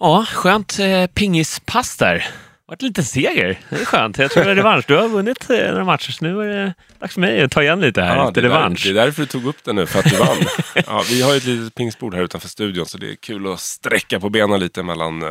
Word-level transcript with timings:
Ja, 0.00 0.24
skönt 0.32 0.78
eh, 0.78 1.06
pingispass 1.06 1.96
där. 1.96 2.14
Det 2.14 2.24
varit 2.72 2.82
en 2.82 2.88
liten 2.88 3.04
seger. 3.04 3.60
Det 3.70 3.80
är 3.80 3.84
skönt. 3.84 4.18
Jag 4.18 4.30
tror 4.30 4.44
det 4.44 4.50
är 4.50 4.54
revansch. 4.54 4.84
Du 4.88 4.96
har 4.96 5.08
vunnit 5.08 5.50
eh, 5.50 5.70
några 5.70 5.84
matcher, 5.84 6.12
så 6.12 6.24
nu 6.24 6.40
är 6.42 6.46
det 6.46 6.74
dags 6.98 7.14
för 7.14 7.20
mig 7.20 7.42
att 7.42 7.50
ta 7.52 7.62
igen 7.62 7.80
lite 7.80 8.02
här. 8.02 8.16
Ja, 8.16 8.28
lite 8.28 8.40
det, 8.40 8.46
är 8.46 8.50
där, 8.50 8.56
revansch. 8.56 8.82
det 8.84 8.90
är 8.90 8.94
därför 8.94 9.22
du 9.22 9.26
tog 9.26 9.46
upp 9.46 9.64
det 9.64 9.72
nu, 9.72 9.86
för 9.86 9.98
att 9.98 10.04
du 10.10 10.16
vann. 10.16 10.36
ja, 10.86 11.02
vi 11.10 11.22
har 11.22 11.30
ju 11.32 11.36
ett 11.36 11.44
litet 11.44 11.74
pingisbord 11.74 12.14
här 12.14 12.22
utanför 12.22 12.48
studion, 12.48 12.86
så 12.86 12.98
det 12.98 13.10
är 13.10 13.14
kul 13.14 13.52
att 13.52 13.60
sträcka 13.60 14.20
på 14.20 14.30
benen 14.30 14.60
lite 14.60 14.82
mellan 14.82 15.22
eh, 15.22 15.28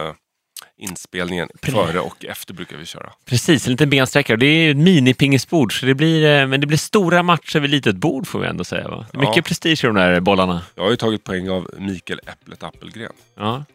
inspelningen. 0.78 1.50
Före 1.64 2.00
och 2.00 2.26
efter 2.26 2.54
brukar 2.54 2.78
vi 2.78 2.86
köra. 2.86 3.10
Precis, 3.26 3.66
en 3.66 3.72
liten 3.72 3.90
bensträckare. 3.90 4.38
Det 4.38 4.46
är 4.46 4.64
ju 4.64 4.72
ett 4.72 4.78
minipingisbord, 4.78 5.80
så 5.80 5.86
det 5.86 5.94
blir, 5.96 6.40
eh, 6.42 6.48
men 6.48 6.62
det 6.62 6.68
blir 6.68 6.78
stora 6.78 7.24
matcher 7.24 7.60
vid 7.60 7.70
litet 7.70 7.96
bord 7.96 8.28
får 8.28 8.40
vi 8.40 8.48
ändå 8.48 8.64
säga. 8.64 8.88
Va? 8.88 9.06
Det 9.12 9.18
är 9.18 9.20
mycket 9.20 9.36
Ja. 9.36 9.42
prestige 9.42 9.84
i 9.84 9.88
de 9.88 9.96
där 9.96 10.20
bollarna. 10.20 10.62
Jag 10.76 10.84
har 10.84 10.90
ju 10.90 10.96
tagit 10.96 11.24
poäng 11.24 11.50
av 11.50 11.70
Mikael 11.78 12.20
Äpplet 12.28 12.64
Appelgren. 12.64 13.12
Ja. 13.38 13.66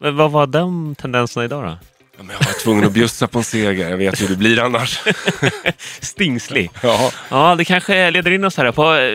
Men 0.00 0.16
vad 0.16 0.30
var 0.30 0.46
de 0.46 0.94
tendenserna 0.94 1.44
idag 1.44 1.64
då? 1.64 1.78
Ja, 2.16 2.22
men 2.24 2.36
jag 2.40 2.46
var 2.46 2.52
tvungen 2.64 2.84
att 2.84 2.92
bjussa 2.92 3.26
på 3.28 3.38
en 3.38 3.44
seger. 3.44 3.90
Jag 3.90 3.96
vet 3.96 4.22
hur 4.22 4.28
det 4.28 4.36
blir 4.36 4.60
annars. 4.60 5.00
Stingslig. 6.00 6.70
ja. 6.82 7.10
Ja, 7.30 7.54
det 7.54 7.64
kanske 7.64 8.10
leder 8.10 8.30
in 8.30 8.44
oss 8.44 8.56
här 8.56 8.72
på... 8.72 8.94
eh, 8.94 9.10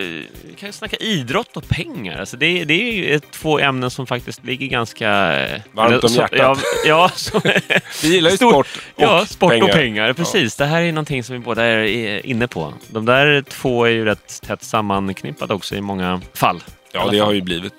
Vi 0.47 0.55
kan 0.59 0.69
ju 0.69 0.73
snacka 0.73 0.95
idrott 0.97 1.57
och 1.57 1.67
pengar. 1.67 2.19
Alltså 2.19 2.37
det, 2.37 2.63
det 2.65 2.73
är 2.73 2.91
ju 2.93 3.19
två 3.19 3.59
ämnen 3.59 3.89
som 3.91 4.07
faktiskt 4.07 4.45
ligger 4.45 4.67
ganska... 4.67 5.39
eh, 5.45 5.61
Varmt 5.71 6.03
om 6.03 6.13
hjärtat. 6.13 6.37
Ja, 6.39 6.57
ja 6.85 7.09
som, 7.15 7.41
Vi 8.03 8.07
gillar 8.07 8.29
ju 8.31 8.37
sport 8.37 8.67
och 8.95 9.01
ja, 9.03 9.25
sport 9.25 9.49
pengar. 9.51 9.65
och 9.65 9.71
pengar. 9.71 10.13
Precis. 10.13 10.55
Det 10.55 10.65
här 10.65 10.81
är 10.81 10.91
någonting 10.91 11.23
som 11.23 11.33
vi 11.33 11.39
båda 11.39 11.63
är 11.65 12.25
inne 12.25 12.47
på. 12.47 12.73
De 12.87 13.05
där 13.05 13.41
två 13.41 13.85
är 13.85 13.89
ju 13.89 14.05
rätt 14.05 14.41
tätt 14.41 14.63
sammanknippade 14.63 15.53
också 15.53 15.75
i 15.75 15.81
många 15.81 16.21
fall. 16.33 16.63
Ja, 16.91 17.07
det 17.11 17.19
har 17.19 17.31
ju 17.33 17.41
blivit 17.41 17.73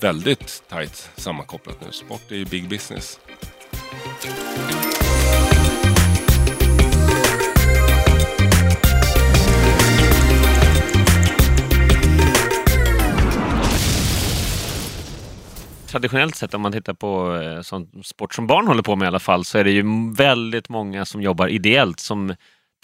väldigt 0.00 0.62
tajt 0.68 1.10
sammankopplat 1.16 1.80
nu. 1.80 1.92
Sport 1.92 2.30
är 2.30 2.36
ju 2.36 2.44
big 2.44 2.68
business. 2.68 3.20
traditionellt 15.88 16.36
sett 16.36 16.54
om 16.54 16.60
man 16.60 16.72
tittar 16.72 16.94
på 16.94 17.36
eh, 17.36 17.60
sån 17.60 18.02
sport 18.04 18.34
som 18.34 18.46
barn 18.46 18.66
håller 18.66 18.82
på 18.82 18.96
med 18.96 19.06
i 19.06 19.08
alla 19.08 19.18
fall 19.18 19.44
så 19.44 19.58
är 19.58 19.64
det 19.64 19.70
ju 19.70 19.84
väldigt 20.16 20.68
många 20.68 21.04
som 21.04 21.22
jobbar 21.22 21.48
ideellt 21.48 22.00
som 22.00 22.34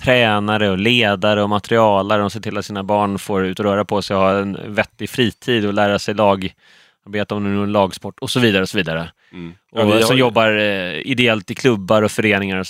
tränare 0.03 0.71
och 0.71 0.79
ledare 0.79 1.43
och 1.43 1.49
materialare 1.49 2.25
och 2.25 2.33
ser 2.33 2.41
till 2.41 2.59
att 2.59 2.67
sina 2.67 2.85
barn 2.85 3.19
får 3.19 3.45
ut 3.45 3.59
och 3.59 3.65
röra 3.65 3.85
på 3.85 4.03
sig 4.03 4.17
och 4.17 4.23
ha 4.23 4.39
en 4.39 4.75
vettig 4.75 5.11
fritid 5.11 5.67
och 5.67 5.75
lära 5.75 5.99
sig 5.99 6.15
lag 6.15 6.53
lagarbete 7.05 7.35
om 7.35 7.45
det 7.45 7.51
är 7.51 7.63
en 7.63 7.73
lagsport 7.73 8.19
och 8.21 8.31
så 8.31 8.41
vidare. 8.41 8.63
och 8.63 8.69
så 8.69 8.77
vidare. 8.77 9.13
Mm. 9.33 9.55
Ja, 9.73 9.83
Och 9.83 9.93
har 9.93 10.01
som 10.01 10.17
jobbar 10.17 10.57
eh, 10.57 11.01
ideellt 11.07 11.51
i 11.51 11.55
klubbar 11.55 12.03
och 12.03 12.11
föreningar 12.11 12.65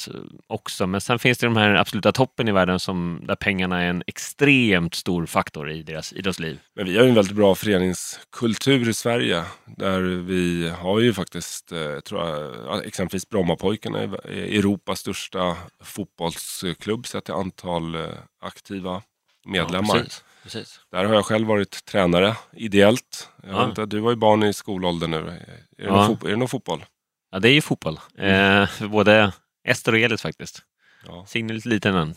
också. 0.47 0.87
Men 0.87 1.01
sen 1.01 1.19
finns 1.19 1.39
det 1.39 1.47
de 1.47 1.57
här 1.57 1.75
absoluta 1.75 2.13
toppen 2.13 2.49
i 2.49 2.53
världen 2.53 2.81
som, 2.81 3.21
där 3.27 3.37
pengarna 3.37 3.83
är 3.83 3.91
en 3.91 4.03
extremt 4.07 4.95
stor 4.95 5.27
faktor 5.27 5.71
i 5.71 5.83
deras 5.83 6.13
idrottsliv. 6.13 6.59
Men 6.77 6.87
vi 6.87 6.97
har 6.97 7.05
ju 7.05 7.09
en 7.09 7.15
väldigt 7.15 7.37
bra 7.37 7.55
föreningskultur 7.55 8.89
i 8.89 8.95
Sverige. 8.95 9.45
Där 9.77 10.01
vi 10.01 10.73
har 10.79 11.01
ju 11.01 11.13
faktiskt, 11.13 11.73
eh, 11.73 12.01
tror 12.01 12.21
jag, 12.21 12.55
ja, 12.67 12.83
exempelvis 12.83 13.29
Brommapojkarna 13.29 13.99
är 13.99 14.05
är 14.05 14.59
Europas 14.59 15.01
största 15.01 15.57
fotbollsklubb 15.81 17.07
sett 17.07 17.25
till 17.25 17.35
antal 17.35 17.95
eh, 17.95 18.01
aktiva 18.41 19.03
medlemmar. 19.47 19.97
Ja, 19.97 20.34
precis. 20.45 20.81
Där 20.93 21.05
har 21.05 21.15
jag 21.15 21.25
själv 21.25 21.47
varit 21.49 21.85
tränare 21.85 22.37
ideellt. 22.53 23.29
Ja. 23.51 23.65
inte, 23.65 23.87
du 23.87 23.99
var 24.01 24.11
ju 24.11 24.17
barn 24.17 24.43
i 24.43 24.53
skolåldern 24.53 25.11
nu. 25.11 25.17
Är 25.17 25.23
det, 25.23 25.39
Ja. 25.77 25.91
någon, 25.97 26.07
fotboll, 26.07 26.29
är 26.29 26.33
det 26.33 26.39
någon 26.39 26.49
fotboll? 26.49 26.85
Ja, 27.33 27.39
det 27.39 27.49
är 27.49 27.53
ju 27.53 27.61
fotboll. 27.61 27.95
Eh, 28.19 28.67
för 28.67 28.87
både 28.89 29.33
Ester 29.69 29.93
och 29.93 29.99
Elis 29.99 30.23
faktiskt. 30.23 30.63
Ja. 31.07 31.25
Signe 31.29 31.53
är 31.53 31.55
lite 31.55 31.69
liten 31.69 31.95
än. 31.95 32.15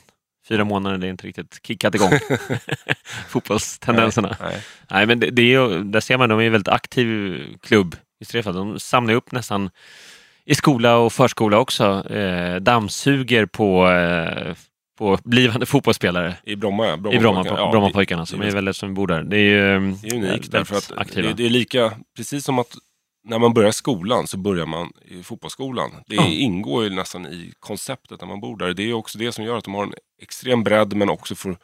Fyra 0.48 0.64
månader, 0.64 0.98
det 0.98 1.08
är 1.08 1.10
inte 1.12 1.28
riktigt 1.28 1.60
kickat 1.64 1.96
igång. 1.96 2.12
Fotbollstendenserna. 3.28 4.38
Nej. 4.40 4.50
Nej. 4.52 4.62
Nej, 4.92 5.06
men 5.06 5.20
det, 5.20 5.30
det 5.30 5.42
är 5.42 5.46
ju, 5.46 5.84
där 5.84 6.00
ser 6.00 6.18
man, 6.18 6.30
de 6.30 6.40
är 6.40 6.44
en 6.44 6.52
väldigt 6.52 6.74
aktiv 6.74 7.42
klubb 7.62 7.96
i. 8.34 8.42
De 8.42 8.80
samlar 8.80 9.14
upp 9.14 9.32
nästan 9.32 9.70
i 10.46 10.56
skola 10.56 10.98
och 10.98 11.14
förskola 11.14 11.58
också. 11.60 12.10
Eh, 12.14 12.56
dammsuger 12.56 13.46
på, 13.46 13.90
eh, 13.90 14.56
på 14.98 15.18
blivande 15.24 15.66
fotbollsspelare. 15.66 16.36
I 16.44 16.56
Bromma, 16.56 16.86
ja. 16.88 16.94
I 16.94 16.98
Bromma, 16.98 17.20
Brommapojkarna. 17.20 17.60
Ja, 17.60 17.72
Brommapojkarna 17.72 18.26
som 18.26 18.42
är 18.42 18.52
väl 18.52 18.74
som 18.74 18.94
bor 18.94 19.08
där. 19.08 19.24
Det 19.24 19.38
är 19.38 19.42
ju 19.42 19.58
Det 19.60 20.08
är 20.08 20.14
unikt 20.14 20.24
väldigt 20.24 20.52
därför 20.52 20.76
att 20.76 20.92
aktiva. 20.98 21.28
det, 21.28 21.34
det 21.34 21.46
är 21.46 21.50
lika, 21.50 21.92
precis 22.18 22.46
som 22.46 22.60
att 22.60 22.76
när 23.30 23.40
man 23.40 23.54
börjar 23.54 23.72
skolan 23.72 24.28
så 24.28 24.38
börjar 24.38 24.66
man 24.66 24.92
i 25.06 25.24
fotbollsskolan. 25.24 25.92
Det 26.08 26.16
Ja. 26.16 26.26
ingår 26.28 26.84
ju 26.84 26.90
nästan 26.90 27.26
i 27.26 27.54
konceptet 27.60 28.22
när 28.22 28.28
man 28.28 28.40
bor 28.40 28.58
där. 28.58 28.74
Det 28.74 28.84
är 28.84 28.94
också 28.94 29.18
det 29.18 29.32
som 29.32 29.44
gör 29.46 29.58
att 29.58 29.64
de 29.64 29.74
har 29.74 29.84
en 29.84 29.94
extrem 30.22 30.64
bredd 30.64 30.94
men 30.94 31.10
också 31.10 31.36
får, 31.36 31.58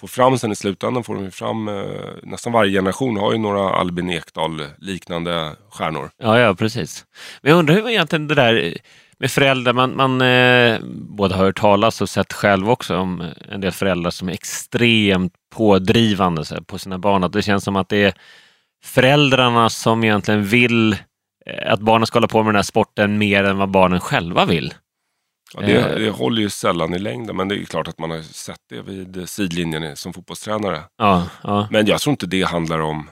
får 0.00 0.08
fram 0.08 0.38
sen 0.38 0.52
i 0.52 0.56
slutändan 0.56 1.04
får 1.04 1.14
de 1.14 1.30
fram, 1.30 1.68
eh, 1.68 1.84
nästan 2.22 2.52
varje 2.52 2.72
generation 2.72 3.16
har 3.16 3.32
ju 3.32 3.38
några 3.38 3.70
Albin 3.70 4.10
Ekdal 4.10 4.62
liknande 4.78 5.56
stjärnor. 5.70 6.10
Ja, 6.18 6.38
ja, 6.38 6.54
precis. 6.54 7.04
Men 7.42 7.50
jag 7.50 7.58
undrar 7.58 7.74
hur 7.74 7.88
egentligen 7.88 8.28
det 8.28 8.34
där 8.34 8.78
med 9.18 9.30
föräldrar, 9.30 9.72
man, 9.72 9.96
man 9.96 10.20
eh, 10.20 10.78
både 10.92 11.34
har 11.34 11.44
hört 11.44 11.60
talas 11.60 12.00
och 12.00 12.08
sett 12.08 12.32
själv 12.32 12.70
också 12.70 12.96
om 12.96 13.32
en 13.48 13.60
del 13.60 13.72
föräldrar 13.72 14.10
som 14.10 14.28
är 14.28 14.32
extremt 14.32 15.32
pådrivande 15.54 16.44
här, 16.50 16.60
på 16.60 16.78
sina 16.78 16.98
barn. 16.98 17.24
Att 17.24 17.32
det 17.32 17.42
känns 17.42 17.64
som 17.64 17.76
att 17.76 17.88
det 17.88 18.04
är 18.04 18.14
föräldrarna 18.84 19.70
som 19.70 20.04
egentligen 20.04 20.44
vill 20.44 20.92
eh, 21.46 21.72
att 21.72 21.80
barnen 21.80 22.06
ska 22.06 22.16
hålla 22.16 22.28
på 22.28 22.42
med 22.42 22.48
den 22.48 22.56
här 22.58 22.62
sporten 22.62 23.18
mer 23.18 23.44
än 23.44 23.58
vad 23.58 23.70
barnen 23.70 24.00
själva 24.00 24.44
vill. 24.44 24.74
Ja, 25.54 25.60
det, 25.60 25.72
Eh. 25.76 25.96
det 25.98 26.10
håller 26.10 26.42
ju 26.42 26.50
sällan 26.50 26.94
i 26.94 26.98
längden 26.98 27.36
men 27.36 27.48
det 27.48 27.54
är 27.56 27.64
klart 27.64 27.88
att 27.88 27.98
man 27.98 28.10
har 28.10 28.22
sett 28.22 28.60
det 28.70 28.82
vid 28.82 29.28
sidlinjen 29.28 29.96
som 29.96 30.12
fotbollstränare. 30.12 30.80
Ja, 30.98 31.26
ja. 31.42 31.68
Men 31.70 31.86
jag 31.86 32.00
tror 32.00 32.10
inte 32.10 32.26
det 32.26 32.42
handlar 32.42 32.80
om 32.80 33.10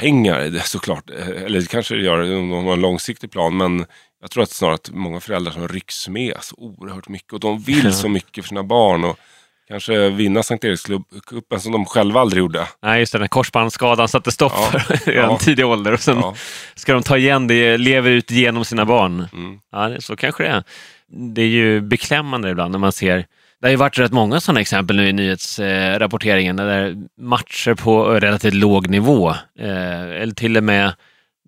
pengar 0.00 0.38
det 0.40 0.58
är 0.58 0.62
såklart. 0.62 1.10
Eh, 1.10 1.28
Eller 1.28 1.60
det 1.60 1.68
kanske 1.70 1.94
det 1.94 2.02
gör 2.02 2.36
om 2.38 2.50
de 2.50 2.64
har 2.64 2.72
en 2.72 2.80
långsiktig 2.80 3.30
plan. 3.30 3.56
Men 3.56 3.86
jag 4.22 4.30
tror 4.30 4.42
att 4.42 4.50
snarare 4.50 4.74
att 4.74 4.90
många 4.92 5.20
föräldrar 5.20 5.52
som 5.52 5.68
rycks 5.68 6.08
med 6.08 6.34
så 6.40 6.54
oerhört 6.58 7.08
mycket. 7.08 7.32
Och 7.32 7.40
de 7.40 7.58
vill 7.58 7.92
så 7.94 8.08
mycket 8.08 8.44
för 8.44 8.48
sina 8.48 8.62
barn. 8.62 9.04
Och 9.04 9.18
kanske 9.68 10.08
vinna 10.10 10.42
Sankt 10.42 10.64
Erikscupen 10.64 11.60
som 11.60 11.72
de 11.72 11.84
själva 11.86 12.20
aldrig 12.20 12.40
gjorde. 12.40 12.66
Nej, 12.82 13.00
just 13.00 13.12
det, 13.12 13.18
den 13.18 13.28
korsbandsskadan 13.28 14.08
satte 14.08 14.32
stopp 14.32 14.52
Ja, 14.56 14.80
för 14.80 15.10
i 15.10 15.16
ja. 15.16 15.32
en 15.32 15.38
tidig 15.38 15.66
ålder 15.66 15.92
och 15.92 16.00
sen 16.00 16.18
Ja. 16.20 16.34
ska 16.74 16.92
de 16.92 17.02
ta 17.02 17.16
igen 17.16 17.46
det, 17.46 17.76
lever 17.78 18.10
ut 18.10 18.30
genom 18.30 18.64
sina 18.64 18.84
barn. 18.84 19.28
Mm. 19.32 19.58
Ja, 19.72 20.00
så 20.00 20.16
kanske 20.16 20.42
det 20.42 20.48
är. 20.48 20.64
Det 21.06 21.42
är 21.42 21.46
ju 21.46 21.80
beklämmande 21.80 22.50
ibland 22.50 22.72
när 22.72 22.78
man 22.78 22.92
ser 22.92 23.26
det 23.60 23.66
har 23.66 23.70
ju 23.70 23.76
varit 23.76 23.98
rätt 23.98 24.12
många 24.12 24.40
sådana 24.40 24.60
exempel 24.60 24.96
nu 24.96 25.08
i 25.08 25.12
nyhetsrapporteringen 25.12 26.56
där 26.56 26.96
matcher 27.20 27.74
på 27.74 28.04
relativt 28.04 28.54
låg 28.54 28.88
nivå 28.88 29.30
eh, 29.58 30.00
eller 30.22 30.34
till 30.34 30.56
och 30.56 30.64
med 30.64 30.92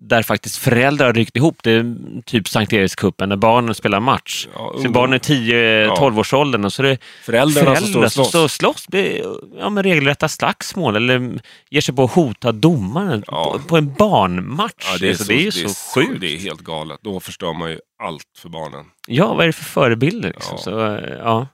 där 0.01 0.23
faktiskt 0.23 0.57
föräldrar 0.57 1.05
har 1.05 1.13
ryckt 1.13 1.37
ihop. 1.37 1.57
Det 1.63 1.71
är 1.71 1.95
typ 2.25 2.47
Sankt 2.47 2.73
Erikscupen 2.73 3.29
när 3.29 3.35
barnen 3.35 3.75
spelar 3.75 3.99
match. 3.99 4.47
Ja, 4.55 4.75
Så 4.81 4.89
barnen 4.89 5.13
är 5.13 5.19
10-12 5.19 6.19
års 6.19 6.33
åldern 6.33 6.65
och 6.65 6.73
så 6.73 6.83
är 6.83 6.87
det 6.87 6.97
Föräldrarna 7.23 7.75
som 7.75 7.87
står 7.87 7.91
föräldrar 7.91 8.05
och 8.05 8.11
slåss. 8.11 8.29
står 8.29 8.47
slåss. 8.47 8.87
Blir, 8.87 9.21
ja, 9.59 9.69
med 9.69 9.83
regelrätta 9.85 10.29
slagsmål 10.29 10.95
eller 10.95 11.39
ger 11.69 11.81
sig 11.81 11.95
på 11.95 12.03
att 12.03 12.11
hota 12.11 12.51
domaren 12.51 13.23
Ja. 13.27 13.51
på, 13.53 13.67
på 13.67 13.77
en 13.77 13.93
barnmatch. 13.93 14.73
Ja, 14.91 14.97
det, 14.99 15.05
är 15.07 15.09
Alltså, 15.09 15.23
så, 15.23 15.31
det 15.31 15.37
är 15.37 15.41
ju 15.43 15.51
så, 15.51 15.69
sjukt. 15.99 16.21
Det 16.21 16.33
är 16.35 16.37
helt 16.37 16.61
galet. 16.61 16.99
Då 17.01 17.19
förstör 17.19 17.53
man 17.53 17.69
ju 17.71 17.79
allt 18.03 18.23
för 18.37 18.49
barnen. 18.49 18.85
Ja, 19.07 19.33
vad 19.33 19.43
är 19.43 19.47
det 19.47 19.53
för 19.53 19.63
förebilder? 19.63 20.29
Liksom? 20.29 20.57
Så, 20.57 20.95
eh, 20.95 21.13
ja. 21.23 21.47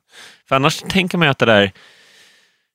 För 0.50 0.56
annars 0.56 0.80
tänker 0.90 1.18
man 1.18 1.28
ju 1.28 1.31
att 1.31 1.38
det 1.40 1.46
där 1.46 1.72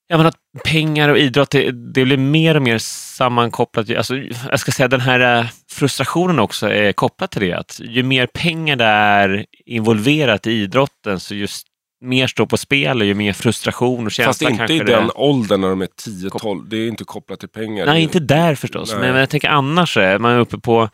jag 0.09 0.17
menar, 0.17 0.29
att 0.29 0.63
pengar 0.65 1.09
och 1.09 1.19
idrott, 1.19 1.51
det, 1.51 1.71
det 1.71 2.05
blir 2.05 2.17
mer 2.17 2.55
och 2.55 2.63
mer 2.63 2.79
sammankopplat. 2.79 3.91
Alltså, 3.91 4.17
jag 4.51 4.61
ska 4.61 4.73
säga 4.73 4.89
den 4.89 5.01
här 5.01 5.39
eh, 5.39 5.47
frustrationen 5.71 6.39
också 6.39 6.69
är 6.69 6.93
kopplad 6.93 7.31
till 7.31 7.41
det. 7.41 7.53
Att 7.53 7.81
ju 7.85 8.03
mer 8.03 8.27
pengar 8.27 8.77
det 8.77 8.85
är 8.85 9.47
involverat 9.67 10.47
i 10.47 10.53
idrotten 10.53 11.21
så 11.21 11.35
just 11.35 11.67
mer 12.01 12.27
står 12.27 12.47
på 12.47 12.57
spel 12.57 13.01
och 13.01 13.07
ju 13.07 13.15
mer 13.15 13.33
frustration 13.33 14.07
och 14.07 14.13
känsla 14.13 14.49
Fast 14.49 14.61
inte 14.61 14.75
i 14.75 14.79
den 14.79 15.05
är. 15.05 15.21
åldern 15.21 15.61
när 15.61 15.69
de 15.69 15.83
är 15.83 15.87
10-12. 15.87 16.67
Det 16.69 16.77
är 16.77 16.89
inte 16.89 17.05
kopplat 17.05 17.41
till 17.41 17.49
pengar. 17.49 17.87
Nej, 17.87 18.03
inte 18.03 18.21
där 18.21 18.55
förstås. 18.55 18.93
Nej. 18.93 19.01
Men 19.01 19.21
jag 19.21 19.31
tänker 19.31 19.49
annars, 19.49 19.97
är 19.97 20.19
man 20.19 20.33
är 20.33 20.39
uppe 20.39 20.59
på 20.59 20.89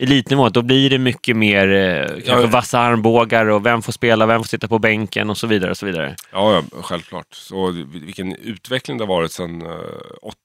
elitnivå, 0.00 0.48
då 0.48 0.62
blir 0.62 0.90
det 0.90 0.98
mycket 0.98 1.36
mer 1.36 1.68
eh, 1.68 2.06
kanske 2.08 2.30
Ja. 2.32 2.46
vassa 2.46 2.78
armbågar 2.78 3.46
och 3.46 3.66
vem 3.66 3.82
får 3.82 3.92
spela, 3.92 4.26
vem 4.26 4.40
får 4.40 4.48
sitta 4.48 4.68
på 4.68 4.78
bänken 4.78 5.30
och 5.30 5.38
så 5.38 5.46
vidare. 5.46 5.70
och 5.70 5.76
så 5.76 5.86
vidare. 5.86 6.16
Ja, 6.32 6.52
ja, 6.72 6.82
självklart. 6.82 7.26
Så 7.34 7.70
vilken 7.92 8.36
utveckling 8.36 8.98
det 8.98 9.04
har 9.04 9.08
varit 9.08 9.32
sedan 9.32 9.62
eh, 9.62 9.68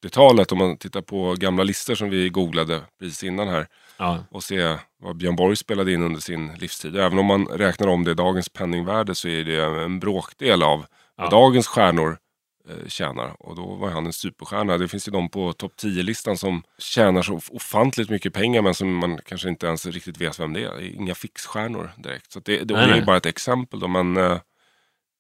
80-talet. 0.03 0.51
Om 0.51 0.57
man 0.57 0.77
tittar 0.77 1.01
på 1.01 1.33
gamla 1.33 1.63
listor 1.63 1.95
som 1.95 2.09
vi 2.09 2.29
googlade 2.29 2.81
precis 3.00 3.23
innan 3.23 3.47
här. 3.47 3.67
Ja. 3.97 4.19
Och 4.31 4.44
se 4.44 4.75
vad 5.03 5.17
Björn 5.17 5.35
Borg 5.35 5.56
spelade 5.56 5.94
in 5.94 6.03
under 6.03 6.19
sin 6.21 6.51
livstid. 6.57 6.95
Även 6.95 7.19
om 7.19 7.25
man 7.25 7.45
räknar 7.47 7.88
om 7.88 8.03
det 8.03 8.11
i 8.11 8.13
dagens 8.13 8.49
penningvärde 8.49 9.15
så 9.15 9.27
är 9.27 9.44
det 9.44 9.83
en 9.83 9.99
bråkdel 9.99 10.63
av 10.63 10.85
Ja. 11.17 11.29
dagens 11.29 11.67
stjärnor 11.67 12.17
eh, 12.69 12.88
tjänar. 12.88 13.36
Och 13.39 13.56
då 13.56 13.75
var 13.75 13.89
han 13.89 14.06
en 14.06 14.13
superstjärna. 14.13 14.77
Det 14.77 14.88
finns 14.88 15.07
ju 15.07 15.12
de 15.12 15.30
på 15.30 15.54
topp 15.54 15.74
10-listan 15.81 16.38
som 16.38 16.63
tjänar 16.77 17.21
så 17.21 17.39
ofantligt 17.51 18.10
mycket 18.10 18.33
pengar 18.33 18.62
men 18.62 18.74
som 18.74 18.95
man 18.95 19.19
kanske 19.25 19.50
inte 19.50 19.65
ens 19.68 19.86
riktigt 19.86 20.21
vet 20.21 20.39
vem 20.39 20.54
det 20.54 20.60
är. 20.63 20.75
Det 20.77 20.86
är 20.86 20.95
inga 20.95 21.15
fixstjärnor 21.15 21.92
direkt. 21.98 22.31
Så 22.31 22.39
det, 22.39 22.57
det, 22.63 22.74
Nej, 22.74 22.86
det 22.86 22.92
är 22.92 22.95
nej. 22.95 23.06
bara 23.06 23.18
ett 23.18 23.25
exempel. 23.25 23.80
Då, 23.80 23.88
men, 23.88 24.18
eh, 24.18 24.39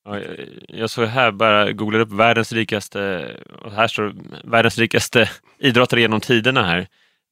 Ja, 0.05 0.19
jag- 0.19 0.47
jag 0.67 0.89
såg 0.89 1.05
här, 1.07 1.31
bara 1.31 1.71
googlade 1.71 2.03
upp 2.03 2.11
världens 2.11 2.51
rikaste, 2.51 3.31
och 3.61 3.71
här 3.71 3.87
står 3.87 4.15
världens 4.43 4.77
rikaste 4.77 5.29
idrottare 5.59 6.01
genom 6.01 6.21
tiderna 6.21 6.63
här. 6.63 6.79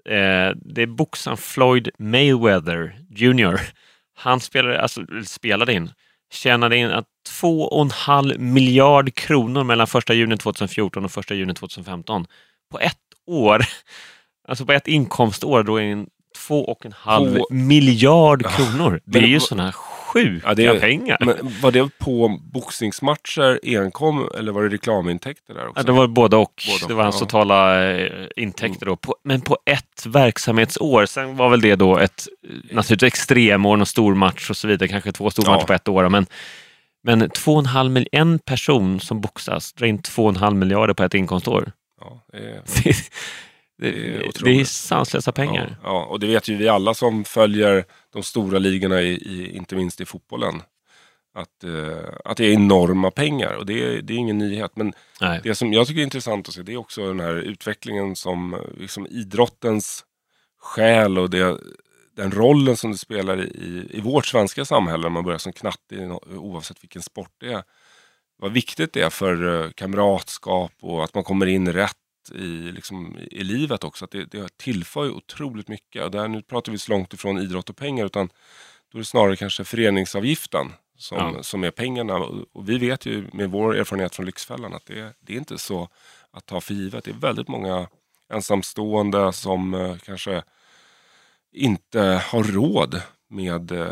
Eh, 0.05 0.55
det 0.55 0.81
är 0.81 0.85
boxaren 0.87 1.37
Floyd 1.37 1.89
Mayweather 1.99 2.99
Jr. 3.09 3.59
Han 4.17 4.39
spelade, 4.39 4.81
alltså, 4.81 5.01
spelade 5.25 5.73
in, 5.73 5.91
tjänade 6.31 6.77
in 6.77 6.91
att 6.91 7.05
2,5 7.41 8.37
miljard 8.37 9.13
kronor 9.15 9.63
mellan 9.63 9.87
1 9.97 10.09
juni 10.09 10.37
2014 10.37 11.05
och 11.05 11.17
1 11.17 11.31
juni 11.31 11.53
2015. 11.53 12.25
På 12.71 12.79
ett 12.79 12.97
år, 13.27 13.65
alltså 14.47 14.65
på 14.65 14.71
ett 14.71 14.87
inkomstår, 14.87 15.63
då 15.63 15.77
är 15.77 15.81
det 15.81 15.91
en 15.91 16.07
2,5 16.49 17.37
På- 17.37 17.47
miljard 17.49 18.45
kronor. 18.45 19.01
Det 19.05 19.19
är 19.19 19.23
ju 19.23 19.39
sådana 19.39 19.73
sjuka 20.13 20.47
Ja, 20.47 20.53
det 20.53 20.65
är- 20.65 20.79
pengar. 20.79 21.17
men 21.21 21.35
var 21.61 21.71
det 21.71 21.89
på 21.99 22.39
boxningsmatcher 22.53 23.59
enkom 23.63 24.29
eller 24.37 24.51
var 24.51 24.63
det 24.63 24.69
reklamintäkter 24.69 25.53
där 25.53 25.67
också? 25.67 25.79
Ja, 25.79 25.83
det 25.83 25.91
var 25.91 26.07
både 26.07 26.35
och. 26.37 26.63
Både 26.67 26.83
och, 26.83 26.87
det 26.89 26.93
var 26.93 27.03
hans 27.03 27.19
totala 27.19 27.89
eh, 27.91 28.27
intäkter 28.35 28.85
då. 28.85 28.95
På, 28.95 29.15
men 29.23 29.41
på 29.41 29.57
ett 29.65 30.05
verksamhetsår. 30.05 31.05
Sen 31.05 31.35
var 31.37 31.49
väl 31.49 31.61
det 31.61 31.75
då 31.75 31.97
ett 31.97 32.27
eh, 32.49 32.75
naturligtvis 32.75 33.07
extremår, 33.07 33.77
någon 33.77 33.85
stor 33.85 34.15
match 34.15 34.49
och 34.49 34.57
så 34.57 34.67
vidare. 34.67 34.89
Kanske 34.89 35.11
två 35.11 35.29
stora 35.31 35.51
Ja. 35.53 35.63
på 35.67 35.73
ett 35.73 35.87
år. 35.87 36.09
Men, 36.09 36.25
men 37.03 37.21
2,5 37.23 37.89
mil- 37.89 38.07
en 38.11 38.39
person 38.39 38.99
som 38.99 39.21
boxas 39.21 39.73
drar 39.73 39.87
in 39.87 39.99
2,5 39.99 40.53
miljarder 40.53 40.93
på 40.93 41.03
ett 41.03 41.13
inkomstår. 41.13 41.71
Ja, 42.01 42.21
det 42.31 42.37
är, 42.37 42.61
Det, 43.81 43.91
det, 43.91 44.25
är 44.25 44.43
det 44.43 44.61
är 44.61 44.65
sanslösa 44.65 45.31
pengar. 45.31 45.77
Ja, 45.83 45.89
ja, 45.89 46.05
och 46.05 46.19
det 46.19 46.27
vet 46.27 46.47
ju 46.47 46.55
vi 46.55 46.67
alla 46.67 46.93
som 46.93 47.23
följer 47.23 47.85
de 48.13 48.23
stora 48.23 48.59
ligorna, 48.59 49.01
i, 49.01 49.13
i, 49.13 49.55
inte 49.55 49.75
minst 49.75 50.01
i 50.01 50.05
fotbollen. 50.05 50.61
Att, 51.33 51.63
eh, 51.63 52.13
att 52.25 52.37
det 52.37 52.45
är 52.45 52.53
enorma 52.53 53.11
pengar 53.11 53.53
och 53.53 53.65
det 53.65 53.83
är, 53.83 54.01
det 54.01 54.13
är 54.13 54.17
ingen 54.17 54.37
nyhet. 54.37 54.71
Men 54.75 54.93
Nej. 55.21 55.39
det 55.43 55.55
som 55.55 55.73
jag 55.73 55.87
tycker 55.87 55.99
är 55.99 56.03
intressant 56.03 56.47
att 56.47 56.53
se 56.53 56.61
det 56.61 56.73
är 56.73 56.77
också 56.77 57.07
den 57.07 57.19
här 57.19 57.35
utvecklingen 57.35 58.15
som 58.15 58.61
liksom 58.77 59.07
idrottens 59.07 60.05
själ 60.59 61.17
och 61.17 61.29
det, 61.29 61.57
den 62.15 62.31
rollen 62.31 62.77
som 62.77 62.91
det 62.91 62.97
spelar 62.97 63.41
i, 63.41 63.87
i 63.89 64.01
vårt 64.01 64.25
svenska 64.25 64.65
samhälle 64.65 65.03
när 65.03 65.09
man 65.09 65.23
börjar 65.23 65.39
som 65.39 65.53
knatte 65.53 66.19
oavsett 66.29 66.83
vilken 66.83 67.01
sport 67.01 67.31
det 67.37 67.53
är. 67.53 67.63
Vad 68.37 68.51
viktigt 68.51 68.93
det 68.93 69.01
är 69.01 69.09
för 69.09 69.63
eh, 69.63 69.71
kamratskap 69.71 70.71
och 70.81 71.03
att 71.03 71.15
man 71.15 71.23
kommer 71.23 71.45
in 71.45 71.73
rätt 71.73 71.97
i, 72.29 72.71
liksom, 72.71 73.17
i 73.31 73.43
livet 73.43 73.83
också. 73.83 74.05
Att 74.05 74.11
det, 74.11 74.25
det 74.25 74.57
tillför 74.57 75.03
ju 75.03 75.11
otroligt 75.11 75.67
mycket. 75.67 76.03
Och 76.03 76.11
där, 76.11 76.27
nu 76.27 76.41
pratar 76.41 76.71
vi 76.71 76.77
så 76.77 76.91
långt 76.91 77.13
ifrån 77.13 77.37
idrott 77.37 77.69
och 77.69 77.77
pengar 77.77 78.05
utan 78.05 78.29
då 78.91 78.97
är 78.97 78.99
det 78.99 79.05
snarare 79.05 79.35
kanske 79.35 79.63
föreningsavgiften 79.63 80.73
som, 80.97 81.17
Ja. 81.17 81.43
som 81.43 81.63
är 81.63 81.71
pengarna. 81.71 82.15
Och, 82.15 82.69
vi 82.69 82.77
vet 82.77 83.05
ju 83.05 83.27
med 83.33 83.51
vår 83.51 83.75
erfarenhet 83.75 84.15
från 84.15 84.25
Lyxfällan 84.25 84.73
att 84.73 84.85
det, 84.85 85.13
det 85.19 85.33
är 85.33 85.37
inte 85.37 85.57
så 85.57 85.89
att 86.31 86.45
ta 86.45 86.61
för 86.61 86.73
givet. 86.73 87.03
Det 87.03 87.11
är 87.11 87.15
väldigt 87.15 87.47
många 87.47 87.87
ensamstående 88.29 89.33
som 89.33 89.73
eh, 89.73 89.97
kanske 89.97 90.43
inte 91.53 92.21
har 92.25 92.43
råd 92.43 93.01
med 93.29 93.71
eh, 93.71 93.91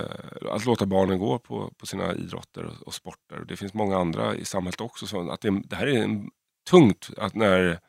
att 0.51 0.65
låta 0.65 0.85
barnen 0.85 1.19
gå 1.19 1.39
på, 1.39 1.73
på 1.77 1.85
sina 1.85 2.15
idrotter 2.15 2.63
och, 2.65 2.87
och 2.87 2.93
sporter. 2.93 3.45
Det 3.47 3.57
finns 3.57 3.73
många 3.73 3.97
andra 3.97 4.35
i 4.35 4.45
samhället 4.45 4.81
också. 4.81 5.07
Så 5.07 5.31
att 5.31 5.41
det, 5.41 5.61
det 5.65 5.75
här 5.75 5.87
är 5.87 6.03
en, 6.03 6.29
tungt 6.69 7.09
att 7.17 7.35
när 7.35 7.79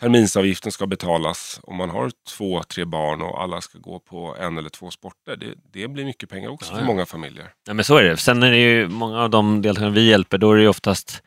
terminsavgiften 0.00 0.72
ska 0.72 0.86
betalas 0.86 1.60
om 1.62 1.76
man 1.76 1.90
har 1.90 2.10
två, 2.36 2.62
tre 2.62 2.84
barn 2.84 3.22
och 3.22 3.42
alla 3.42 3.60
ska 3.60 3.78
gå 3.78 3.98
på 3.98 4.36
en 4.40 4.58
eller 4.58 4.68
två 4.68 4.90
sporter. 4.90 5.36
Det, 5.36 5.54
det 5.72 5.88
blir 5.88 6.04
mycket 6.04 6.28
pengar 6.30 6.48
också 6.48 6.72
Ja, 6.72 6.78
för 6.78 6.86
många 6.86 7.06
familjer. 7.06 7.52
Ja, 7.66 7.74
men 7.74 7.84
så 7.84 7.96
är 7.96 8.04
det. 8.04 8.16
Sen 8.16 8.42
är 8.42 8.50
det 8.50 8.58
ju 8.58 8.88
många 8.88 9.22
av 9.22 9.30
de 9.30 9.62
deltagare 9.62 9.90
vi 9.90 10.08
hjälper, 10.08 10.38
då 10.38 10.52
är 10.52 10.56
det 10.56 10.62
ju 10.62 10.68
oftast 10.68 11.22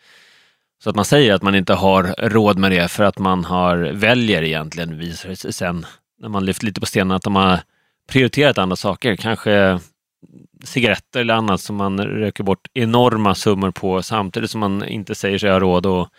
så 0.83 0.89
att 0.89 0.95
man 0.95 1.05
säger 1.05 1.33
att 1.33 1.41
man 1.41 1.55
inte 1.55 1.73
har 1.73 2.03
råd 2.17 2.57
med 2.57 2.71
det 2.71 2.87
för 2.87 3.03
att 3.03 3.19
man 3.19 3.45
har, 3.45 3.77
väljer 3.77 4.43
egentligen, 4.43 4.97
visar 4.97 5.29
det 5.29 5.35
sig 5.35 5.53
sen, 5.53 5.85
när 6.19 6.29
man 6.29 6.45
lyft 6.45 6.63
lite 6.63 6.79
på 6.79 6.85
stenen, 6.85 7.11
att 7.11 7.23
de 7.23 7.35
har 7.35 7.59
prioriterat 8.11 8.57
andra 8.57 8.75
saker. 8.75 9.15
Kanske 9.15 9.79
cigaretter 10.63 11.19
eller 11.19 11.33
annat 11.33 11.61
som 11.61 11.75
man 11.75 11.99
röker 11.99 12.43
bort 12.43 12.67
enorma 12.73 13.35
summor 13.35 13.71
på 13.71 14.03
samtidigt 14.03 14.51
som 14.51 14.59
man 14.59 14.83
inte 14.83 15.15
säger 15.15 15.37
sig 15.37 15.51
ha 15.51 15.59
råd 15.59 15.85
att 15.85 16.09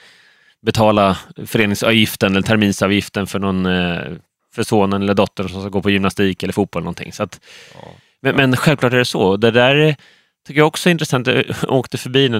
betala 0.66 1.19
föreningsavgiften 1.46 2.32
eller 2.32 2.43
terminsavgiften 2.43 3.26
för 3.26 3.38
någon 3.38 3.66
eh, 3.66 4.00
för 4.55 4.62
sonen 4.62 5.02
eller 5.02 5.14
dottern 5.14 5.49
som 5.49 5.60
ska 5.60 5.69
gå 5.70 5.82
på 5.82 5.90
gymnastik 5.90 6.43
eller 6.43 6.52
fotboll 6.52 6.81
eller 6.81 6.84
någonting. 6.84 7.12
Så 7.12 7.22
att, 7.22 7.40
Ja. 7.75 7.88
men, 8.22 8.37
men 8.37 8.56
självklart 8.56 8.93
är 8.93 8.96
det 8.99 9.05
så. 9.05 9.37
Det 9.37 9.50
där 9.50 9.75
är- 9.76 9.96
tycker 10.46 10.60
jag 10.60 10.66
också 10.69 10.88
är 10.88 10.90
intressant. 10.90 11.26
Jag 11.26 11.44
åkte 11.69 11.99
förbi 11.99 12.28
nu, 12.28 12.38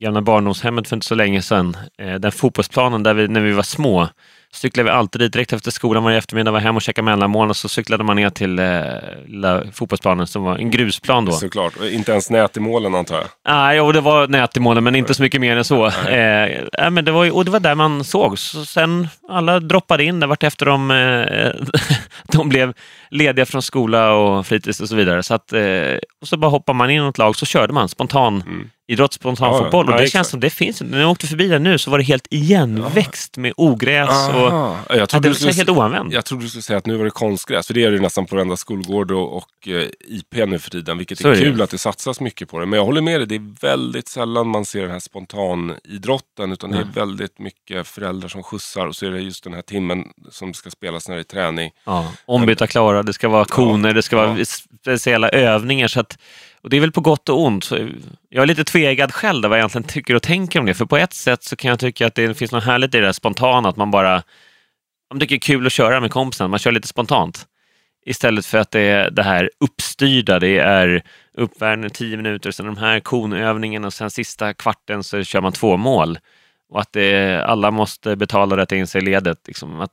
gamla 0.00 0.20
barndomshemmet 0.22 0.88
för 0.88 0.96
inte 0.96 1.06
så 1.06 1.14
länge 1.14 1.42
sedan. 1.42 1.76
Eh, 1.98 2.14
den 2.14 2.32
fotbollsplanen 2.32 3.02
där 3.02 3.14
vi, 3.14 3.28
när 3.28 3.40
vi 3.40 3.52
var 3.52 3.62
små, 3.62 4.08
cyklade 4.52 4.84
vi 4.84 4.90
alltid 4.90 5.20
dit 5.20 5.32
direkt 5.32 5.52
efter 5.52 5.70
skolan 5.70 6.04
varje 6.04 6.18
eftermiddag, 6.18 6.50
var 6.50 6.60
hem 6.60 6.76
och 6.76 6.82
käkade 6.82 7.04
mellanmål 7.04 7.50
och 7.50 7.56
så 7.56 7.68
cyklade 7.68 8.04
man 8.04 8.16
ner 8.16 8.30
till 8.30 8.58
eh, 8.58 9.70
fotbollsplanen 9.72 10.26
som 10.26 10.42
var 10.42 10.56
en 10.58 10.70
grusplan 10.70 11.24
då. 11.24 11.32
Såklart. 11.32 11.76
Och 11.76 11.86
Inte 11.86 12.12
ens 12.12 12.30
nät 12.30 12.56
i 12.56 12.60
målen 12.60 12.94
antar 12.94 13.16
jag. 13.16 13.24
Nej, 13.48 13.76
jo, 13.76 13.92
det 13.92 14.00
var 14.00 14.28
nät 14.28 14.56
i 14.56 14.60
målen, 14.60 14.84
men 14.84 14.94
inte 14.94 15.14
så 15.14 15.22
mycket 15.22 15.40
mer 15.40 15.56
än 15.56 15.64
så. 15.64 15.86
Eh, 15.86 16.48
nej, 16.78 16.90
men 16.90 17.04
det 17.04 17.12
var, 17.12 17.30
och 17.36 17.44
det 17.44 17.50
var 17.50 17.60
där 17.60 17.74
man 17.74 18.04
såg. 18.04 18.38
Så 18.38 18.64
sen 18.64 19.08
alla 19.28 19.60
droppade 19.60 20.04
in 20.04 20.20
där 20.20 20.26
vart 20.26 20.42
efter 20.42 20.66
de, 20.66 20.90
eh, 20.90 21.50
de 22.32 22.48
blev 22.48 22.74
lediga 23.10 23.46
från 23.46 23.62
skola 23.62 24.12
och 24.12 24.46
fritids 24.46 24.80
och 24.80 24.88
så 24.88 24.94
vidare. 24.94 25.22
Så 25.22 25.34
att, 25.34 25.52
eh, 25.52 25.98
och 26.20 26.28
så 26.28 26.36
bara 26.36 26.50
hoppade 26.50 26.76
man 26.76 26.90
in 26.90 26.96
i 26.96 27.04
något 27.04 27.18
lag 27.18 27.36
så 27.36 27.46
körde 27.46 27.72
man 27.72 27.88
spontan 27.88 28.42
Mm. 28.46 28.70
Idrott, 28.92 29.12
spontan 29.12 29.48
Ja, 29.48 29.56
ja. 29.58 29.62
fotboll. 29.64 29.86
Och 29.86 29.92
Ja, 29.92 29.96
det 29.96 30.02
exakt. 30.02 30.12
känns 30.12 30.28
som 30.28 30.40
det 30.40 30.50
finns. 30.50 30.80
När 30.82 31.00
jag 31.00 31.10
åkte 31.10 31.26
förbi 31.26 31.48
där 31.48 31.58
nu 31.58 31.78
så 31.78 31.90
var 31.90 31.98
det 31.98 32.04
helt 32.04 32.26
igenväxt 32.30 33.36
med 33.36 33.52
ogräs. 33.56 34.28
Och. 34.28 34.34
Jag 34.34 34.76
ja, 34.88 35.06
trodde 35.06 35.28
det 35.28 35.28
var 35.28 35.34
skulle 35.34 35.52
helt 35.52 35.68
oanvänt. 35.68 36.12
Jag 36.12 36.24
trodde 36.24 36.44
du 36.44 36.48
skulle 36.48 36.62
säga 36.62 36.78
att 36.78 36.86
nu 36.86 36.96
var 36.96 37.04
det 37.04 37.10
konstgräs, 37.10 37.66
för 37.66 37.74
det 37.74 37.84
är 37.84 37.90
det 37.90 37.96
ju 37.96 38.02
nästan 38.02 38.26
på 38.26 38.34
varenda 38.36 38.56
skolgård 38.56 39.10
och, 39.10 39.36
och 39.36 39.68
eh, 39.68 39.88
IP 40.08 40.34
nu 40.48 40.58
för 40.58 40.70
tiden, 40.70 40.98
vilket 40.98 41.18
Så 41.18 41.28
är, 41.28 41.32
är 41.32 41.36
det 41.36 41.42
kul 41.42 41.62
att 41.62 41.70
det 41.70 41.78
satsas 41.78 42.20
mycket 42.20 42.48
på 42.48 42.58
det. 42.58 42.66
Men 42.66 42.76
jag 42.76 42.86
håller 42.86 43.00
med 43.00 43.20
dig, 43.20 43.26
det 43.26 43.34
är 43.34 43.60
väldigt 43.60 44.08
sällan 44.08 44.48
man 44.48 44.64
ser 44.64 44.82
den 44.82 44.90
här 44.90 44.98
spontanidrotten, 45.00 46.52
utan 46.52 46.70
det 46.70 46.76
är 46.76 46.80
Mm. 46.80 46.92
väldigt 46.94 47.38
mycket 47.38 47.86
föräldrar 47.86 48.28
som 48.28 48.42
skjutsar 48.42 48.86
och 48.86 48.96
så 48.96 49.06
är 49.06 49.10
det 49.10 49.20
just 49.20 49.44
den 49.44 49.54
här 49.54 49.62
timmen 49.62 50.04
som 50.30 50.54
ska 50.54 50.70
spelas 50.70 51.08
när 51.08 51.14
det 51.14 51.20
är 51.20 51.24
träning. 51.24 51.70
Ja, 51.84 52.12
ombytta 52.26 52.66
klara, 52.66 53.02
det 53.02 53.12
ska 53.12 53.28
vara 53.28 53.44
koner, 53.44 53.92
det 53.94 54.02
ska 54.02 54.16
vara 54.16 54.38
ja. 54.38 54.44
speciella 54.80 55.28
övningar. 55.28 55.88
Så 55.88 56.00
att, 56.00 56.18
och 56.62 56.70
det 56.70 56.76
är 56.76 56.80
väl 56.80 56.92
på 56.92 57.00
gott 57.00 57.28
och 57.28 57.42
ont. 57.44 57.70
Jag 58.28 58.42
är 58.42 58.46
lite 58.46 58.64
tvegad 58.64 59.12
själv 59.14 59.42
där 59.42 59.48
vad 59.48 59.58
jag 59.58 59.60
egentligen 59.60 59.88
tycker 59.88 60.14
och 60.14 60.22
tänker 60.22 60.60
om 60.60 60.66
det. 60.66 60.74
För 60.74 60.84
på 60.84 60.96
ett 60.96 61.14
sätt 61.14 61.44
så 61.44 61.56
kan 61.56 61.68
jag 61.68 61.78
tycka 61.78 62.06
att 62.06 62.14
det 62.14 62.34
finns 62.34 62.52
något 62.52 62.64
härligt 62.64 62.94
i 62.94 62.98
det 62.98 63.04
där 63.04 63.12
spontana, 63.12 63.68
att 63.68 63.76
man 63.76 63.90
bara 63.90 64.22
man 65.10 65.20
tycker 65.20 65.34
det 65.34 65.38
är 65.38 65.40
kul 65.40 65.66
att 65.66 65.72
köra 65.72 66.00
med 66.00 66.10
kompisen, 66.10 66.50
man 66.50 66.58
kör 66.58 66.72
lite 66.72 66.88
spontant. 66.88 67.46
Istället 68.06 68.46
för 68.46 68.58
att 68.58 68.70
det 68.70 68.80
är 68.80 69.10
det 69.10 69.22
här 69.22 69.50
uppstyrda, 69.60 70.38
det 70.38 70.58
är 70.58 71.02
uppvärmning 71.34 71.90
tio 71.90 72.16
minuter, 72.16 72.50
sen 72.50 72.66
de 72.66 72.76
här 72.76 73.00
konövningarna 73.00 73.86
och 73.86 73.92
sen 73.92 74.10
sista 74.10 74.54
kvarten 74.54 75.04
så 75.04 75.24
kör 75.24 75.40
man 75.40 75.52
två 75.52 75.76
mål. 75.76 76.18
Och 76.70 76.80
att 76.80 76.92
det, 76.92 77.42
alla 77.44 77.70
måste 77.70 78.16
betala 78.16 78.54
och 78.54 78.58
rätta 78.58 78.76
in 78.76 78.86
sig 78.86 79.02
i 79.02 79.04
ledet. 79.04 79.38
Liksom. 79.46 79.80
Att, 79.80 79.90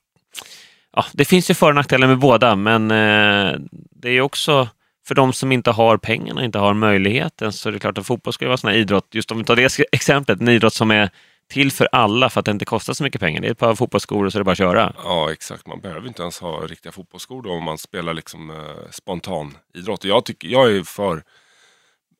ja, 0.95 1.05
det 1.13 1.25
finns 1.25 1.49
ju 1.49 1.53
för 1.53 1.69
och 1.69 1.75
nackdelar 1.75 2.07
med 2.07 2.19
båda, 2.19 2.55
men 2.55 2.91
eh, 2.91 3.59
det 3.91 4.09
är 4.09 4.21
också 4.21 4.67
för 5.07 5.15
de 5.15 5.33
som 5.33 5.51
inte 5.51 5.71
har 5.71 5.97
pengarna, 5.97 6.45
inte 6.45 6.59
har 6.59 6.73
möjligheten, 6.73 7.53
så 7.53 7.69
är 7.69 7.73
det 7.73 7.79
klart 7.79 7.97
att 7.97 8.07
fotboll 8.07 8.33
ska 8.33 8.47
vara 8.47 8.57
sån 8.57 8.69
här 8.69 8.77
idrott, 8.77 9.07
just 9.11 9.31
om 9.31 9.37
vi 9.37 9.43
tar 9.43 9.55
det 9.55 9.79
exemplet, 9.91 10.41
en 10.41 10.47
idrott 10.47 10.73
som 10.73 10.91
är 10.91 11.09
till 11.49 11.71
för 11.71 11.89
alla 11.91 12.29
för 12.29 12.39
att 12.39 12.45
det 12.45 12.51
inte 12.51 12.65
kostar 12.65 12.93
så 12.93 13.03
mycket 13.03 13.21
pengar. 13.21 13.41
Det 13.41 13.47
är 13.47 13.51
ett 13.51 13.57
par 13.57 13.75
fotbollsskor 13.75 14.25
och 14.25 14.31
så 14.31 14.37
är 14.37 14.39
det 14.39 14.43
bara 14.43 14.51
att 14.51 14.57
köra. 14.57 14.93
Ja, 15.03 15.31
exakt. 15.31 15.67
Man 15.67 15.81
behöver 15.81 16.07
inte 16.07 16.21
ens 16.21 16.39
ha 16.39 16.59
riktiga 16.59 16.91
fotbollsskor 16.91 17.41
då 17.41 17.51
om 17.51 17.63
man 17.63 17.77
spelar 17.77 18.13
liksom 18.13 18.49
eh, 18.49 18.91
spontan 18.91 19.57
idrott. 19.73 20.03
Och 20.03 20.09
jag, 20.09 20.25
tycker, 20.25 20.47
jag 20.47 20.71
är 20.71 20.83
för, 20.83 21.23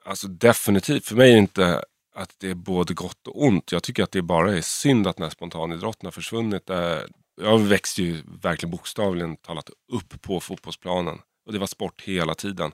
alltså 0.06 0.28
definitivt, 0.28 1.06
för 1.06 1.16
mig 1.16 1.30
är 1.30 1.34
det 1.34 1.40
inte 1.40 1.84
att 2.16 2.36
det 2.40 2.50
är 2.50 2.56
både 2.56 2.94
gott 2.94 3.28
och 3.28 3.44
ont. 3.44 3.72
Jag 3.72 3.84
tycker 3.84 4.04
att 4.04 4.12
det 4.12 4.22
bara 4.22 4.58
är 4.58 4.62
synd 4.62 5.08
att 5.08 5.16
den 5.16 5.24
här 5.24 5.30
spontanidrotten 5.32 6.08
har 6.08 6.12
försvunnit. 6.12 6.70
Eh, 6.70 6.98
jag 7.42 7.60
växte 7.60 8.04
ju 8.04 8.22
verkligen 8.42 8.72
bokstavligen 8.72 9.36
talat 9.36 9.70
upp 9.94 10.22
på 10.22 10.40
fotbollsplanen. 10.40 11.20
Och 11.48 11.54
det 11.54 11.60
var 11.60 11.68
sport 11.68 12.02
hela 12.02 12.36
tiden. 12.36 12.72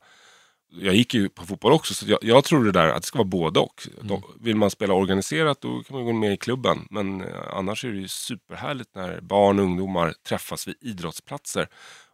Jag 0.70 0.96
gick 0.96 1.13
ju 1.13 1.30
på 1.30 1.46
fotboll 1.46 1.72
också, 1.72 1.94
så 1.94 2.06
jag, 2.08 2.20
jag 2.22 2.44
tror 2.44 2.65
det 2.65 2.72
där 2.72 2.88
att 2.88 3.01
det 3.01 3.08
ska 3.08 3.18
vara 3.18 3.27
både 3.27 3.60
och. 3.60 3.88
Mm. 3.94 4.08
Då, 4.08 4.24
vill 4.39 4.56
man 4.56 4.70
spela 4.70 4.94
organiserat 4.94 5.62
då 5.62 5.84
kan 5.84 5.98
man 5.98 6.06
gå 6.06 6.13
med 6.13 6.34
i 6.34 6.38
klubben. 6.38 6.88
Men 6.89 7.22
eh, 7.22 7.36
annars 7.53 7.86
är 7.86 7.89
det 7.89 8.00
ju 8.00 8.08
superhärligt 8.08 8.96
när 8.96 9.22
barn 9.22 9.60
och 9.60 9.65
ungdomar 9.65 10.13
träffas 10.27 10.68
vid 10.68 10.75
idrottsplatser 10.82 11.68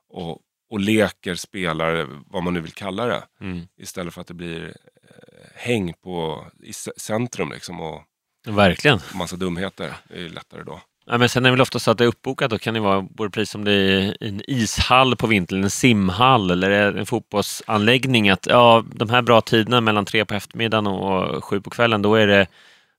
och, 0.10 0.39
och 0.70 0.80
leker, 0.80 1.36
spelar, 1.36 2.08
vad 2.25 2.44
man 2.44 2.54
nu 2.54 2.62
vill 2.62 2.72
kalla 2.72 3.06
det. 3.06 3.24
Mm. 3.42 3.68
Istället 3.78 4.13
för 4.13 4.22
att 4.22 4.28
det 4.28 4.34
blir 4.34 4.66
eh, 5.04 5.50
häng 5.56 5.94
på, 5.94 6.46
i 6.63 6.74
centrum 6.98 7.51
liksom. 7.51 7.82
Och, 7.82 8.04
Verkligen. 8.48 9.00
Massa 9.16 9.36
dumheter 9.36 9.94
Det 10.08 10.25
är 10.25 10.30
lättare 10.30 10.63
då. 10.63 10.82
Ja, 11.12 11.18
men 11.18 11.30
sen 11.30 11.46
är 11.46 11.50
det 11.50 11.54
väl 11.56 11.62
ofta 11.62 11.80
så 11.80 11.92
att 11.92 11.98
det 11.98 12.04
är 12.04 12.08
uppbokat. 12.08 12.51
Då 12.51 12.58
kan 12.58 12.74
det 12.74 12.80
vara 12.80 13.01
både 13.01 13.30
pris 13.30 13.56
om 13.56 13.63
det 13.63 13.72
är 13.72 14.18
en 14.20 14.42
ishall 14.48 15.16
på 15.16 15.28
vintern, 15.28 15.63
en 15.63 15.70
simhall 15.70 16.51
eller 16.51 16.94
en 16.94 17.06
fotbollsanläggning. 17.06 18.30
Att 18.30 18.46
ja, 18.46 18.84
de 18.94 19.10
här 19.10 19.22
bra 19.22 19.42
tiderna 19.42 19.82
mellan 19.82 20.06
tre 20.06 20.25
på 20.25 20.34
eftermiddagen 20.34 20.88
och 20.88 21.44
sju 21.44 21.62
på 21.62 21.70
kvällen, 21.70 22.01
då 22.01 22.16
är 22.16 22.28
det 22.28 22.48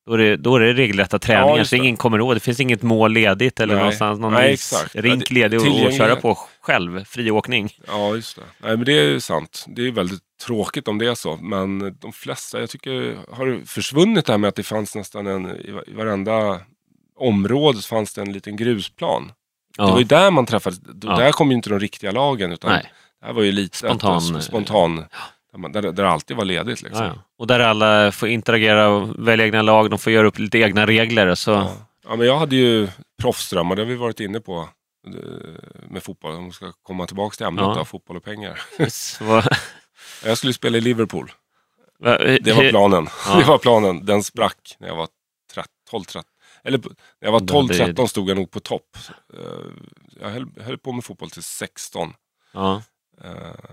då 0.06 0.14
är 0.14 0.18
det, 0.18 0.36
då 0.36 0.56
är 0.56 0.60
det 0.60 0.72
regelrätta 0.72 1.18
träningar, 1.18 1.58
just 1.58 1.70
så 1.70 1.76
det. 1.76 1.82
ingen 1.82 1.96
kommer 1.96 2.18
ihåg. 2.18 2.36
Det 2.36 2.40
finns 2.40 2.60
inget 2.60 2.82
mål 2.82 3.12
ledigt 3.12 3.60
eller 3.60 3.74
Nej. 3.74 3.82
någonstans, 3.82 4.20
någon 4.20 4.32
Nej, 4.32 4.56
rink 4.92 5.30
Ja, 5.30 5.34
ledig 5.34 5.60
tillgänglighet. 5.60 5.96
köra 5.96 6.16
på 6.16 6.38
själv. 6.60 7.04
Friåkning. 7.04 7.70
Ja, 7.86 8.14
just 8.14 8.36
det. 8.36 8.42
Nej, 8.62 8.76
men 8.76 8.84
det 8.86 8.98
är 8.98 9.04
ju 9.04 9.20
sant. 9.20 9.64
Det 9.68 9.86
är 9.86 9.92
väldigt 9.92 10.22
tråkigt 10.46 10.88
om 10.88 10.98
det 10.98 11.06
är 11.06 11.14
så. 11.14 11.36
Men 11.36 11.96
de 12.00 12.12
flesta, 12.12 12.60
jag 12.60 12.70
tycker, 12.70 13.16
har 13.36 13.66
försvunnit 13.66 14.26
det 14.26 14.32
här 14.32 14.38
med 14.38 14.48
att 14.48 14.56
det 14.56 14.62
fanns 14.62 14.94
nästan 14.94 15.26
en, 15.26 15.46
i 15.86 15.92
varenda 15.96 16.60
område 17.20 17.82
så 17.82 17.88
fanns 17.88 18.14
det 18.14 18.20
en 18.22 18.32
liten 18.32 18.56
grusplan. 18.56 19.32
Det 19.76 19.82
var 19.82 19.90
Ja. 19.90 19.98
ju 19.98 20.04
där 20.04 20.30
man 20.30 20.46
träffades. 20.46 20.80
Ja. 21.02 21.16
Där 21.16 21.32
kom 21.32 21.50
ju 21.50 21.56
inte 21.56 21.70
de 21.70 21.80
riktiga 21.80 22.10
lagen. 22.12 22.52
Utan 22.52 22.70
Nej. 22.72 22.92
det 23.20 23.26
här 23.26 23.32
var 23.32 23.42
ju 23.42 23.52
lite 23.52 23.76
Spontan- 23.76 24.20
spontan, 24.20 24.42
spontan 24.42 25.06
där, 25.72 25.82
där, 25.82 25.92
det 25.92 26.08
alltid 26.10 26.36
var 26.36 26.44
ledigt. 26.44 26.82
Liksom. 26.82 27.04
Ja, 27.06 27.12
ja. 27.16 27.22
Och 27.38 27.46
där 27.46 27.60
alla 27.60 28.12
får 28.12 28.28
interagera 28.28 28.88
och 28.88 29.26
välja 29.28 29.46
egna 29.46 29.62
lag, 29.62 29.90
de 29.90 29.98
får 29.98 30.12
göra 30.12 30.26
upp 30.26 30.38
lite 30.38 30.58
egna 30.58 30.86
regler. 30.86 31.34
Så, 31.34 31.50
Ja. 31.50 31.72
ja, 32.08 32.16
men 32.16 32.26
jag 32.26 32.38
hade 32.38 32.56
ju 32.56 32.88
proffsdrömmar, 33.22 33.76
det 33.76 33.82
har 33.82 33.86
vi 33.86 33.94
varit 33.96 34.20
inne 34.20 34.40
på 34.40 34.68
eh, 35.06 35.12
med 35.88 36.02
fotboll. 36.02 36.34
Om 36.34 36.44
vi 36.46 36.52
ska 36.52 36.72
komma 36.82 37.06
tillbaka 37.06 37.34
till 37.36 37.46
ämnet 37.46 37.64
Ja. 37.76 37.84
fotboll 37.84 38.16
och 38.16 38.24
pengar. 38.24 38.60
vad- 39.20 39.48
Jag 40.24 40.38
skulle 40.38 40.52
spela 40.52 40.78
i 40.78 40.80
Liverpool. 40.80 41.32
Det 42.42 42.52
var 42.54 42.68
planen. 42.70 43.08
Ja. 43.28 43.36
Det 43.38 43.44
var 43.44 43.58
planen. 43.58 44.04
Den 44.06 44.22
sprack 44.22 44.76
när 44.78 44.88
jag 44.88 44.96
var 44.96 45.08
12, 45.90 46.04
13. 46.04 46.22
Eller 46.64 46.78
när 46.78 46.88
jag 47.20 47.32
var 47.32 47.40
Då 47.40 47.54
hade 47.54 47.68
12, 47.68 47.68
det- 47.68 47.74
13 47.86 48.08
stod 48.08 48.30
jag 48.30 48.36
nog 48.36 48.50
på 48.50 48.60
topp. 48.60 48.96
Eh, 49.34 49.40
Jag 50.20 50.28
höll, 50.30 50.46
höll 50.60 50.78
på 50.78 50.92
med 50.92 51.04
fotboll 51.04 51.30
till 51.30 51.42
16. 51.42 52.12
Ja. 52.52 52.82
Eh, 53.24 53.30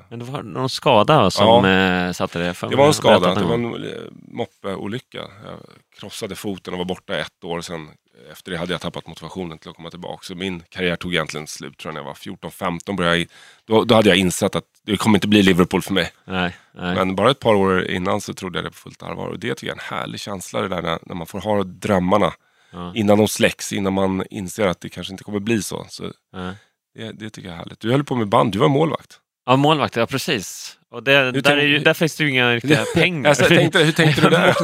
Men 0.09 0.19
det 0.19 0.25
var 0.25 0.43
någon 0.43 0.69
skada 0.69 1.31
som 1.31 1.65
eh, 1.65 2.11
satte 2.11 2.39
det? 2.39 2.53
För 2.53 2.69
Det 2.69 2.75
var 2.75 2.87
en 2.87 2.93
skada, 2.93 3.35
det 3.35 3.43
var 3.43 3.53
en 3.53 4.11
moppeolycka. 4.31 5.17
Jag 5.17 5.59
krossade 5.99 6.35
foten 6.35 6.73
och 6.73 6.77
var 6.77 6.85
borta 6.85 7.17
ett 7.17 7.43
år. 7.43 7.61
Sen 7.61 7.89
efter 8.31 8.51
det 8.51 8.57
hade 8.57 8.71
jag 8.73 8.81
tappat 8.81 9.07
motivationen 9.07 9.57
till 9.57 9.69
att 9.69 9.75
komma 9.75 9.89
tillbaka. 9.89 10.19
Så 10.23 10.35
min 10.35 10.63
karriär 10.69 10.95
tog 10.95 11.13
egentligen 11.13 11.47
slut 11.47 11.77
tror 11.77 11.89
jag 11.89 11.93
när 11.93 11.99
jag 12.01 12.05
var 12.05 12.13
14-15. 12.13 12.95
började 12.95 13.17
jag- 13.17 13.27
Då, 13.65 13.83
då 13.83 13.95
hade 13.95 14.09
jag 14.09 14.17
insett 14.17 14.55
att 14.55 14.63
det 14.83 14.97
kommer 14.97 15.17
inte 15.17 15.27
bli 15.27 15.41
Liverpool 15.43 15.81
för 15.81 15.93
mig. 15.93 16.11
Nej, 16.25 16.55
nej. 16.71 16.95
Men 16.95 17.15
bara 17.15 17.31
ett 17.31 17.39
par 17.39 17.53
år 17.55 17.85
innan 17.85 18.21
så 18.21 18.33
trodde 18.33 18.57
jag 18.57 18.65
det 18.65 18.69
på 18.71 18.75
fullt 18.77 19.03
allvar. 19.03 19.27
Och 19.27 19.39
det 19.39 19.55
tycker 19.55 19.67
jag 19.67 19.77
är 19.77 19.81
en 19.93 19.97
härlig 19.99 20.19
känsla 20.19 20.61
det 20.61 20.67
där 20.67 20.81
när, 20.81 20.99
när 21.01 21.15
man 21.15 21.27
får 21.27 21.39
ha 21.39 21.63
drömmarna 21.63 22.33
Ja. 22.71 22.91
innan 22.95 23.17
de 23.17 23.27
släcks, 23.27 23.73
innan 23.73 23.93
man 23.93 24.23
inser 24.29 24.67
att 24.67 24.81
det 24.81 24.89
kanske 24.89 25.13
inte 25.13 25.23
kommer 25.23 25.39
bli 25.39 25.63
så. 25.63 25.85
så 25.89 26.11
Ja. 26.33 26.51
det, 26.95 27.11
det 27.11 27.29
tycker 27.29 27.47
jag 27.49 27.53
är 27.55 27.59
härligt. 27.59 27.79
Du 27.79 27.91
höll 27.91 28.03
på 28.03 28.15
med 28.15 28.27
band, 28.27 28.51
du 28.51 28.59
var 28.59 28.69
målvakt. 28.69 29.19
Ja, 29.45 29.55
målvakt, 29.55 29.95
ja 29.95 30.05
precis. 30.07 30.73
Och 30.91 31.03
det, 31.03 31.31
där, 31.31 31.41
tänk- 31.41 31.63
ju, 31.63 31.79
där 31.79 31.93
finns 31.93 32.15
det 32.15 32.23
ju 32.23 32.29
inga 32.29 32.51
riktiga 32.55 32.83
pengar. 32.95 33.29
Alltså, 33.29 33.45
tänkte, 33.45 33.79
hur 33.79 33.91
tänkte 33.91 34.21
du 34.21 34.29
där? 34.29 34.55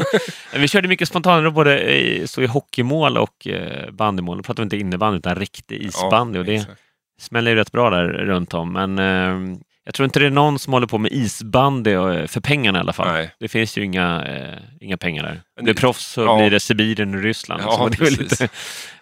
vi 0.59 0.67
körde 0.67 0.87
mycket 0.87 1.07
spontanare 1.07 1.51
både 1.51 1.93
i, 1.93 2.27
så 2.27 2.41
i 2.41 2.45
hockeymål 2.47 3.17
och 3.17 3.47
eh, 3.47 3.91
bandymål. 3.91 4.37
Då 4.37 4.43
pratar 4.43 4.63
vi 4.63 4.65
inte 4.65 4.77
innebandy 4.77 5.17
utan 5.17 5.35
riktig 5.35 5.81
isbandy. 5.81 6.39
och 6.39 6.45
det 6.45 6.55
exakt. 6.55 6.81
smäller 7.21 7.51
ju 7.51 7.57
rätt 7.57 7.71
bra 7.71 7.89
där 7.89 8.03
runt 8.07 8.53
om. 8.53 8.73
Men 8.73 8.99
eh, 8.99 9.57
jag 9.85 9.93
tror 9.93 10.05
inte 10.05 10.19
det 10.19 10.25
är 10.25 10.29
någon 10.29 10.59
som 10.59 10.73
håller 10.73 10.87
på 10.87 10.97
med 10.97 11.11
isbandy 11.11 11.95
och, 11.95 12.29
för 12.29 12.39
pengarna 12.41 12.79
i 12.79 12.81
alla 12.81 12.93
fall. 12.93 13.07
Nej. 13.13 13.35
Det 13.39 13.47
finns 13.47 13.77
ju 13.77 13.83
inga, 13.83 14.25
eh, 14.25 14.59
inga 14.81 14.97
pengar 14.97 15.23
där. 15.23 15.41
Men 15.55 15.63
Blir 15.65 15.73
det- 15.73 15.79
proffs 15.79 16.11
så 16.13 16.21
ja. 16.21 16.37
blir 16.37 16.49
det 16.51 16.59
Sibirien 16.59 17.15
och 17.15 17.21
Ryssland. 17.21 17.61
Ja, 17.65 17.87
liksom. 17.87 18.05
Det 18.05 18.21
lite, 18.23 18.49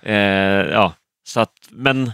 eh, 0.02 0.16
ja, 0.74 0.94
så 1.28 1.40
att, 1.40 1.54
men 1.70 2.12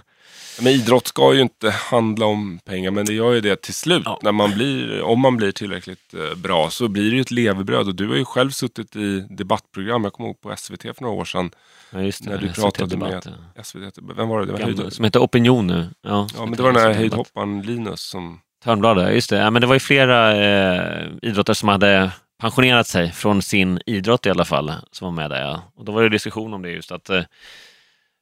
Men 0.61 0.67
idrott 0.73 1.07
ska 1.07 1.33
ju 1.33 1.41
inte 1.41 1.69
handla 1.69 2.25
om 2.25 2.59
pengar, 2.65 2.91
men 2.91 3.05
det 3.05 3.13
gör 3.13 3.33
ju 3.33 3.41
det 3.41 3.61
till 3.61 3.73
slut. 3.73 4.01
Ja. 4.05 4.19
När 4.23 4.31
man 4.31 4.51
blir, 4.53 5.01
om 5.01 5.19
man 5.19 5.37
blir 5.37 5.51
tillräckligt 5.51 6.13
eh, 6.13 6.37
bra 6.37 6.69
så 6.69 6.87
blir 6.87 7.09
det 7.09 7.15
ju 7.15 7.21
ett 7.21 7.31
levebröd. 7.31 7.87
Och 7.87 7.95
du 7.95 8.07
har 8.07 8.15
ju 8.15 8.25
själv 8.25 8.49
suttit 8.51 8.95
i 8.95 9.27
debattprogram, 9.29 10.03
jag 10.03 10.13
kommer 10.13 10.29
ihåg 10.29 10.41
på 10.41 10.55
SVT 10.57 10.81
för 10.81 11.01
några 11.01 11.15
år 11.15 11.25
sedan. 11.25 11.51
ja, 11.91 12.01
just 12.01 12.23
det, 12.23 12.29
När 12.29 12.37
du 12.37 12.53
pratade 12.53 12.97
med- 12.97 13.09
Debatt. 13.09 13.27
SVT, 13.67 13.97
vem 14.17 14.27
var 14.27 14.39
det? 14.39 14.45
det 14.45 14.51
var 14.51 14.59
höjd, 14.59 14.93
som 14.93 15.05
heter 15.05 15.19
Opinion 15.19 15.67
nu. 15.67 15.89
Ja, 16.01 16.27
ja, 16.35 16.45
men 16.45 16.57
det 16.57 16.63
var 16.63 16.71
den 16.73 16.81
här 16.81 16.93
höjdhopparen 16.93 17.61
Linus 17.61 18.01
som... 18.01 18.39
Törnblad, 18.67 18.97
ja, 18.97 19.11
just 19.11 19.29
det. 19.29 19.37
Ja, 19.37 19.49
men 19.49 19.61
det 19.61 19.67
var 19.67 19.75
ju 19.75 19.79
flera 19.79 20.35
eh, 20.35 21.07
idrottare 21.21 21.55
som 21.55 21.69
hade 21.69 22.11
pensionerat 22.39 22.87
sig 22.87 23.11
från 23.11 23.41
sin 23.41 23.79
idrott 23.85 24.25
i 24.25 24.29
alla 24.29 24.45
fall, 24.45 24.73
som 24.91 25.05
var 25.05 25.11
med 25.11 25.29
där. 25.29 25.41
Ja. 25.41 25.61
Och 25.75 25.85
då 25.85 25.91
var 25.91 26.03
det 26.03 26.09
diskussion 26.09 26.53
om 26.53 26.61
det 26.61 26.69
just 26.69 26.91
att, 26.91 27.09
eh, 27.09 27.23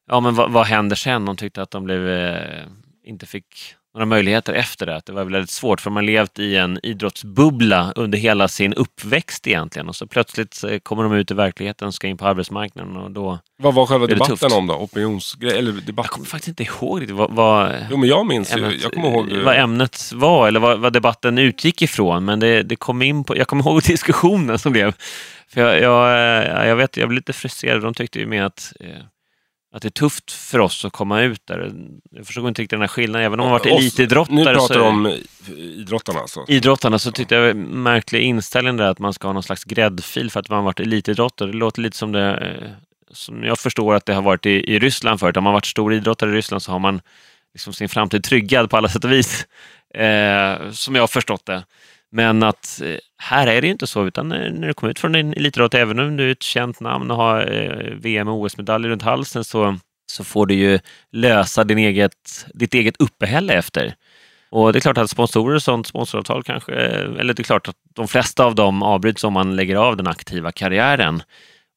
ja 0.07 0.19
men 0.19 0.35
vad, 0.35 0.51
vad 0.51 0.65
händer 0.65 0.95
sen? 0.95 1.25
De 1.25 1.37
tyckte 1.37 1.61
att 1.61 1.71
de 1.71 1.83
blev, 1.83 2.09
eh, 2.09 2.65
inte 3.03 3.25
fick 3.25 3.75
några 3.95 4.05
möjligheter 4.05 4.53
efter 4.53 4.85
det. 4.85 5.01
Det 5.05 5.11
var 5.11 5.23
väldigt 5.23 5.49
svårt 5.49 5.81
för 5.81 5.91
man 5.91 6.05
levt 6.05 6.39
i 6.39 6.55
en 6.55 6.79
idrottsbubbla 6.83 7.93
under 7.95 8.17
hela 8.17 8.47
sin 8.47 8.73
uppväxt 8.73 9.47
egentligen 9.47 9.89
och 9.89 9.95
så 9.95 10.07
plötsligt 10.07 10.63
kommer 10.83 11.03
de 11.03 11.13
ut 11.13 11.31
i 11.31 11.33
verkligheten 11.33 11.87
och 11.87 11.93
ska 11.93 12.07
in 12.07 12.17
på 12.17 12.25
arbetsmarknaden 12.27 12.97
och 12.97 13.11
då... 13.11 13.39
Vad 13.57 13.73
var 13.73 13.85
själva 13.85 14.07
debatten 14.07 14.37
tufft. 14.37 14.55
om 14.55 14.67
då? 14.67 14.73
Opinionsgrej? 14.73 15.57
Eller 15.57 15.71
Jag 15.73 15.83
debatt? 15.83 16.07
kommer 16.07 16.25
faktiskt 16.25 16.47
inte 16.47 16.63
ihåg 16.63 17.01
riktigt 17.01 17.15
vad, 17.15 17.31
vad, 17.31 17.75
Jo, 17.91 17.97
men 17.97 18.09
jag 18.09 18.25
minns 18.25 18.53
ämnet, 18.53 18.83
Jag 18.83 18.93
kommer 18.93 19.09
ihåg... 19.09 19.31
vad 19.45 19.55
ämnet 19.55 20.11
var 20.13 20.47
eller 20.47 20.59
vad, 20.59 20.79
vad 20.79 20.93
debatten 20.93 21.37
utgick 21.37 21.81
ifrån. 21.81 22.25
Men 22.25 22.39
det, 22.39 22.63
det 22.63 22.75
kom 22.75 23.01
in 23.01 23.23
på, 23.23 23.37
jag 23.37 23.47
kommer 23.47 23.63
ihåg 23.63 23.81
diskussionen 23.87 24.59
som 24.59 24.71
blev. 24.71 24.93
För 25.47 25.61
jag, 25.61 25.81
jag, 25.81 26.07
eh, 26.61 26.67
jag, 26.67 26.75
vet, 26.75 26.97
jag 26.97 27.09
blev 27.09 27.15
lite 27.15 27.33
frustrerad. 27.33 27.81
De 27.81 27.93
tyckte 27.93 28.19
ju 28.19 28.25
med 28.27 28.45
att, 28.45 28.73
eh, 28.79 28.87
att 29.75 29.81
det 29.81 29.87
är 29.87 29.89
tufft 29.89 30.31
för 30.31 30.59
oss 30.59 30.85
att 30.85 30.93
komma 30.93 31.21
ut 31.21 31.47
där. 31.47 31.73
Jag 32.11 32.25
förstod 32.25 32.47
inte 32.47 32.61
riktigt 32.61 32.69
den 32.69 32.81
här 32.81 32.87
skillnaden. 32.87 33.25
Även 33.25 33.39
om 33.39 33.45
man 33.45 33.51
varit 33.51 33.65
elitidrottare. 33.65 34.35
Nu 34.35 34.43
pratar 34.43 34.75
du 34.75 34.81
om 34.81 35.17
idrottarna 35.57 36.19
alltså? 36.19 36.45
idrottarna 36.47 36.99
så 36.99 37.11
tyckte 37.11 37.35
jag 37.35 37.55
märklig 37.55 38.21
inställning 38.21 38.77
där 38.77 38.85
att 38.85 38.99
man 38.99 39.13
ska 39.13 39.27
ha 39.27 39.33
någon 39.33 39.43
slags 39.43 39.63
gräddfil 39.63 40.31
för 40.31 40.39
att 40.39 40.49
man 40.49 40.57
har 40.57 40.63
varit 40.63 40.79
elitidrottare. 40.79 41.51
Det 41.51 41.57
låter 41.57 41.81
lite 41.81 41.97
som 41.97 42.11
det 42.11 42.37
eh, 42.37 42.69
som 43.11 43.43
jag 43.43 43.59
förstår 43.59 43.95
att 43.95 44.05
det 44.05 44.13
har 44.13 44.21
varit 44.21 44.45
i, 44.45 44.73
i 44.73 44.79
Ryssland 44.79 45.19
förut. 45.19 45.37
Om 45.37 45.43
man 45.43 45.53
varit 45.53 45.65
stor 45.65 45.93
idrottare 45.93 46.29
i 46.29 46.33
Ryssland 46.33 46.61
så 46.61 46.71
har 46.71 46.79
man 46.79 47.01
liksom 47.53 47.73
sin 47.73 47.89
framtid 47.89 48.23
tryggad 48.23 48.69
på 48.69 48.77
alla 48.77 48.89
sätt 48.89 49.03
och 49.03 49.11
vis. 49.11 49.47
Eh, 49.93 50.71
som 50.71 50.95
jag 50.95 51.01
har 51.01 51.07
förstått 51.07 51.45
det. 51.45 51.63
Men 52.15 52.43
att 52.43 52.81
eh, 52.83 52.97
här 53.17 53.47
är 53.47 53.61
det 53.61 53.67
ju 53.67 53.71
inte 53.71 53.87
så, 53.87 54.07
utan 54.07 54.29
när 54.29 54.67
du 54.67 54.73
kommer 54.73 54.91
ut 54.91 54.99
från 54.99 55.15
en 55.15 55.33
elitidrott, 55.33 55.73
även 55.73 55.99
om 55.99 56.17
du 56.17 56.27
är 56.27 56.31
ett 56.31 56.43
känt 56.43 56.79
namn 56.79 57.11
och 57.11 57.17
har 57.17 57.53
eh, 57.53 57.93
VM 57.95 58.27
och 58.27 58.41
OS-medaljer 58.41 58.89
runt 58.89 59.01
halsen 59.01 59.43
så, 59.43 59.77
så 60.11 60.23
får 60.23 60.45
du 60.45 60.53
ju 60.55 60.79
lösa 61.11 61.63
din 61.63 61.77
eget, 61.77 62.45
ditt 62.53 62.73
eget 62.73 62.95
uppehälle 62.99 63.53
efter. 63.53 63.95
Och 64.49 64.73
det 64.73 64.79
är 64.79 64.81
klart 64.81 64.97
att 64.97 65.09
sponsorer 65.09 65.55
och 65.55 65.63
sånt, 65.63 65.87
sponsoravtal 65.87 66.43
kanske, 66.43 66.73
eh, 66.73 67.19
eller 67.19 67.33
det 67.33 67.41
är 67.41 67.43
klart 67.43 67.67
att 67.67 67.75
de 67.95 68.07
flesta 68.07 68.45
av 68.45 68.55
dem 68.55 68.83
avbryts 68.83 69.23
om 69.23 69.33
man 69.33 69.55
lägger 69.55 69.75
av 69.75 69.97
den 69.97 70.07
aktiva 70.07 70.51
karriären. 70.51 71.23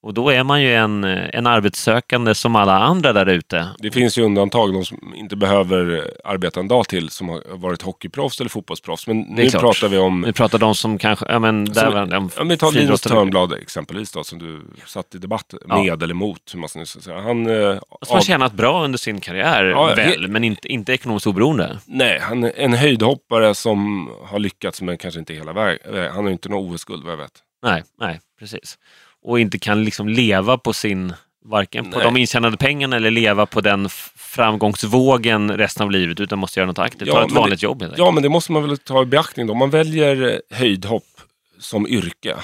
Och 0.03 0.15
då 0.15 0.31
är 0.31 0.45
man 0.45 0.63
ju 0.63 0.75
en, 0.75 1.05
en 1.05 1.47
arbetssökande 1.47 2.35
som 2.35 2.57
alla 2.57 2.73
andra 2.79 3.13
där 3.13 3.27
ute. 3.27 3.69
Det 3.79 3.91
finns 3.91 4.19
ju 4.19 4.23
undantag, 4.23 4.73
de 4.75 4.85
som 4.85 5.15
inte 5.17 5.37
behöver 5.37 6.11
arbeta 6.25 6.61
en 6.61 6.69
dag 6.69 6.89
till, 6.89 7.11
som 7.11 7.29
har 7.29 7.43
varit 7.57 7.83
hockeyproffs 7.83 8.41
eller 8.41 8.51
fotbollsproffs. 8.51 9.07
Men 9.07 9.21
nu 9.21 9.49
klart. 9.51 9.63
pratar 9.63 9.89
vi 9.89 9.99
om... 9.99 10.21
Nu 10.21 10.33
pratar 10.33 10.59
de 10.59 10.75
som 10.75 10.99
kanske, 10.99 11.27
ja 11.29 11.39
men 11.39 11.65
där 11.65 11.91
Som- 11.91 12.09
de 12.11 12.31
Ja, 12.37 12.45
men 12.45 12.59
ta 12.59 12.71
Linus. 12.71 13.01
Törnblad 13.01 13.53
exempelvis 13.53 14.13
då, 14.13 14.25
som 14.25 14.39
du 14.39 14.63
satt 14.87 15.15
i 15.15 15.19
debatt 15.19 15.55
Ja. 15.69 15.83
med 15.83 16.03
eller 16.03 16.15
mot. 16.15 16.41
Hur 16.55 16.59
man 16.61 16.69
ska 16.69 16.85
säga. 16.85 17.21
Han, 17.21 17.47
eh, 17.47 17.79
Som 18.03 18.15
har 18.17 18.21
tjänat 18.21 18.53
bra 18.53 18.85
under 18.85 18.99
sin 18.99 19.21
karriär, 19.21 19.65
Ja, 19.65 19.95
väl, 19.97 20.29
men 20.29 20.45
inte, 20.45 20.69
inte 20.69 20.93
ekonomiskt 20.93 21.27
oberoende. 21.27 21.79
nej, 21.87 22.19
han 22.23 22.45
är 22.45 22.53
en 22.57 22.73
höjdhoppare 22.73 23.55
som 23.55 24.11
har 24.25 24.39
lyckats 24.39 24.83
men 24.83 24.99
kanske 24.99 25.21
inte 25.21 25.35
hela 25.35 25.53
vägen. 25.53 25.79
Han 25.95 26.17
har 26.17 26.25
ju 26.27 26.33
inte 26.33 26.49
något 26.49 26.75
OS-guld 26.75 27.03
vad 27.05 27.13
jag 27.13 27.17
vet. 27.19 27.33
Nej, 27.63 27.83
nej, 28.01 28.21
precis. 28.39 28.79
Och 29.23 29.41
inte 29.41 29.59
kan 29.59 29.85
liksom 29.85 30.09
leva 30.09 30.59
på 30.59 30.73
sin, 30.73 31.13
varken 31.45 31.91
på 31.91 31.99
Nej. 31.99 32.05
de 32.05 32.17
intjänade 32.17 32.57
pengarna 32.57 32.97
eller 32.97 33.11
leva 33.11 33.47
på 33.47 33.61
den 33.61 33.89
framgångsvågen 34.17 35.51
resten 35.57 35.83
av 35.85 35.91
livet, 35.91 36.21
utan 36.21 36.39
måste 36.39 36.61
göra 36.61 36.67
något 36.67 36.79
aktivt. 36.79 37.09
Ja, 37.09 37.15
Ta 37.15 37.21
ett 37.21 37.27
men 37.27 37.35
det- 37.35 37.41
vanligt 37.41 37.63
jobb. 37.63 37.85
Ja, 37.97 38.11
men 38.11 38.23
det 38.23 38.29
måste 38.29 38.53
man 38.53 38.63
väl 38.63 38.79
ta 38.79 39.03
i 39.03 39.07
beaktning 39.07 39.47
då. 39.47 39.53
Om 39.53 39.59
man 39.59 39.71
väljer 39.71 40.33
eh, 40.33 40.57
höjdhopp 40.59 41.21
som 41.59 41.87
yrke, 41.89 42.37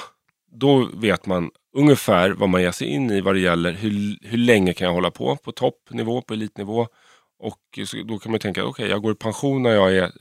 då 0.51 0.89
vet 0.93 1.25
man 1.25 1.49
ungefär 1.77 2.29
vad 2.29 2.49
man 2.49 2.61
ger 2.61 2.71
sig 2.71 2.87
in 2.87 3.11
i 3.11 3.21
vad 3.21 3.35
det 3.35 3.39
gäller 3.39 3.71
hur, 3.73 4.17
hur 4.21 4.37
länge 4.37 4.73
kan 4.73 4.85
jag 4.87 4.93
hålla 4.93 5.11
på 5.11 5.35
på 5.35 5.51
toppnivå, 5.51 6.21
på 6.21 6.33
elitnivå. 6.33 6.87
Och 7.39 7.79
då 8.05 8.19
kan 8.19 8.31
man 8.31 8.39
tänka, 8.39 8.65
okej, 8.65 8.89
jag 8.89 9.01
går 9.01 9.11
i 9.11 9.15
pension 9.15 9.63
när 9.63 9.69
jag 9.71 9.95
är 9.97 10.11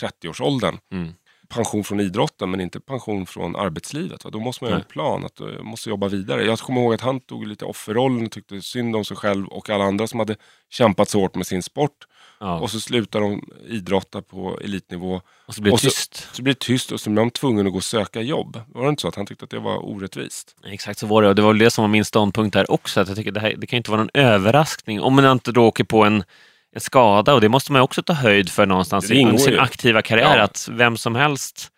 30-årsåldern. 0.00 0.78
Mm. 0.92 1.12
Pension 1.54 1.84
från 1.84 2.00
idrotten, 2.00 2.50
men 2.50 2.60
inte 2.60 2.80
pension 2.80 3.26
från 3.26 3.56
arbetslivet. 3.56 4.24
Va? 4.24 4.30
Då 4.30 4.40
måste 4.40 4.64
man 4.64 4.72
ha 4.72 4.78
en 4.78 4.84
plan, 4.84 5.24
att 5.24 5.40
eh, 5.40 5.46
jag 5.56 5.64
måste 5.64 5.90
jobba 5.90 6.08
vidare. 6.08 6.44
Jag 6.44 6.58
kommer 6.58 6.80
ihåg 6.80 6.94
att 6.94 7.00
han 7.00 7.20
tog 7.20 7.46
lite 7.46 7.64
offerrollen 7.64 8.24
och 8.26 8.32
tyckte 8.32 8.62
synd 8.62 8.96
om 8.96 9.04
sig 9.04 9.16
själv 9.16 9.46
och 9.46 9.70
alla 9.70 9.84
andra 9.84 10.06
som 10.06 10.18
hade 10.18 10.36
kämpat 10.70 11.08
så 11.08 11.20
hårt 11.20 11.34
med 11.34 11.46
sin 11.46 11.62
sport. 11.62 12.06
Ja. 12.40 12.58
Och 12.60 12.70
så 12.70 12.80
slutar 12.80 13.20
de 13.20 13.50
idrotta 13.68 14.22
på 14.22 14.58
elitnivå. 14.64 15.20
Och 15.46 15.54
så 15.54 15.62
blir 15.62 15.70
det 15.70 15.74
och 15.74 15.80
så- 15.80 15.86
tyst. 15.88 16.28
Så 16.32 16.42
blir 16.42 16.54
det 16.54 16.60
tyst 16.60 16.92
och 16.92 17.00
så 17.00 17.10
blir 17.10 17.20
de 17.22 17.30
tvungna 17.30 17.60
att 17.60 17.72
gå 17.72 17.76
och 17.76 17.84
söka 17.84 18.20
jobb. 18.20 18.60
Var 18.68 18.82
det 18.82 18.88
inte 18.88 19.02
så 19.02 19.08
att 19.08 19.14
han 19.16 19.26
tyckte 19.26 19.44
att 19.44 19.50
det 19.50 19.58
var 19.58 19.84
orättvist? 19.84 20.56
Exakt 20.64 20.98
så 20.98 21.06
var 21.06 21.22
det 21.22 21.28
och 21.28 21.34
det 21.34 21.42
var 21.42 21.50
väl 21.50 21.58
det 21.58 21.70
som 21.70 21.82
var 21.82 21.88
min 21.88 22.04
ståndpunkt 22.04 22.54
där 22.54 22.70
också. 22.70 23.00
Att 23.00 23.08
jag 23.08 23.16
tycker 23.16 23.30
det, 23.32 23.40
här, 23.40 23.54
det 23.58 23.66
kan 23.66 23.76
ju 23.76 23.78
inte 23.78 23.90
vara 23.90 24.00
någon 24.00 24.10
överraskning 24.14 25.00
om 25.00 25.14
man 25.14 25.32
inte 25.32 25.52
då 25.52 25.66
åker 25.66 25.84
på 25.84 26.04
en, 26.04 26.24
en 26.74 26.80
skada 26.80 27.34
och 27.34 27.40
det 27.40 27.48
måste 27.48 27.72
man 27.72 27.82
också 27.82 28.02
ta 28.02 28.12
höjd 28.12 28.50
för 28.50 28.66
någonstans 28.66 29.10
i- 29.10 29.24
under 29.24 29.38
sin 29.38 29.52
ju. 29.52 29.58
aktiva 29.58 30.02
karriär. 30.02 30.36
Ja. 30.36 30.42
Att 30.42 30.68
vem 30.72 30.96
som 30.96 31.14
helst 31.14 31.68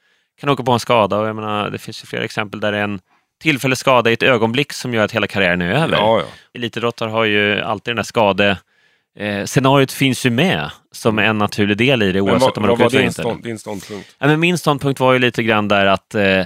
kan 0.40 0.48
åka 0.48 0.62
på 0.62 0.72
en 0.72 0.80
skada 0.80 1.16
och 1.18 1.28
jag 1.28 1.36
menar, 1.36 1.70
det 1.70 1.78
finns 1.78 2.02
ju 2.02 2.06
flera 2.06 2.24
exempel 2.24 2.60
där 2.60 2.72
det 2.72 2.78
är 2.78 2.84
en 2.84 3.00
tillfällig 3.42 3.78
skada 3.78 4.10
i 4.10 4.12
ett 4.12 4.22
ögonblick 4.22 4.72
som 4.72 4.94
gör 4.94 5.04
att 5.04 5.12
hela 5.12 5.26
karriären 5.26 5.62
är 5.62 5.70
över. 5.72 5.96
Ja, 5.96 6.18
ja. 6.18 6.24
Elitidrottare 6.54 7.10
har 7.10 7.24
ju 7.24 7.60
alltid 7.60 7.90
den 7.90 7.96
där 7.96 8.02
skade... 8.02 8.58
Eh, 9.18 9.44
scenariot 9.44 9.92
finns 9.92 10.26
ju 10.26 10.30
med 10.30 10.70
som 10.92 11.18
en 11.18 11.38
naturlig 11.38 11.76
del 11.76 12.02
i 12.02 12.12
det 12.12 12.20
oavsett 12.20 12.40
vad, 12.42 12.56
om 12.58 12.62
man 12.62 12.70
åker 12.70 12.82
var 12.84 12.88
ut 12.90 12.94
eller 12.94 13.04
inte. 13.04 13.20
stånd, 13.22 13.42
din 13.42 13.58
ståndpunkt? 13.58 14.16
Ja, 14.18 14.26
men 14.26 14.40
min 14.40 14.58
ståndpunkt 14.58 15.00
var 15.00 15.12
ju 15.12 15.18
lite 15.18 15.42
grann 15.42 15.68
där 15.68 15.86
att 15.86 16.14
eh, 16.14 16.42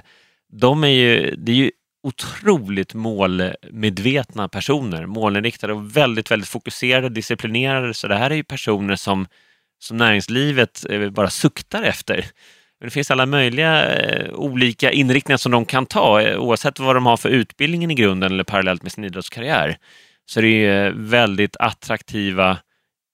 de 0.53 0.85
är 0.85 0.89
ju, 0.89 1.35
det 1.39 1.53
är 1.53 1.57
ju 1.57 1.71
otroligt 2.09 2.95
målmedvetna 2.95 4.49
personer, 4.49 5.07
målinriktade 5.07 5.73
och 5.73 5.97
väldigt, 5.97 6.31
väldigt 6.31 6.49
fokuserade, 6.49 7.09
disciplinerade. 7.09 7.95
Så 7.95 8.09
det 8.09 8.17
här 8.17 8.31
är 8.31 8.35
ju 8.35 8.45
personer 8.45 8.97
som, 8.97 9.27
som 9.79 9.97
näringslivet 9.97 10.87
eh, 10.91 11.11
bara 11.11 11.31
suktar 11.31 11.83
efter. 11.83 12.25
Det 12.81 12.91
finns 12.91 13.11
alla 13.11 13.27
möjliga 13.27 13.97
eh, 13.97 14.35
olika 14.35 14.93
inriktningar 14.93 15.37
som 15.37 15.53
de 15.53 15.65
kan 15.65 15.87
ta 15.87 16.21
eh, 16.21 16.41
oavsett 16.41 16.79
vad 16.79 16.97
de 16.97 17.07
har 17.07 17.17
för 17.17 17.29
utbildningen 17.29 17.91
i 17.91 17.95
grunden 17.95 18.33
eller 18.33 18.45
parallellt 18.45 18.83
med 18.83 18.93
sin 18.93 19.05
idrottskarriär. 19.05 19.77
Så 20.27 20.41
det 20.41 20.49
är 20.49 20.85
ju 20.85 20.93
väldigt 20.97 21.57
attraktiva 21.57 22.59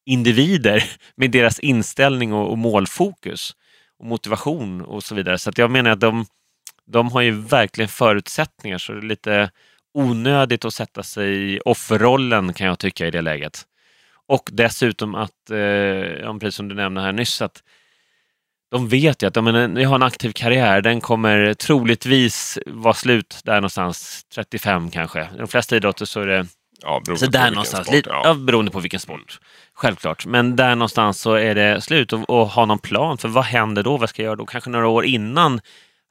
individer 0.07 0.85
med 1.17 1.31
deras 1.31 1.59
inställning 1.59 2.33
och, 2.33 2.51
och 2.51 2.59
målfokus 2.59 3.53
och 3.99 4.07
motivation 4.07 4.81
och 4.83 5.05
så 5.05 5.15
vidare. 5.15 5.39
Så 5.39 5.51
att 5.51 5.59
jag 5.59 5.71
menar 5.71 5.91
att 5.91 6.01
de, 6.01 6.27
de 6.87 7.13
har 7.13 7.21
ju 7.21 7.31
verkligen 7.31 7.89
förutsättningar 7.89 8.79
så 8.79 8.93
det 8.93 8.99
är 8.99 9.03
lite 9.03 9.51
onödigt 9.95 10.65
att 10.65 10.75
sätta 10.75 11.03
sig 11.03 11.55
i 11.55 11.61
offerrollen 11.65 12.53
kan 12.53 12.67
jag 12.67 12.79
tycka 12.79 13.07
i 13.07 13.11
det 13.11 13.23
läget. 13.23 13.63
Och 14.27 14.49
dessutom 14.53 15.15
att, 15.15 15.51
eh, 15.51 16.39
precis 16.39 16.55
som 16.55 16.69
du 16.69 16.75
nämnde 16.75 17.01
här 17.01 17.13
nyss, 17.13 17.43
att 17.43 17.63
de 18.71 18.89
vet 18.89 19.23
ju 19.23 19.27
att 19.27 19.37
jag 19.37 19.43
har 19.89 19.95
en 19.95 20.03
aktiv 20.03 20.33
karriär, 20.33 20.81
den 20.81 21.01
kommer 21.01 21.55
troligtvis 21.55 22.59
vara 22.67 22.95
slut 22.95 23.41
där 23.45 23.55
någonstans, 23.55 24.27
35 24.35 24.91
kanske. 24.91 25.23
I 25.23 25.39
de 25.39 25.49
flesta 25.49 25.77
idrotter 25.77 26.05
så 26.05 26.21
är 26.21 26.27
det 26.27 26.47
Ja, 26.83 27.03
så 27.17 27.27
där 27.27 27.51
någonstans, 27.51 27.87
sport, 27.87 28.07
ja. 28.07 28.23
ja. 28.25 28.35
beroende 28.35 28.71
på 28.71 28.81
vilken 28.81 29.01
sport. 29.01 29.39
Självklart. 29.75 30.27
Men 30.27 30.57
där 30.57 30.75
någonstans 30.75 31.21
så 31.21 31.35
är 31.35 31.55
det 31.55 31.81
slut 31.81 32.13
och, 32.13 32.31
och 32.31 32.49
ha 32.49 32.67
någon 32.67 32.79
plan 32.79 33.19
för 33.19 33.29
vad 33.29 33.45
händer 33.45 33.83
då? 33.83 33.97
Vad 33.97 34.09
ska 34.09 34.23
jag 34.23 34.27
göra 34.27 34.37
då? 34.37 34.47
Kanske 34.47 34.71
några 34.71 34.89
år 34.89 35.05
innan 35.05 35.61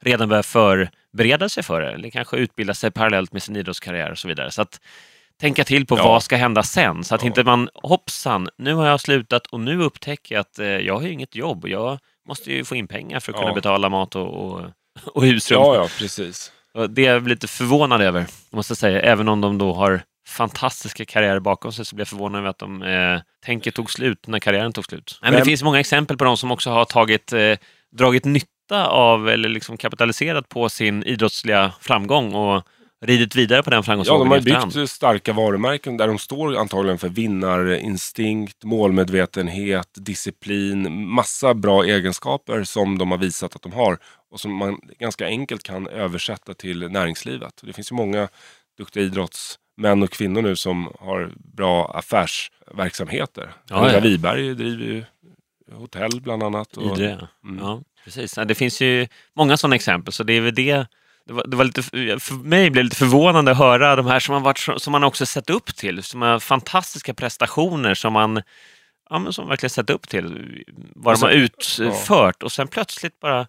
redan 0.04 0.28
börja 0.28 0.42
förbereda 0.42 1.48
sig 1.48 1.62
för 1.62 1.80
det. 1.80 1.92
Eller 1.92 2.10
kanske 2.10 2.36
utbilda 2.36 2.74
sig 2.74 2.90
parallellt 2.90 3.32
med 3.32 3.42
sin 3.42 3.56
idrottskarriär 3.56 4.10
och 4.10 4.18
så 4.18 4.28
vidare. 4.28 4.50
Så 4.50 4.62
att 4.62 4.80
tänka 5.40 5.64
till 5.64 5.86
på 5.86 5.98
Ja. 5.98 6.08
vad 6.08 6.22
ska 6.22 6.36
hända 6.36 6.62
sen. 6.62 7.04
Så 7.04 7.14
att 7.14 7.22
Ja. 7.22 7.26
inte 7.26 7.44
man, 7.44 7.68
hoppsan, 7.74 8.48
nu 8.58 8.74
har 8.74 8.86
jag 8.86 9.00
slutat 9.00 9.46
och 9.46 9.60
nu 9.60 9.82
upptäcker 9.82 10.34
jag 10.34 10.40
att 10.40 10.58
eh, 10.58 10.66
jag 10.66 10.94
har 10.94 11.02
ju 11.02 11.12
inget 11.12 11.34
jobb. 11.34 11.68
Jag 11.68 11.98
måste 12.28 12.52
ju 12.52 12.64
få 12.64 12.76
in 12.76 12.88
pengar 12.88 13.20
för 13.20 13.32
att 13.32 13.38
kunna 13.38 13.50
Ja. 13.50 13.54
betala 13.54 13.88
mat 13.88 14.16
och, 14.16 14.28
och, 14.54 14.60
och 15.14 15.24
husrum. 15.24 15.60
Ja, 15.60 15.74
ja, 15.74 15.88
precis. 15.98 16.52
Och 16.74 16.90
Det 16.90 17.06
är 17.06 17.12
jag 17.12 17.28
lite 17.28 17.46
förvånad 17.48 18.02
över, 18.02 18.26
måste 18.50 18.70
jag 18.70 18.78
säga. 18.78 19.00
Även 19.00 19.28
om 19.28 19.40
de 19.40 19.58
då 19.58 19.72
har 19.74 20.02
fantastiska 20.28 21.04
karriärer 21.04 21.40
bakom 21.40 21.72
sig 21.72 21.84
så 21.84 21.96
blir 21.96 22.00
jag 22.00 22.08
förvånad 22.08 22.38
över 22.38 22.48
att 22.50 22.58
de 22.58 22.82
eh, 22.82 23.20
tänket 23.44 23.74
tog 23.74 23.90
slut 23.90 24.26
när 24.26 24.38
karriären 24.38 24.72
tog 24.72 24.84
slut. 24.84 25.18
Nej, 25.22 25.30
men 25.30 25.40
det 25.40 25.44
finns 25.44 25.62
många 25.62 25.80
exempel 25.80 26.16
på 26.16 26.24
de 26.24 26.36
som 26.36 26.50
också 26.50 26.70
har 26.70 26.84
tagit, 26.84 27.32
eh, 27.32 27.56
dragit 27.96 28.24
nytta 28.24 28.46
av 28.72 29.28
eller 29.28 29.48
liksom 29.48 29.76
kapitaliserat 29.76 30.48
på 30.48 30.68
sin 30.68 31.02
idrottsliga 31.02 31.72
framgång 31.80 32.34
och 32.34 32.62
ridit 33.06 33.36
vidare 33.36 33.62
på 33.62 33.70
den 33.70 33.76
Ja, 33.78 33.82
framgångsvågen 33.82 34.20
de 34.24 34.30
har 34.30 34.38
efterhand. 34.38 34.72
byggt 34.74 34.90
starka 34.90 35.32
varumärken 35.32 35.96
där 35.96 36.06
de 36.06 36.18
står 36.18 36.56
antagligen 36.56 36.98
för 36.98 37.08
vinnarinstinkt, 37.08 38.64
målmedvetenhet, 38.64 39.88
disciplin, 39.94 41.06
massa 41.08 41.54
bra 41.54 41.84
egenskaper 41.84 42.64
som 42.64 42.98
de 42.98 43.10
har 43.10 43.18
visat 43.18 43.56
att 43.56 43.62
de 43.62 43.72
har 43.72 43.98
och 44.30 44.40
som 44.40 44.54
man 44.54 44.80
ganska 44.98 45.26
enkelt 45.26 45.62
kan 45.62 45.86
översätta 45.88 46.54
till 46.54 46.88
näringslivet. 46.90 47.60
Det 47.62 47.72
finns 47.72 47.92
ju 47.92 47.96
många 47.96 48.28
duktiga 48.78 49.02
idrottsmän 49.02 50.02
och 50.02 50.10
kvinnor 50.10 50.42
nu 50.42 50.56
som 50.56 50.92
har 51.00 51.32
bra 51.36 51.92
affärsverksamheter. 51.98 53.52
Ja, 53.68 53.76
Gunilla 53.80 53.94
ja. 53.94 54.00
Wiberg 54.00 54.54
driver 54.54 54.84
ju 54.84 55.04
hotell 55.72 56.20
bland 56.20 56.42
annat. 56.42 56.76
Och, 56.76 56.98
Idre, 56.98 57.28
Mm. 57.44 57.58
ja. 57.64 57.80
Precis. 58.04 58.36
Ja, 58.36 58.44
Det 58.44 58.54
finns 58.54 58.80
ju 58.80 59.06
många 59.36 59.56
sådana 59.56 59.76
exempel, 59.76 60.12
så 60.12 60.22
det 60.22 60.32
är 60.32 60.40
väl 60.40 60.54
det. 60.54 60.86
Det 61.26 61.32
var, 61.32 61.44
det 61.46 61.56
var 61.56 61.64
lite, 61.64 61.82
för 62.20 62.34
mig 62.44 62.70
blev 62.70 62.84
det 62.84 62.86
lite 62.86 62.96
förvånande 62.96 63.50
att 63.50 63.58
höra 63.58 63.96
de 63.96 64.06
här 64.06 64.20
som, 64.20 64.34
har 64.34 64.40
varit, 64.40 64.68
som 64.82 64.92
man 64.92 65.04
också 65.04 65.26
sett 65.26 65.50
upp 65.50 65.76
till, 65.76 66.02
som 66.02 66.22
har 66.22 66.38
fantastiska 66.38 67.14
prestationer 67.14 67.94
som 67.94 68.12
man 68.12 68.42
ja, 69.10 69.18
men 69.18 69.32
som 69.32 69.48
verkligen 69.48 69.70
sett 69.70 69.90
upp 69.90 70.08
till, 70.08 70.24
vad 70.94 71.14
de 71.14 71.22
har 71.22 71.48
sen- 71.58 71.90
utfört 71.92 72.42
och 72.42 72.52
sen 72.52 72.68
plötsligt 72.68 73.20
bara 73.20 73.46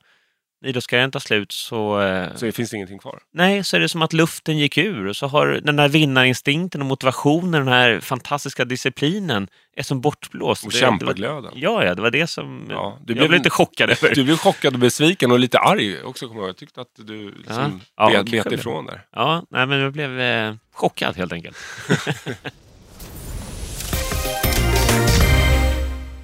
idrottskarriären 0.65 1.11
tar 1.11 1.19
slut 1.19 1.51
så, 1.51 2.01
eh, 2.01 2.35
Så 2.35 2.45
det 2.45 2.51
finns 2.51 2.73
ingenting 2.73 2.99
kvar. 2.99 3.19
nej, 3.33 3.63
så 3.63 3.75
är 3.75 3.79
det 3.79 3.89
som 3.89 4.01
att 4.01 4.13
luften 4.13 4.57
gick 4.57 4.77
ur 4.77 5.07
och 5.07 5.15
så 5.15 5.27
har 5.27 5.47
den 5.47 5.75
där 5.75 5.89
vinnarinstinkten 5.89 6.81
och 6.81 6.87
motivationen, 6.87 7.51
den 7.51 7.67
här 7.73 7.99
fantastiska 7.99 8.65
disciplinen 8.65 9.47
är 9.77 9.83
som 9.83 10.01
bortblåst. 10.01 10.63
Och 10.65 10.71
Det- 10.71 10.75
det 10.77 10.79
kämpaglöden. 10.79 11.51
Ja, 11.55 11.83
ja, 11.85 11.95
det 11.95 12.01
var 12.01 12.11
det 12.11 12.27
som 12.27 12.65
Ja, 12.69 12.97
du 13.03 13.13
jag 13.13 13.17
blev- 13.17 13.29
blev 13.29 13.31
lite 13.39 13.49
chockad 13.49 13.89
över. 13.89 14.15
Du 14.15 14.23
blev 14.23 14.37
chockad 14.37 14.73
och 14.73 14.79
besviken 14.79 15.31
och 15.31 15.39
lite 15.39 15.59
arg 15.59 16.03
också 16.03 16.27
kommer 16.27 16.41
jag. 16.41 16.49
Jag 16.49 16.57
tyckte 16.57 16.81
att 16.81 16.87
du 16.95 17.31
liksom 17.37 17.81
Ja, 17.97 18.05
bet, 18.07 18.15
kanske 18.15 18.35
bet 18.37 18.49
det. 18.49 18.55
ifrån 18.55 18.85
där. 18.85 19.01
Ja, 19.15 19.45
nej, 19.49 19.65
men 19.65 19.79
jag 19.79 19.93
blev 19.93 20.19
eh, 20.19 20.53
chockad 20.73 21.17
helt 21.17 21.33
enkelt. 21.33 21.57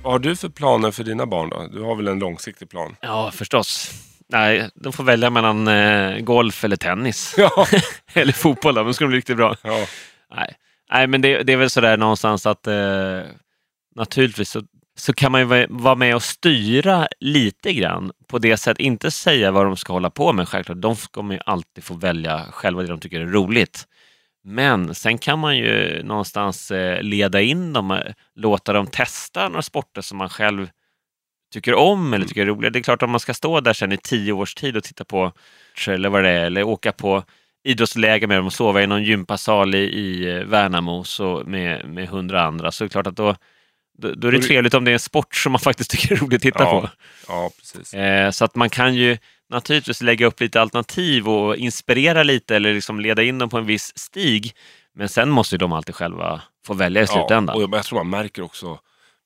Vad 0.04 0.13
har 0.13 0.19
du 0.19 0.36
för 0.36 0.49
planer 0.49 0.91
för 0.91 1.04
dina 1.04 1.25
barn 1.25 1.49
då? 1.49 1.67
Du 1.73 1.82
har 1.82 1.95
väl 1.95 2.08
en 2.08 2.19
långsiktig 2.19 2.69
plan? 2.69 2.95
Ja, 3.01 3.32
förstås. 3.34 3.91
Nej, 4.31 4.69
de 4.75 4.93
får 4.93 5.03
välja 5.03 5.29
mellan 5.29 5.67
eh, 5.67 6.19
golf 6.19 6.63
eller 6.63 6.75
tennis. 6.75 7.35
Ja. 7.37 7.67
eller 8.13 8.33
fotboll 8.33 8.75
då, 8.75 8.83
de 8.83 8.93
bli 9.07 9.17
riktigt 9.17 9.37
bra. 9.37 9.55
ja. 9.63 9.85
Nej, 10.35 10.55
nej 10.91 11.07
men 11.07 11.21
det, 11.21 11.43
det 11.43 11.53
är 11.53 11.57
väl 11.57 11.69
sådär 11.69 11.97
någonstans 11.97 12.45
att 12.45 12.67
eh, 12.67 13.21
naturligtvis 13.95 14.49
så, 14.49 14.61
så 14.97 15.13
kan 15.13 15.31
man 15.31 15.41
ju 15.41 15.45
va- 15.47 15.65
vara 15.69 15.95
med 15.95 16.15
och 16.15 16.23
styra 16.23 17.07
lite 17.19 17.73
grann 17.73 18.11
på 18.27 18.39
det 18.39 18.57
sättet. 18.57 18.79
Inte 18.81 19.11
säga 19.11 19.51
vad 19.51 19.65
de 19.65 19.77
ska 19.77 19.93
hålla 19.93 20.09
på 20.09 20.33
med 20.33 20.47
självklart. 20.49 20.81
De 20.81 20.95
kommer 20.95 21.33
ju 21.35 21.41
alltid 21.45 21.83
få 21.83 21.93
välja 21.93 22.45
själva 22.51 22.81
det 22.81 22.87
de 22.87 22.99
tycker 22.99 23.19
är 23.19 23.25
roligt. 23.25 23.85
Men 24.43 24.95
sen 24.95 25.17
kan 25.17 25.39
man 25.39 25.57
ju 25.57 26.03
någonstans 26.03 26.71
eh, 26.71 27.01
leda 27.03 27.41
in 27.41 27.73
dem, 27.73 27.91
eh, 27.91 27.99
låta 28.35 28.73
dem 28.73 28.87
testa 28.87 29.47
några 29.49 29.61
sporter 29.61 30.01
som 30.01 30.17
man 30.17 30.29
själv 30.29 30.69
tycker 31.51 31.75
om 31.75 32.13
eller 32.13 32.25
tycker 32.25 32.41
är 32.41 32.45
roliga. 32.45 32.69
Det 32.69 32.79
är 32.79 32.83
klart 32.83 33.03
om 33.03 33.11
man 33.11 33.19
ska 33.19 33.33
stå 33.33 33.59
där 33.59 33.73
sen 33.73 33.91
i 33.91 33.97
tio 33.97 34.33
års 34.33 34.55
tid 34.55 34.77
och 34.77 34.83
titta 34.83 35.03
på 35.05 35.31
eller 35.87 36.09
vad 36.09 36.23
det 36.23 36.29
är, 36.29 36.45
eller 36.45 36.63
åka 36.63 36.91
på 36.91 37.23
idrottsläger 37.63 38.27
med 38.27 38.37
dem 38.37 38.45
och 38.45 38.53
sova 38.53 38.81
i 38.81 38.87
någon 38.87 39.03
gympasal 39.03 39.75
i, 39.75 39.77
i 39.77 40.35
eh, 40.37 40.43
Värnamo 40.43 41.03
så 41.03 41.43
med, 41.45 41.85
med 41.89 42.07
hundra 42.09 42.41
andra 42.41 42.71
så 42.71 42.83
är 42.83 42.85
det 42.85 42.91
klart 42.91 43.07
att 43.07 43.15
då, 43.15 43.35
då, 43.97 44.13
då 44.13 44.27
är 44.27 44.31
det 44.31 44.41
trevligt 44.41 44.73
om 44.73 44.85
det 44.85 44.91
är 44.91 44.93
en 44.93 44.99
sport 44.99 45.35
som 45.35 45.51
man 45.51 45.59
faktiskt 45.69 45.91
tycker 45.91 46.15
är 46.15 46.19
roligt 46.19 46.35
att 46.35 46.41
titta 46.41 46.63
Ja. 46.63 46.81
på. 46.81 46.89
ja, 47.27 47.49
precis. 47.59 47.93
Eh, 47.93 48.31
så 48.31 48.45
att 48.45 48.55
man 48.55 48.69
kan 48.69 48.95
ju 48.95 49.17
naturligtvis 49.49 50.01
lägga 50.01 50.25
upp 50.25 50.39
lite 50.39 50.61
alternativ 50.61 51.29
och 51.29 51.55
inspirera 51.57 52.23
lite 52.23 52.55
eller 52.55 52.73
liksom 52.73 52.99
leda 52.99 53.23
in 53.23 53.39
dem 53.39 53.49
på 53.49 53.57
en 53.57 53.65
viss 53.65 53.97
stig. 53.97 54.53
Men 54.95 55.09
sen 55.09 55.29
måste 55.29 55.55
ju 55.55 55.57
de 55.57 55.73
alltid 55.73 55.95
själva 55.95 56.41
få 56.65 56.73
välja 56.73 57.01
i 57.01 57.07
slutändan. 57.07 57.59
Ja, 57.59 57.65
och 57.65 57.77
jag 57.77 57.85
tror 57.85 57.99
man 58.03 58.09
märker 58.09 58.41
också 58.41 58.79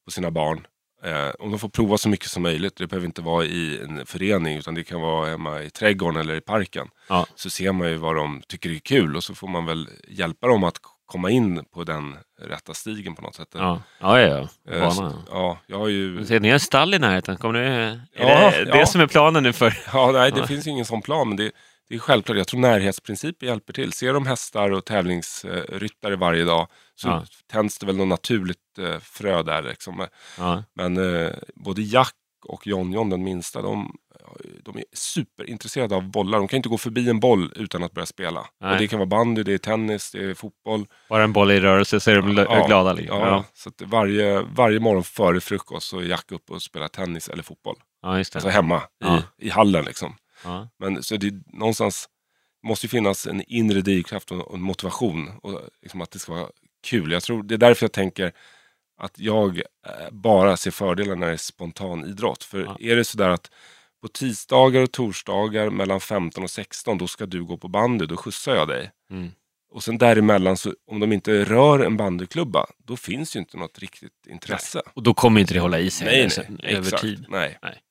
på 0.05 0.11
sina 0.11 0.31
barn. 0.31 0.67
Eh, 1.05 1.31
om 1.39 1.51
de 1.51 1.59
får 1.59 1.69
prova 1.69 1.97
så 1.97 2.09
mycket 2.09 2.29
som 2.29 2.43
möjligt. 2.43 2.75
Det 2.77 2.87
behöver 2.87 3.05
inte 3.05 3.21
vara 3.21 3.45
i 3.45 3.79
en 3.83 4.05
förening 4.05 4.57
utan 4.57 4.75
det 4.75 4.83
kan 4.83 5.01
vara 5.01 5.29
hemma 5.29 5.61
i 5.61 5.69
trädgården 5.69 6.21
eller 6.21 6.35
i 6.35 6.41
parken. 6.41 6.87
Ja. 7.09 7.25
Så 7.35 7.49
ser 7.49 7.71
man 7.71 7.89
ju 7.89 7.95
vad 7.95 8.15
de 8.15 8.41
tycker 8.47 8.69
är 8.69 8.79
kul 8.79 9.15
och 9.15 9.23
så 9.23 9.35
får 9.35 9.47
man 9.47 9.65
väl 9.65 9.89
hjälpa 10.07 10.47
dem 10.47 10.63
att 10.63 10.75
komma 11.05 11.29
in 11.29 11.65
på 11.73 11.83
den 11.83 12.15
rätta 12.41 12.73
stigen 12.73 13.15
på 13.15 13.21
något 13.21 13.35
sätt. 13.35 13.47
Ja, 13.53 13.81
ja, 13.99 14.19
ja. 14.19 14.47
Eh, 14.71 14.79
Bana. 14.79 14.91
så, 14.91 15.13
ja, 15.31 15.57
jag 15.67 15.77
har 15.79 15.87
ju... 15.87 16.25
Ser, 16.25 16.39
Ni 16.39 16.47
har 16.47 16.53
en 16.53 16.59
stall 16.59 16.93
i 16.93 16.99
närheten. 16.99 17.37
Kommer 17.37 17.59
du, 17.59 17.65
är 17.65 18.01
Ja, 18.13 18.51
det 18.51 18.65
ja. 18.67 18.75
det 18.77 18.87
som 18.87 19.01
är 19.01 19.07
planen 19.07 19.43
nu 19.43 19.53
för... 19.53 19.77
Ja, 19.93 20.11
nej, 20.11 20.31
det 20.31 20.47
finns 20.47 20.67
ju 20.67 20.71
ingen 20.71 20.85
sån 20.85 21.01
plan. 21.01 21.27
Men 21.27 21.37
det, 21.37 21.51
det 21.89 21.95
är 21.95 21.99
självklart. 21.99 22.37
Jag 22.37 22.47
tror 22.47 22.59
närhetsprincipen 22.59 23.49
hjälper 23.49 23.73
till. 23.73 23.93
Ser 23.93 24.13
de 24.13 24.27
hästar 24.27 24.71
och 24.71 24.85
tävlingsryttare 24.85 26.15
varje 26.15 26.43
dag 26.43 26.67
så 26.95 27.08
Ja. 27.08 27.25
tänds 27.51 27.77
det 27.77 27.86
väl 27.86 27.97
något 27.97 28.08
naturligt 28.08 28.77
eh, 28.79 28.99
frö 28.99 29.43
där. 29.43 29.62
Liksom. 29.62 30.08
Ja. 30.38 30.63
Men 30.73 30.97
eh, 30.97 31.31
både 31.55 31.81
Jack 31.81 32.13
och 32.47 32.67
John 32.67 32.91
John, 32.93 33.10
den 33.10 33.23
minsta, 33.23 33.62
de, 33.62 33.95
de 34.63 34.77
är 34.77 34.84
superintresserade 34.93 35.95
av 35.95 36.03
bollar. 36.12 36.38
De 36.38 36.47
kan 36.47 36.58
inte 36.58 36.69
gå 36.69 36.77
förbi 36.77 37.10
en 37.10 37.19
boll 37.19 37.53
utan 37.55 37.84
att 37.84 37.91
börja 37.91 38.05
spela. 38.05 38.39
Och 38.39 38.77
det 38.79 38.88
kan 38.88 38.99
vara 38.99 39.08
bandy, 39.08 39.43
det 39.43 39.53
är 39.53 39.58
tennis, 39.58 40.12
det 40.12 40.23
är 40.25 40.34
fotboll. 40.34 40.86
Bara 41.10 41.23
en 41.23 41.34
boll 41.34 41.51
i 41.51 41.60
rörelse 41.60 41.99
så 41.99 42.12
är 42.12 42.15
de 42.15 42.38
ja, 42.38 42.67
glada. 42.67 42.93
Liksom. 42.93 43.19
Ja, 43.19 43.27
ja. 43.27 43.43
Så 43.53 43.71
varje, 43.86 44.41
varje 44.41 44.79
morgon 44.79 45.03
före 45.03 45.41
frukost 45.41 45.88
så 45.88 45.99
är 45.99 46.03
Jack 46.03 46.31
uppe 46.31 46.53
och 46.53 46.62
spelar 46.62 46.88
tennis 46.88 47.29
eller 47.29 47.43
fotboll. 47.43 47.75
Ja, 48.01 48.17
just 48.17 48.34
det. 48.34 48.38
Alltså 48.38 48.49
hemma 48.49 48.81
i, 49.39 49.47
i 49.47 49.49
hallen. 49.49 49.86
Liksom. 49.86 50.15
Men 50.79 51.03
så 51.03 51.17
det 51.17 51.34
någonstans 51.53 52.10
måste 52.67 52.86
ju 52.86 52.89
finnas 52.89 53.27
en 53.27 53.43
inre 53.47 53.81
drivkraft 53.81 54.31
och 54.31 54.53
en 54.55 54.62
motivation. 54.62 55.31
Och 55.43 55.62
liksom 55.81 56.01
att 56.01 56.12
det 56.12 56.19
ska 56.19 56.34
vara 56.34 56.49
kul. 56.86 57.12
Jag 57.12 57.24
tror, 57.24 57.43
det 57.43 57.54
är 57.54 57.58
därför 57.58 57.84
jag 57.84 57.91
tänker 57.91 58.32
att 58.98 59.19
jag 59.19 59.58
eh, 59.58 60.12
bara 60.12 60.58
ser 60.58 60.71
fördelar 60.71 61.15
när 61.15 61.28
det 61.28 61.34
är 61.34 61.38
spontan 61.38 62.06
idrott. 62.06 62.43
För 62.43 62.60
ja. 62.60 62.78
är 62.80 62.95
det 62.95 63.04
sådär 63.04 63.30
att 63.30 63.52
på 64.02 64.08
tisdagar 64.08 64.82
och 64.82 64.91
torsdagar 64.91 65.69
mellan 65.69 66.00
15 66.00 66.43
och 66.43 66.50
16 66.50 66.98
då 66.98 67.08
ska 67.08 67.26
du 67.26 67.43
gå 67.43 67.58
på 67.58 67.67
bandy, 67.67 68.06
då 68.06 68.17
skjutsar 68.17 68.56
jag 68.56 68.67
dig. 68.67 68.91
Mm. 69.12 69.32
Och 69.71 69.84
sen 69.84 69.98
däremellan, 69.98 70.58
så, 70.58 70.74
om 70.88 71.00
de 71.00 71.13
inte 71.13 71.45
rör 71.45 71.80
en 71.80 71.98
bandyklubba, 71.98 72.65
då 72.78 72.98
finns 72.98 73.36
ju 73.36 73.39
inte 73.39 73.58
något 73.58 73.80
riktigt 73.80 74.28
intresse. 74.28 74.82
Nej. 74.86 74.91
Och 74.95 75.04
då 75.04 75.13
kommer 75.13 75.41
inte 75.41 75.54
det 75.54 75.60
hålla 75.60 75.80
i 75.80 75.89
sig 75.89 76.08
nej, 76.08 76.48
nej, 76.50 76.74
över 76.74 76.88
exakt, 76.88 77.02
tid. 77.02 77.26
Nej. 77.30 77.58
nej. 77.62 77.82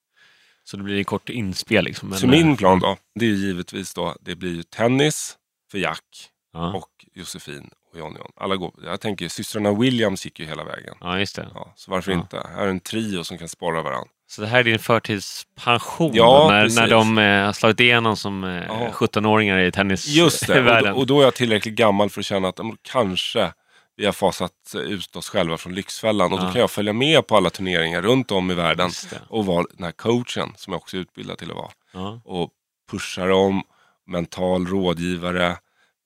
Så 0.65 0.77
det 0.77 0.83
blir 0.83 1.01
ett 1.01 1.07
kort 1.07 1.29
inspel. 1.29 1.85
Liksom. 1.85 2.13
Så 2.13 2.27
min 2.27 2.51
eh, 2.51 2.57
plan 2.57 2.81
då, 2.81 2.97
det 3.15 3.27
är 3.27 3.31
givetvis 3.31 3.95
då, 3.95 4.17
det 4.21 4.35
blir 4.35 4.63
tennis 4.63 5.37
för 5.71 5.79
Jack 5.79 6.31
ja. 6.53 6.75
och 6.75 7.07
Josefin 7.15 7.71
och 7.95 8.01
John 8.01 8.17
John. 8.19 8.33
Alla 8.37 8.57
går, 8.57 8.73
jag 8.85 9.01
tänker 9.01 9.29
systrarna 9.29 9.73
Williams 9.73 10.25
gick 10.25 10.41
ju 10.41 10.47
hela 10.47 10.65
vägen. 10.65 10.95
Ja, 11.01 11.19
just 11.19 11.37
det. 11.37 11.49
Ja, 11.55 11.73
så 11.77 11.91
varför 11.91 12.13
ja. 12.13 12.19
inte? 12.19 12.47
Här 12.55 12.63
är 12.63 12.69
en 12.69 12.81
trio 12.81 13.25
som 13.25 13.39
kan 13.39 13.49
spara 13.49 13.83
varandra. 13.83 14.09
Så 14.27 14.41
det 14.41 14.47
här 14.47 14.59
är 14.59 14.65
din 14.65 14.79
förtidspension 14.79 16.11
ja, 16.15 16.47
när, 16.51 16.81
när 16.81 16.89
de 16.89 17.19
eh, 17.19 17.45
har 17.45 17.53
slagit 17.53 17.81
igenom 17.81 18.17
som 18.17 18.45
eh, 18.45 18.63
ja. 18.69 18.91
17-åringar 18.93 19.59
i 19.59 19.73
tennisvärlden? 19.73 20.25
Just 20.25 20.47
det, 20.47 20.61
och 20.79 20.83
då, 20.83 20.93
och 20.93 21.07
då, 21.07 21.21
är 21.21 21.25
jag 21.25 21.35
tillräckligt 21.35 21.75
gammal 21.75 22.11
för 22.11 22.21
att 22.21 22.27
känna 22.27 22.49
att 22.49 22.61
kanske 22.83 23.53
vi 23.97 24.05
har 24.05 24.13
fasat 24.13 24.53
ut 24.75 25.17
oss 25.17 25.29
själva 25.29 25.57
från 25.57 25.75
Lyxfällan 25.75 26.33
och 26.33 26.39
ja. 26.39 26.45
då 26.45 26.53
kan 26.53 26.61
jag 26.61 26.71
följa 26.71 26.93
med 26.93 27.27
på 27.27 27.37
alla 27.37 27.51
turneringar 27.51 28.03
runt 28.03 28.31
om 28.31 28.51
i 28.51 28.55
världen 28.55 28.91
och 29.29 29.47
vara 29.47 29.67
den 29.73 29.85
här 29.85 29.93
coachen 29.93 30.53
som 30.57 30.73
jag 30.73 30.81
också 30.81 30.97
är 30.97 31.01
utbildad 31.01 31.39
till 31.39 31.51
att 31.51 31.57
vara. 31.57 32.21
Och 32.25 32.51
pusha 32.91 33.27
dem, 33.27 33.63
mental 34.07 34.67
rådgivare, 34.67 35.57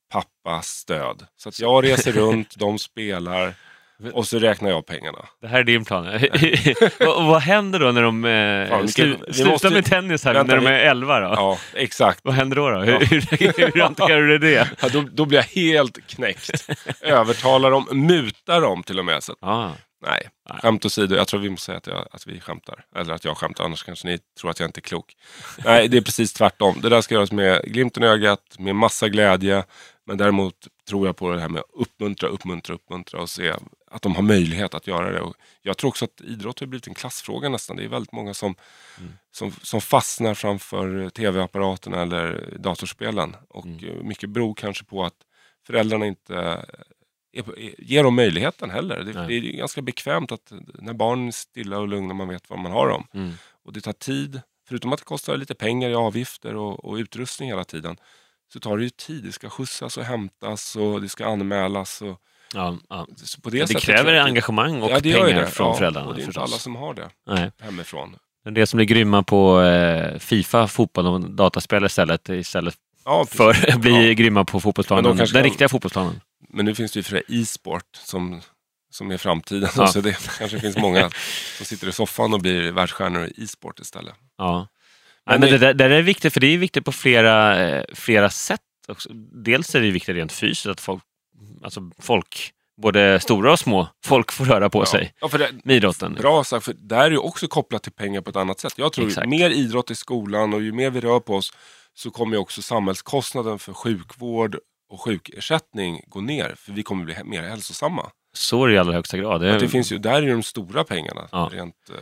pappas 0.09 0.67
stöd. 0.67 1.25
Så 1.37 1.49
att 1.49 1.59
jag 1.59 1.83
reser 1.83 2.11
runt, 2.11 2.55
de 2.57 2.79
spelar 2.79 3.53
och 4.13 4.27
så 4.27 4.39
räknar 4.39 4.69
jag 4.69 4.85
pengarna. 4.85 5.25
Det 5.41 5.47
här 5.47 5.59
är 5.59 5.63
din 5.63 5.85
plan. 5.85 6.07
och, 6.99 7.25
vad 7.25 7.41
händer 7.41 7.79
då 7.79 7.91
när 7.91 8.01
de 8.01 8.25
eh, 8.25 8.69
Fan, 8.69 8.87
slu 8.87 9.17
slutar 9.31 9.51
måste... 9.51 9.69
med 9.69 9.85
tennis 9.85 10.25
här, 10.25 10.33
Vänta, 10.33 10.55
när 10.55 10.61
de 10.61 10.67
är 10.67 10.79
11 10.79 11.19
då? 11.19 11.27
Ja, 11.27 11.57
exakt. 11.73 12.19
Vad 12.23 12.33
händer 12.33 12.55
då? 12.55 12.69
då? 12.69 12.79
Hur, 12.79 13.81
hanterar 13.81 14.27
du 14.27 14.37
det? 14.37 14.69
Ja, 14.81 14.89
då, 14.89 15.05
då, 15.11 15.25
blir 15.25 15.37
jag 15.37 15.61
helt 15.61 16.07
knäckt. 16.07 16.69
Övertalar 17.01 17.71
dem, 17.71 17.87
mutar 17.91 18.61
dem 18.61 18.83
till 18.83 18.99
och 18.99 19.05
med. 19.05 19.23
Så 19.23 19.35
ah. 19.39 19.69
Nej, 20.05 20.29
skämt 20.61 20.85
åsido. 20.85 21.15
Jag 21.15 21.27
tror 21.27 21.39
vi 21.39 21.49
måste 21.49 21.65
säga 21.65 21.77
att, 21.77 21.87
jag, 21.87 22.07
att 22.11 22.27
vi 22.27 22.39
skämtar. 22.39 22.85
Eller 22.95 23.13
att 23.13 23.25
jag 23.25 23.37
skämtar, 23.37 23.63
annars 23.63 23.83
kanske 23.83 24.07
ni 24.07 24.19
tror 24.39 24.51
att 24.51 24.59
jag 24.59 24.67
inte 24.67 24.79
är 24.79 24.81
klok. 24.81 25.15
Nej, 25.65 25.87
det 25.87 25.97
är 25.97 26.01
precis 26.01 26.33
tvärtom. 26.33 26.81
Det 26.81 26.89
där 26.89 27.01
ska 27.01 27.15
göras 27.15 27.31
med 27.31 27.61
glimten 27.63 28.03
i 28.03 28.07
ögat, 28.07 28.39
med 28.59 28.75
massa 28.75 29.09
glädje. 29.09 29.63
Men 30.09 30.17
däremot 30.17 30.67
tror 30.87 31.07
jag 31.07 31.17
på 31.17 31.31
det 31.31 31.39
här 31.39 31.49
med 31.49 31.59
att 31.59 31.65
uppmuntra, 31.73 32.29
uppmuntra, 32.29 32.75
uppmuntra 32.75 33.21
och 33.21 33.29
se 33.29 33.53
att 33.91 34.01
de 34.01 34.15
har 34.15 34.23
möjlighet 34.23 34.73
att 34.73 34.87
göra 34.87 35.11
det. 35.11 35.21
Och 35.21 35.35
jag 35.61 35.77
tror 35.77 35.87
också 35.89 36.05
att 36.05 36.21
idrott 36.21 36.59
har 36.59 36.67
blivit 36.67 36.87
en 36.87 36.93
klassfråga 36.93 37.49
nästan. 37.49 37.77
Det 37.77 37.83
är 37.83 37.87
väldigt 37.87 38.11
många 38.11 38.33
som, 38.33 38.55
mm. 38.97 39.11
som, 39.31 39.51
som, 39.51 39.81
fastnar 39.81 40.33
framför 40.33 41.09
tv-apparaterna 41.09 42.01
eller 42.01 42.53
datorspelen. 42.59 43.35
Och 43.49 43.65
mm. 43.65 44.07
mycket 44.07 44.29
beror 44.29 44.53
kanske 44.53 44.83
på 44.83 45.05
att 45.05 45.17
föräldrarna 45.67 46.05
inte 46.05 46.35
är, 47.33 47.55
ger 47.77 48.03
dem 48.03 48.15
möjligheten 48.15 48.69
heller. 48.69 49.03
Det, 49.03 49.13
det, 49.13 49.33
är 49.33 49.57
ganska 49.57 49.81
bekvämt 49.81 50.31
att 50.31 50.51
när 50.79 50.93
barnen 50.93 51.27
är 51.27 51.31
stilla 51.31 51.79
och 51.79 51.87
lugna 51.87 52.13
man 52.13 52.27
vet 52.27 52.49
var 52.49 52.57
man 52.57 52.71
har 52.71 52.89
dem. 52.89 53.07
Mm. 53.13 53.31
Och 53.63 53.73
det 53.73 53.81
tar 53.81 53.93
tid, 53.93 54.41
förutom 54.67 54.93
att 54.93 54.99
det 54.99 55.05
kostar 55.05 55.37
lite 55.37 55.55
pengar 55.55 55.89
i 55.89 55.95
avgifter 55.95 56.55
och, 56.55 56.85
och 56.85 56.95
utrustning 56.95 57.49
hela 57.49 57.63
tiden 57.63 57.97
så 58.53 58.59
tar 58.59 58.77
det 58.77 58.83
ju 58.83 58.89
tid. 58.89 59.23
Det 59.23 59.31
ska 59.31 59.49
skjutsas 59.49 59.97
och 59.97 60.03
hämtas 60.03 60.75
och 60.75 61.01
det 61.01 61.09
ska 61.09 61.25
anmälas. 61.25 62.01
Och, 62.01 62.21
ja, 62.53 62.77
ja. 62.89 63.07
På 63.41 63.49
det, 63.49 63.65
det 63.65 63.73
kräver 63.73 64.13
det 64.13 64.23
engagemang 64.23 64.81
och 64.81 64.91
ja, 64.91 64.99
pengar 64.99 65.45
från 65.45 65.67
ja, 65.67 65.75
föräldrarna. 65.75 66.07
Och 66.07 66.15
det 66.15 66.21
är 66.21 66.25
inte 66.25 66.39
alla 66.39 66.57
som 66.57 66.75
har 66.75 66.93
det 66.93 67.09
Nej. 67.27 67.51
hemifrån. 67.59 68.15
Det 68.51 68.67
som 68.67 68.77
blir 68.77 68.87
grymma 68.87 69.23
på 69.23 69.61
eh, 69.61 70.19
Fifa, 70.19 70.67
fotboll 70.67 71.07
och 71.07 71.21
dataspel 71.21 71.85
istället, 71.85 72.29
istället 72.29 72.75
ja, 73.05 73.25
för 73.25 73.49
att 73.49 73.81
bli 73.81 74.07
ja. 74.07 74.13
grymma 74.13 74.45
på 74.45 74.59
fotbollsplanen. 74.59 75.17
Den 75.17 75.27
kan... 75.27 75.43
riktiga 75.43 75.69
fotbollsplanen. 75.69 76.21
Men 76.49 76.65
nu 76.65 76.75
finns 76.75 76.91
det 76.91 76.99
ju 76.99 77.03
för 77.03 77.23
e-sport 77.27 77.83
som, 77.93 78.41
som 78.91 79.11
är 79.11 79.17
framtiden. 79.17 79.69
Ja. 79.77 79.87
Så 79.93 80.01
det 80.01 80.17
kanske 80.37 80.59
finns 80.59 80.77
många 80.77 81.09
som 81.57 81.65
sitter 81.65 81.87
i 81.87 81.91
soffan 81.91 82.33
och 82.33 82.39
blir 82.39 82.71
världsstjärnor 82.71 83.25
i 83.25 83.43
e-sport 83.43 83.79
istället. 83.79 84.13
Ja. 84.37 84.67
Men, 85.25 85.39
men 85.39 85.49
det, 85.49 85.57
det, 85.57 85.73
det, 85.73 85.95
är 85.95 86.01
viktigt, 86.01 86.33
för 86.33 86.39
det 86.39 86.47
är 86.47 86.57
viktigt 86.57 86.85
på 86.85 86.91
flera, 86.91 87.59
eh, 87.67 87.83
flera 87.93 88.29
sätt. 88.29 88.61
Också. 88.87 89.09
Dels 89.43 89.75
är 89.75 89.81
det 89.81 89.91
viktigt 89.91 90.15
rent 90.15 90.31
fysiskt 90.31 90.67
att 90.67 90.81
folk, 90.81 91.03
alltså 91.63 91.91
folk, 91.99 92.51
både 92.81 93.19
stora 93.19 93.51
och 93.51 93.59
små, 93.59 93.87
folk 94.05 94.31
får 94.31 94.45
röra 94.45 94.69
på 94.69 94.81
ja. 94.81 94.85
sig 94.85 95.13
ja, 95.21 95.29
för 95.29 95.37
det, 95.37 95.49
med 95.63 95.75
idrotten. 95.75 96.13
Bra 96.13 96.43
sagt, 96.43 96.65
för 96.65 96.73
där 96.73 97.05
är 97.05 97.11
ju 97.11 97.17
också 97.17 97.47
kopplat 97.47 97.83
till 97.83 97.91
pengar 97.91 98.21
på 98.21 98.29
ett 98.29 98.35
annat 98.35 98.59
sätt. 98.59 98.73
Jag 98.75 98.93
tror 98.93 99.07
Exakt. 99.07 99.25
ju 99.25 99.29
mer 99.29 99.49
idrott 99.49 99.91
i 99.91 99.95
skolan 99.95 100.53
och 100.53 100.61
ju 100.61 100.71
mer 100.71 100.89
vi 100.89 101.01
rör 101.01 101.19
på 101.19 101.35
oss 101.35 101.53
så 101.93 102.11
kommer 102.11 102.35
ju 102.35 102.39
också 102.39 102.61
samhällskostnaden 102.61 103.59
för 103.59 103.73
sjukvård 103.73 104.57
och 104.89 105.01
sjukersättning 105.01 106.01
gå 106.07 106.21
ner. 106.21 106.55
För 106.57 106.71
vi 106.71 106.83
kommer 106.83 107.05
bli 107.05 107.15
mer 107.23 107.41
hälsosamma. 107.41 108.11
Så 108.33 108.63
är 108.63 108.67
det 108.67 108.73
i 108.73 108.77
allra 108.77 108.93
högsta 108.93 109.17
grad. 109.17 109.41
Det, 109.41 109.59
det 109.59 109.67
finns 109.67 109.91
ju, 109.91 109.97
där 109.97 110.23
är 110.23 110.31
de 110.31 110.43
stora 110.43 110.83
pengarna. 110.83 111.27
Ja. 111.31 111.49
Rent, 111.53 111.75
eh, 111.89 111.95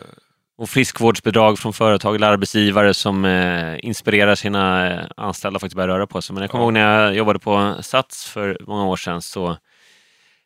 och 0.57 0.69
friskvårdsbidrag 0.69 1.59
från 1.59 1.73
företag 1.73 2.15
eller 2.15 2.27
arbetsgivare 2.27 2.93
som 2.93 3.25
eh, 3.25 3.75
inspirerar 3.79 4.35
sina 4.35 4.91
eh, 4.91 5.05
anställda 5.17 5.57
att 5.57 5.61
faktiskt 5.61 5.75
börja 5.75 5.87
röra 5.87 6.07
på 6.07 6.21
sig. 6.21 6.33
Men 6.33 6.41
jag 6.41 6.51
kommer 6.51 6.63
ihåg 6.63 6.73
när 6.73 7.03
jag 7.03 7.15
jobbade 7.15 7.39
på 7.39 7.75
Sats 7.81 8.29
för 8.29 8.57
många 8.67 8.85
år 8.85 8.95
sedan 8.95 9.21
så 9.21 9.49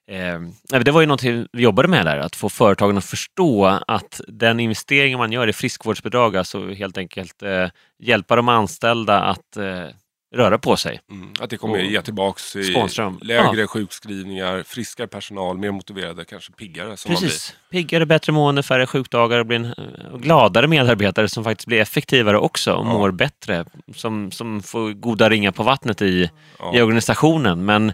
eh, 0.07 0.79
det 0.83 0.91
var 0.91 1.01
ju 1.01 1.07
något 1.07 1.23
vi 1.23 1.47
jobbade 1.53 1.87
med 1.87 2.05
där, 2.05 2.17
att 2.17 2.35
få 2.35 2.49
företagen 2.49 2.97
att 2.97 3.05
förstå 3.05 3.79
att 3.87 4.21
den 4.27 4.59
investeringen 4.59 5.19
man 5.19 5.31
gör 5.31 5.47
i 5.47 5.53
friskvårdsbidrag, 5.53 6.37
alltså 6.37 6.73
helt 6.73 6.97
enkelt 6.97 7.43
eh, 7.43 7.67
hjälpa 7.99 8.35
de 8.35 8.49
anställda 8.49 9.21
att 9.21 9.57
eh, 9.57 9.87
röra 10.35 10.57
på 10.57 10.77
sig. 10.77 10.99
Mm, 11.09 11.33
att 11.39 11.49
det 11.49 11.57
kommer 11.57 11.79
ge 11.79 12.01
tillbaks 12.01 12.55
i 12.55 12.63
sponsra. 12.63 13.13
lägre 13.21 13.61
ja. 13.61 13.67
sjukskrivningar, 13.67 14.63
friskare 14.63 15.07
personal, 15.07 15.57
mer 15.57 15.71
motiverade, 15.71 16.25
kanske 16.25 16.51
piggare. 16.51 16.97
Som 16.97 17.11
Precis, 17.11 17.55
piggare, 17.71 18.05
bättre 18.05 18.33
mående, 18.33 18.63
färre 18.63 18.87
sjukdagar 18.87 19.39
och 19.39 19.45
blir 19.45 19.57
en 19.57 19.65
eh, 19.65 20.17
gladare 20.17 20.67
medarbetare 20.67 21.29
som 21.29 21.43
faktiskt 21.43 21.67
blir 21.67 21.81
effektivare 21.81 22.37
också 22.37 22.73
och 22.73 22.85
ja. 22.85 22.93
mår 22.93 23.11
bättre. 23.11 23.65
Som, 23.95 24.31
som 24.31 24.63
får 24.63 24.91
goda 24.91 25.29
ringar 25.29 25.51
på 25.51 25.63
vattnet 25.63 26.01
i, 26.01 26.29
ja. 26.59 26.77
i 26.77 26.81
organisationen. 26.81 27.65
Men 27.65 27.93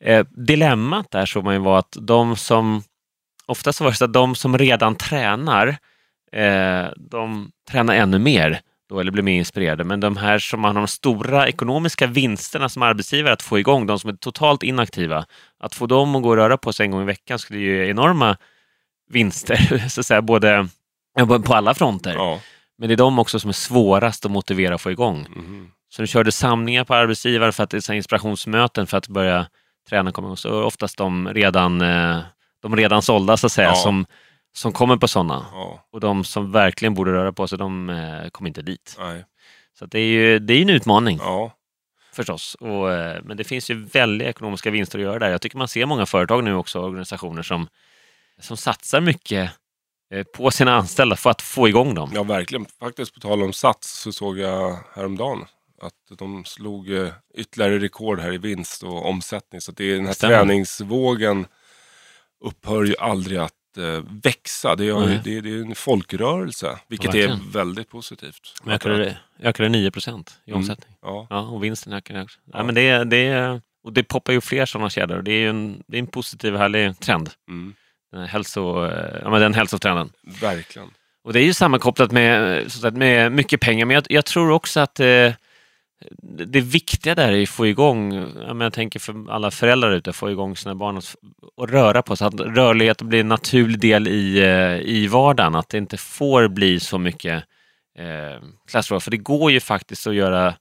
eh, 0.00 0.26
dilemmat 0.30 1.10
där 1.10 1.26
såg 1.26 1.44
man 1.44 1.54
ju 1.54 1.60
var 1.60 1.78
att 1.78 1.96
de 2.00 2.36
som, 2.36 2.82
oftast 3.46 3.80
var 3.80 3.90
det 3.90 3.96
så 3.96 4.04
att 4.04 4.12
de 4.12 4.34
som 4.34 4.58
redan 4.58 4.94
tränar, 4.94 5.68
eh, 6.32 6.86
de 6.96 7.50
tränar 7.70 7.94
ännu 7.94 8.18
mer 8.18 8.60
då, 8.88 9.00
eller 9.00 9.12
blir 9.12 9.22
mer 9.22 9.38
inspirerade. 9.38 9.84
Men 9.84 10.00
de 10.00 10.16
här 10.16 10.38
som 10.38 10.64
har 10.64 10.74
de 10.74 10.88
stora 10.88 11.48
ekonomiska 11.48 12.06
vinsterna 12.06 12.68
som 12.68 12.82
arbetsgivare 12.82 13.32
att 13.32 13.42
få 13.42 13.58
igång, 13.58 13.86
de 13.86 13.98
som 13.98 14.10
är 14.10 14.14
totalt 14.14 14.62
inaktiva, 14.62 15.24
att 15.60 15.74
få 15.74 15.86
dem 15.86 16.16
att 16.16 16.22
gå 16.22 16.28
och 16.28 16.36
röra 16.36 16.56
på 16.56 16.72
sig 16.72 16.84
en 16.84 16.90
gång 16.90 17.02
i 17.02 17.04
veckan 17.04 17.38
skulle 17.38 17.60
ge 17.60 17.90
enorma 17.90 18.36
vinster, 19.10 19.88
så 19.88 20.00
att 20.00 20.06
säga, 20.06 20.22
både 20.22 20.68
på 21.44 21.54
alla 21.54 21.74
fronter. 21.74 22.14
Ja. 22.14 22.40
Men 22.78 22.88
det 22.88 22.94
är 22.94 22.96
de 22.96 23.18
också 23.18 23.40
som 23.40 23.48
är 23.48 23.52
svårast 23.52 24.24
att 24.24 24.30
motivera 24.30 24.74
och 24.74 24.80
få 24.80 24.90
igång. 24.90 25.26
Mm. 25.36 25.70
Så 25.88 26.02
du 26.02 26.08
körde 26.08 26.32
samlingar 26.32 26.84
på 26.84 26.94
arbetsgivare 26.94 27.52
för 27.52 27.64
att 27.64 27.70
det 27.70 27.88
är 27.88 27.94
inspirationsmöten 27.94 28.86
för 28.86 28.98
att 28.98 29.08
börja 29.08 29.46
träna 29.88 30.12
kommer 30.12 30.28
igång. 30.28 30.36
Så 30.36 30.62
oftast 30.62 30.98
de 30.98 31.28
redan, 31.28 31.80
eh, 31.80 32.18
de 32.62 32.76
redan 32.76 33.02
sålda 33.02 33.36
så 33.36 33.46
att 33.46 33.52
säga, 33.52 33.68
ja. 33.68 33.74
som 33.74 34.06
som 34.56 34.72
kommer 34.72 34.96
på 34.96 35.08
sådana. 35.08 35.46
Ja. 35.52 35.84
Och 35.92 36.00
de 36.00 36.24
som 36.24 36.52
verkligen 36.52 36.94
borde 36.94 37.12
röra 37.12 37.32
på 37.32 37.48
sig, 37.48 37.58
de 37.58 37.90
eh, 37.90 38.28
kommer 38.28 38.48
inte 38.48 38.62
dit. 38.62 38.96
Nej. 38.98 39.24
Så 39.78 39.86
det 39.86 39.98
är 39.98 40.06
ju 40.06 40.38
det 40.38 40.54
är 40.54 40.62
en 40.62 40.70
utmaning. 40.70 41.18
Ja. 41.22 41.52
Förstås. 42.12 42.54
Och, 42.54 42.92
eh, 42.92 43.22
men 43.24 43.36
det 43.36 43.44
finns 43.44 43.70
ju 43.70 43.84
väldiga 43.84 44.28
ekonomiska 44.28 44.70
vinster 44.70 44.98
att 44.98 45.04
göra 45.04 45.18
där. 45.18 45.30
Jag 45.30 45.40
tycker 45.40 45.58
man 45.58 45.68
ser 45.68 45.86
många 45.86 46.06
företag 46.06 46.44
nu 46.44 46.54
också, 46.54 46.80
organisationer 46.80 47.42
som, 47.42 47.68
som 48.40 48.56
satsar 48.56 49.00
mycket 49.00 49.50
eh, 50.12 50.22
på 50.22 50.50
sina 50.50 50.74
anställda 50.74 51.16
för 51.16 51.30
att 51.30 51.42
få 51.42 51.68
igång 51.68 51.94
dem. 51.94 52.10
Ja, 52.14 52.22
verkligen. 52.22 52.66
Faktiskt 52.80 53.14
på 53.14 53.20
tal 53.20 53.42
om 53.42 53.52
Sats 53.52 54.00
så 54.00 54.12
såg 54.12 54.38
jag 54.38 54.78
häromdagen 54.94 55.44
att 55.82 56.18
de 56.18 56.44
slog 56.44 56.88
ytterligare 57.34 57.78
rekord 57.78 58.20
här 58.20 58.32
i 58.32 58.38
vinst 58.38 58.82
och 58.82 59.08
omsättning. 59.08 59.60
Så 59.60 59.72
det 59.72 59.84
är 59.84 59.96
den 59.96 60.06
här 60.06 60.12
Stämmer. 60.12 60.34
träningsvågen 60.36 61.46
upphör 62.40 62.84
ju 62.84 62.94
aldrig 62.98 63.38
att 63.38 63.52
växa. 64.22 64.76
Det 64.76 64.88
är, 64.88 64.94
Nej. 65.06 65.20
det, 65.24 65.36
är, 65.36 65.42
det 65.42 65.50
är 65.50 65.60
en 65.62 65.74
folkrörelse, 65.74 66.78
vilket 66.88 67.14
är 67.14 67.18
verkligen. 67.28 67.50
väldigt 67.50 67.90
positivt. 67.90 68.54
Men 68.64 68.74
ökade, 68.74 69.18
ökade 69.42 69.68
9 69.68 69.90
procent 69.90 70.38
i 70.44 70.50
Mm. 70.50 70.60
omsättning. 70.60 70.96
Ja, 71.02 71.26
Ja, 71.30 71.40
och 71.40 71.64
vinsten 71.64 71.92
ökade 71.92 72.22
också. 72.22 72.38
Ja. 72.44 72.58
Ja. 72.58 72.64
men 72.64 72.74
det, 72.74 73.04
det, 73.04 73.60
och 73.84 73.92
det 73.92 74.02
poppar 74.04 74.32
ju 74.32 74.40
fler 74.40 74.66
sådana 74.66 74.90
kedjor. 74.90 75.22
Det 75.22 75.32
är 75.32 75.48
en, 75.48 75.82
det 75.86 75.96
är 75.96 76.00
en 76.00 76.06
positiv 76.06 76.56
härlig 76.56 77.00
trend. 77.00 77.30
mm, 77.48 77.74
Den, 78.12 78.20
här 78.20 78.28
hälso, 78.28 78.86
eh, 78.86 79.18
ja, 79.22 79.30
men 79.30 79.40
den 79.40 79.54
hälsotrenden. 79.54 80.10
verkligen. 80.40 80.88
Och 81.24 81.32
det 81.32 81.40
är 81.40 81.44
ju 81.44 81.52
sammankopplat 81.54 82.12
med, 82.12 82.72
så 82.72 82.86
att, 82.88 82.94
med 82.94 83.32
mycket 83.32 83.60
pengar. 83.60 83.86
Men 83.86 83.94
jag, 83.94 84.04
jag 84.08 84.24
tror 84.24 84.50
också 84.50 84.80
att 84.80 85.00
eh, 85.00 85.32
det 86.46 86.60
viktiga 86.60 87.14
där 87.14 87.32
är 87.32 87.42
att 87.42 87.48
få 87.48 87.66
igång, 87.66 88.12
jag 88.60 88.72
tänker 88.72 89.00
för 89.00 89.30
alla 89.30 89.50
föräldrar 89.50 89.90
ute, 89.90 90.12
få 90.12 90.30
igång 90.30 90.56
sina 90.56 90.74
barn 90.74 90.96
att, 90.96 91.16
att 91.62 91.70
röra 91.70 92.02
på 92.02 92.16
sig. 92.16 92.26
Att 92.26 92.40
rörlighet 92.40 93.02
blir 93.02 93.20
en 93.20 93.28
naturlig 93.28 93.80
del 93.80 94.08
i, 94.08 94.38
eh, 94.38 94.88
i 94.90 95.06
vardagen. 95.06 95.54
Att 95.54 95.68
det 95.68 95.78
inte 95.78 95.96
får 95.96 96.48
bli 96.48 96.80
så 96.80 96.98
mycket 96.98 97.44
eh, 97.98 98.42
klassråd. 98.70 99.02
För 99.02 99.10
det 99.10 99.16
går 99.16 99.52
ju 99.52 99.60
faktiskt 99.60 100.06
att 100.06 100.14
göra 100.14 100.54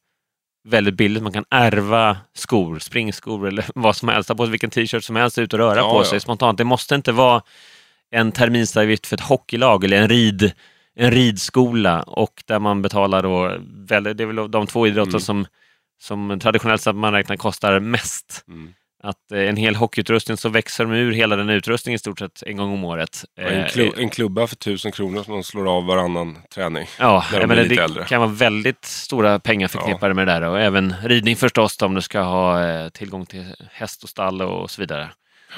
väldigt 0.67 0.95
billigt. 0.95 1.24
Man 1.24 1.34
kan 1.34 1.45
ärva 1.50 2.17
skor, 2.34 2.80
springskor 2.80 3.48
eller 3.48 3.65
vad 3.76 3.95
som 3.95 4.10
helst. 4.10 4.30
Ha 4.30 4.36
på 4.36 4.43
sig 4.43 4.52
vilken 4.52 4.69
t-shirt 4.69 5.04
som 5.04 5.15
helst 5.15 5.38
ut 5.38 5.54
och 5.54 5.60
röra 5.60 5.78
Ja, 5.78 5.91
på 5.91 6.00
ja. 6.00 6.06
sig 6.06 6.19
spontant. 6.19 6.58
Det 6.58 6.63
måste 6.63 6.95
inte 6.95 7.12
vara 7.12 7.41
en 8.12 8.32
terminsavgift 8.32 9.08
för 9.08 9.15
ett 9.15 9.21
hockeylag 9.21 9.84
eller 9.84 9.98
en, 9.98 10.10
rid, 10.10 10.52
en 10.95 11.12
ridskola 11.12 12.01
och 12.03 12.43
där 12.45 12.60
man 12.60 12.81
betalar 12.81 13.23
då, 13.23 13.58
det 13.88 13.95
är 14.23 14.25
väl 14.25 14.51
de 14.51 14.67
två 14.67 14.88
idrotter 14.88 15.10
Mm. 15.12 15.19
som, 15.21 15.45
som 16.01 16.39
traditionellt 16.39 16.81
sett 16.81 16.95
man 16.95 17.13
räknar 17.13 17.36
kostar 17.36 17.79
mest. 17.79 18.45
Mm. 18.47 18.73
Att 19.03 19.31
eh, 19.31 19.39
en 19.39 19.55
hel 19.58 19.75
hockeyutrustning 19.75 20.38
så 20.38 20.49
växer 20.49 20.86
de 20.86 20.93
ur 20.93 21.12
hela 21.12 21.36
den 21.36 21.49
utrustningen 21.49 21.95
i 21.95 21.99
stort 21.99 22.19
sett 22.19 22.43
en 22.45 22.58
gång 22.58 22.73
om 22.73 22.84
året. 22.84 23.25
En, 23.39 23.45
Eh, 23.62 23.67
klu, 23.67 23.91
en 23.97 24.10
klubba 24.10 24.47
för 24.47 24.55
tusen 24.55 24.91
kronor 24.91 25.23
som 25.23 25.34
de 25.34 25.43
slår 25.43 25.69
av 25.77 25.86
varannan 25.86 26.38
träning. 26.55 26.88
Ja, 26.99 27.25
när 27.31 27.47
de 27.47 27.55
lite 27.55 27.75
det 27.75 27.81
äldre. 27.81 28.03
kan 28.05 28.21
vara 28.21 28.31
väldigt 28.31 28.86
stora 28.86 29.39
pengar 29.39 29.67
förknippade 29.67 30.13
med 30.13 30.27
det 30.27 30.34
där 30.34 30.41
och 30.41 30.60
även 30.62 30.93
ridning 31.03 31.36
förstås 31.36 31.81
om 31.81 31.95
du 31.95 32.01
ska 32.01 32.21
ha 32.21 32.63
eh, 32.67 32.89
tillgång 32.89 33.25
till 33.25 33.55
häst 33.71 34.03
och 34.03 34.10
stall 34.10 34.41
och 34.41 34.71
så 34.71 34.81
vidare. 34.81 35.10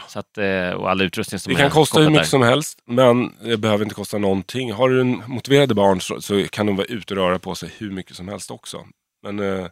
Så 0.07 0.19
att, 0.19 0.37
eh, 0.37 0.69
och 0.69 0.89
all 0.91 1.01
utrustning 1.01 1.39
som 1.39 1.53
Det 1.53 1.59
kan 1.59 1.69
kosta 1.69 1.99
hur 1.99 2.09
mycket 2.09 2.27
som 2.27 2.41
helst, 2.41 2.79
men 2.85 3.35
det 3.43 3.57
behöver 3.57 3.83
inte 3.85 3.95
kosta 3.95 4.17
någonting. 4.17 4.71
Har 4.73 4.89
du 4.89 5.01
en 5.01 5.23
motiverade 5.27 5.73
barn 5.75 6.01
så, 6.01 6.21
så 6.21 6.43
kan 6.47 6.65
de 6.65 6.75
vara 6.75 6.87
ute 6.87 7.13
och 7.13 7.17
röra 7.19 7.39
på 7.39 7.55
sig 7.55 7.69
hur 7.77 7.91
mycket 7.91 8.15
som 8.15 8.27
helst 8.27 8.51
också. 8.51 8.85
Men 9.23 9.39
eh, 9.39 9.67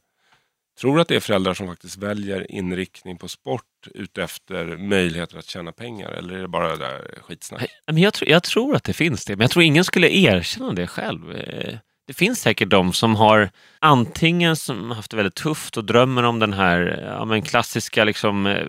tror 0.81 0.95
du 0.95 1.01
att 1.01 1.07
det 1.07 1.15
är 1.15 1.19
föräldrar 1.19 1.53
som 1.53 1.67
faktiskt 1.67 1.97
väljer 1.97 2.51
inriktning 2.51 3.17
på 3.17 3.27
sport 3.27 3.61
utefter 3.93 4.65
möjligheter 4.77 5.37
att 5.37 5.45
tjäna 5.49 5.71
pengar? 5.71 6.09
Eller 6.11 6.33
är 6.33 6.41
det 6.41 6.47
bara 6.47 6.69
det 6.69 6.77
där 6.77 7.19
skitsnack? 7.21 7.65
Men 7.87 7.97
jag, 7.97 8.13
tror- 8.13 8.29
jag 8.29 8.43
tror 8.43 8.75
att 8.75 8.83
det 8.83 8.93
finns 8.93 9.25
det, 9.25 9.35
men 9.35 9.41
jag 9.43 9.51
tror 9.51 9.63
ingen 9.63 9.83
skulle 9.85 10.09
erkänna 10.09 10.73
det 10.73 10.87
själv. 10.87 11.31
Eh, 11.35 11.77
Det 12.07 12.13
finns 12.13 12.39
säkert 12.41 12.69
de 12.69 12.93
som 12.93 13.15
har 13.15 13.49
antingen 13.79 14.55
som 14.55 14.91
haft 14.91 15.11
det 15.11 15.17
väldigt 15.17 15.35
tufft 15.35 15.77
och 15.77 15.83
drömmer 15.85 16.23
om 16.23 16.39
den 16.39 16.53
här 16.53 17.03
ja, 17.17 17.25
men 17.25 17.41
klassiska 17.41 18.03
liksom, 18.03 18.45
eh, 18.45 18.65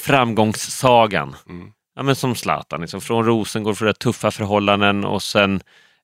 framgångssagan. 0.00 1.36
Mm. 1.48 1.72
Ja, 1.96 2.02
men 2.02 2.16
som 2.16 2.34
Zlatan, 2.34 2.80
liksom, 2.80 3.00
från 3.00 3.24
Rosengård 3.24 3.76
för 3.76 3.86
rätt 3.86 3.98
tuffa 3.98 4.30
förhållanden 4.30 5.04
och 5.04 5.22
sen 5.22 5.60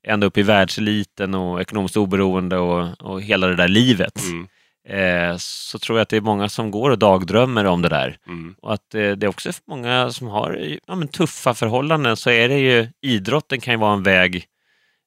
ända 0.07 0.27
upp 0.27 0.39
i 0.39 0.43
världseliten 0.43 1.35
och 1.35 1.61
ekonomiskt 1.61 1.97
oberoende 1.97 2.59
och, 2.59 3.03
och 3.03 3.23
hela 3.23 3.47
det 3.47 3.57
där 3.57 3.69
livet. 3.69 4.21
Mm. 4.25 4.47
Eh, 4.89 5.37
så 5.39 5.79
tror 5.79 5.99
jag 5.99 6.03
att 6.03 6.09
det 6.09 6.17
är 6.17 6.21
många 6.21 6.49
som 6.49 6.71
går 6.71 6.91
och 6.91 6.99
dagdrömmer 6.99 7.65
om 7.65 7.83
det 7.83 7.89
där. 7.89 8.19
Mm. 8.27 8.55
Och 8.63 8.75
att 8.75 8.95
eh, 8.95 9.11
det 9.11 9.27
är 9.27 9.29
också 9.29 9.53
för 9.53 9.63
många 9.67 10.11
som 10.11 10.27
har 10.27 10.79
ja, 10.87 10.95
men 10.95 11.09
tuffa 11.09 11.55
förhållanden 11.55 12.17
så 12.17 12.31
är 12.31 12.49
det 12.49 12.59
ju 12.59 12.89
idrotten 13.03 13.61
kan 13.61 13.75
ju 13.75 13.79
vara 13.81 13.93
en 13.93 14.03
väg, 14.03 14.45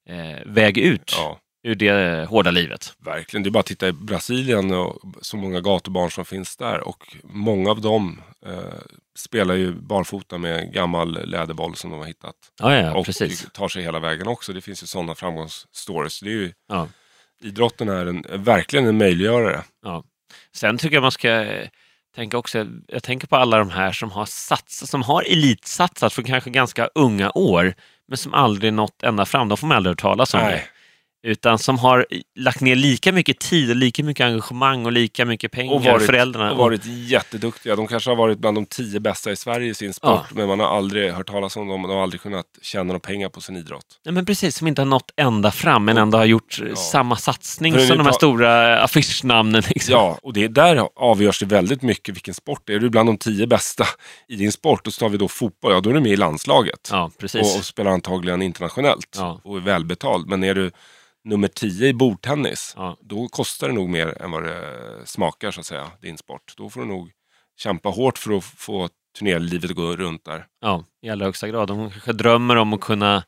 eh, 0.09 0.45
väg 0.45 0.77
ut 0.77 1.13
Ja, 1.17 1.39
ur 1.63 1.75
det 1.75 2.25
hårda 2.29 2.51
livet. 2.51 2.93
verkligen. 3.05 3.43
Det 3.43 3.49
är 3.49 3.51
bara 3.51 3.59
att 3.59 3.65
titta 3.65 3.87
i 3.87 3.91
Brasilien 3.91 4.71
och 4.73 5.01
så 5.21 5.37
många 5.37 5.61
gatubarn 5.61 6.11
som 6.11 6.25
finns 6.25 6.57
där. 6.57 6.87
Och 6.87 7.17
många 7.23 7.71
av 7.71 7.81
dem 7.81 8.21
eh, 8.45 8.53
spelar 9.17 9.55
ju 9.55 9.71
barfota 9.73 10.37
med 10.37 10.73
gammal 10.73 11.29
läderboll 11.29 11.75
som 11.75 11.89
de 11.91 11.99
har 11.99 12.07
hittat. 12.07 12.35
Ja, 12.59 12.75
ja, 12.75 12.93
och 12.95 13.05
precis. 13.05 13.47
tar 13.53 13.67
sig 13.67 13.83
hela 13.83 13.99
vägen 13.99 14.27
också. 14.27 14.53
Det 14.53 14.61
finns 14.61 14.83
ju 14.83 14.87
sådana 14.87 15.15
framgångsstories. 15.15 16.19
Det 16.19 16.29
är 16.29 16.31
ju, 16.33 16.51
Ja. 16.67 16.87
idrotten 17.43 17.89
är 17.89 18.05
en, 18.05 18.25
verkligen 18.43 18.85
en 18.87 18.97
möjliggörare. 18.97 19.63
Sen 20.55 20.77
tycker 20.77 20.95
jag 20.95 21.01
man 21.01 21.11
ska 21.11 21.29
eh, 21.29 21.67
tänka 22.15 22.37
också, 22.37 22.67
jag 22.87 23.03
tänker 23.03 23.27
på 23.27 23.35
alla 23.35 23.57
de 23.57 23.69
här 23.69 23.91
som 23.91 24.11
har 24.11 24.25
satsat, 24.25 24.89
som 24.89 25.01
har 25.01 25.23
elitsatsat 25.31 26.13
för 26.13 26.21
kanske 26.23 26.49
ganska 26.49 26.89
unga 26.95 27.31
år, 27.35 27.73
men 28.07 28.17
som 28.17 28.33
aldrig 28.33 28.73
nått 28.73 29.03
ända 29.03 29.25
fram. 29.25 29.47
De 29.49 29.57
får 29.57 29.67
man 29.67 29.77
aldrig 29.77 30.01
höra 30.01 30.11
talas 30.11 30.33
om. 30.33 30.39
det. 30.39 30.63
Utan 31.23 31.59
som 31.59 31.77
har 31.79 32.05
lagt 32.39 32.61
ner 32.61 32.75
lika 32.75 33.11
mycket 33.11 33.39
tid 33.39 33.69
och 33.69 33.75
lika 33.75 34.03
mycket 34.03 34.25
engagemang 34.25 34.85
och 34.85 34.91
lika 34.91 35.25
mycket 35.25 35.51
pengar, 35.51 35.73
Och 35.73 35.83
varit- 35.83 36.05
föräldrarna. 36.05 36.51
och 36.51 36.57
varit 36.57 36.81
jätteduktiga. 36.85 37.75
De 37.75 37.87
kanske 37.87 38.09
har 38.09 38.15
varit 38.15 38.37
bland 38.39 38.57
de 38.57 38.65
tio 38.65 38.99
bästa 38.99 39.31
i 39.31 39.35
Sverige 39.35 39.69
i 39.71 39.73
sin 39.73 39.93
sport. 39.93 40.25
Men 40.31 40.47
man 40.47 40.59
har 40.59 40.77
aldrig 40.77 41.11
hört 41.11 41.27
talas 41.27 41.57
om 41.57 41.67
dem. 41.67 41.81
De 41.81 41.91
har 41.91 42.03
aldrig 42.03 42.21
kunnat 42.21 42.45
tjäna 42.61 42.83
några 42.83 42.99
pengar 42.99 43.29
på 43.29 43.41
sin 43.41 43.55
idrott. 43.57 43.85
Ja, 44.03 44.11
men 44.11 44.25
precis, 44.25 44.57
som 44.57 44.67
inte 44.67 44.81
har 44.81 44.85
nått 44.85 45.11
ända 45.17 45.51
fram 45.51 45.85
men 45.85 45.97
ändå 45.97 46.17
har 46.17 46.25
gjort 46.25 46.59
eh, 46.69 46.75
samma 46.75 47.15
satsning 47.15 47.79
som 47.87 47.97
de 47.97 48.05
här 48.05 48.13
stora 48.13 48.79
affischnamnen. 48.81 49.63
Liksom. 49.69 49.91
Ja, 49.93 50.17
och 50.23 50.33
det 50.33 50.43
är 50.43 50.49
där 50.49 50.87
avgörs 50.95 51.39
det 51.39 51.45
väldigt 51.45 51.81
mycket 51.81 52.15
vilken 52.15 52.33
sport 52.33 52.61
det 52.65 52.73
är. 52.73 52.75
Är 52.77 52.79
du 52.79 52.89
bland 52.89 53.09
de 53.09 53.17
tio 53.17 53.47
bästa 53.47 53.85
i 54.27 54.35
din 54.35 54.51
sport, 54.51 54.87
och 54.87 54.93
så 54.93 54.99
tar 54.99 55.09
vi 55.09 55.17
då 55.17 55.27
fotboll, 55.27 55.71
ja 55.73 55.79
då 55.81 55.89
är 55.89 55.93
du 55.93 55.99
med 55.99 56.11
i 56.11 56.17
landslaget. 56.17 56.89
ja, 56.91 57.11
precis. 57.19 57.41
och, 57.41 57.57
och 57.59 57.65
spelar 57.65 57.91
antagligen 57.91 58.41
internationellt 58.41 59.15
Ja. 59.17 59.41
och 59.43 59.57
är 59.57 59.61
välbetald. 59.61 60.27
Men 60.27 60.43
är 60.43 60.55
du 60.55 60.71
nummer 61.29 61.47
tio 61.47 61.87
i 61.87 61.93
bordtennis, 61.93 62.73
Ja. 62.77 62.97
då 63.01 63.27
kostar 63.27 63.67
det 63.67 63.73
nog 63.73 63.89
mer 63.89 64.21
än 64.21 64.31
vad 64.31 64.43
det 64.43 64.61
smakar 65.05 65.51
så 65.51 65.59
att 65.59 65.65
säga, 65.65 65.91
din 66.01 66.17
sport. 66.17 66.53
Då 66.57 66.69
får 66.69 66.81
du 66.81 66.87
nog 66.87 67.11
kämpa 67.59 67.89
hårt 67.89 68.17
för 68.17 68.37
att 68.37 68.43
få 68.43 68.89
turnélivet 69.19 69.69
att 69.69 69.75
gå 69.75 69.95
runt 69.95 70.25
där. 70.25 70.45
Ja, 70.61 70.83
i 71.01 71.09
allra 71.09 71.25
högsta 71.25 71.47
grad. 71.47 71.67
De 71.67 71.91
kanske 71.91 72.13
drömmer 72.13 72.55
om 72.55 72.73
att 72.73 72.81
kunna, 72.81 73.23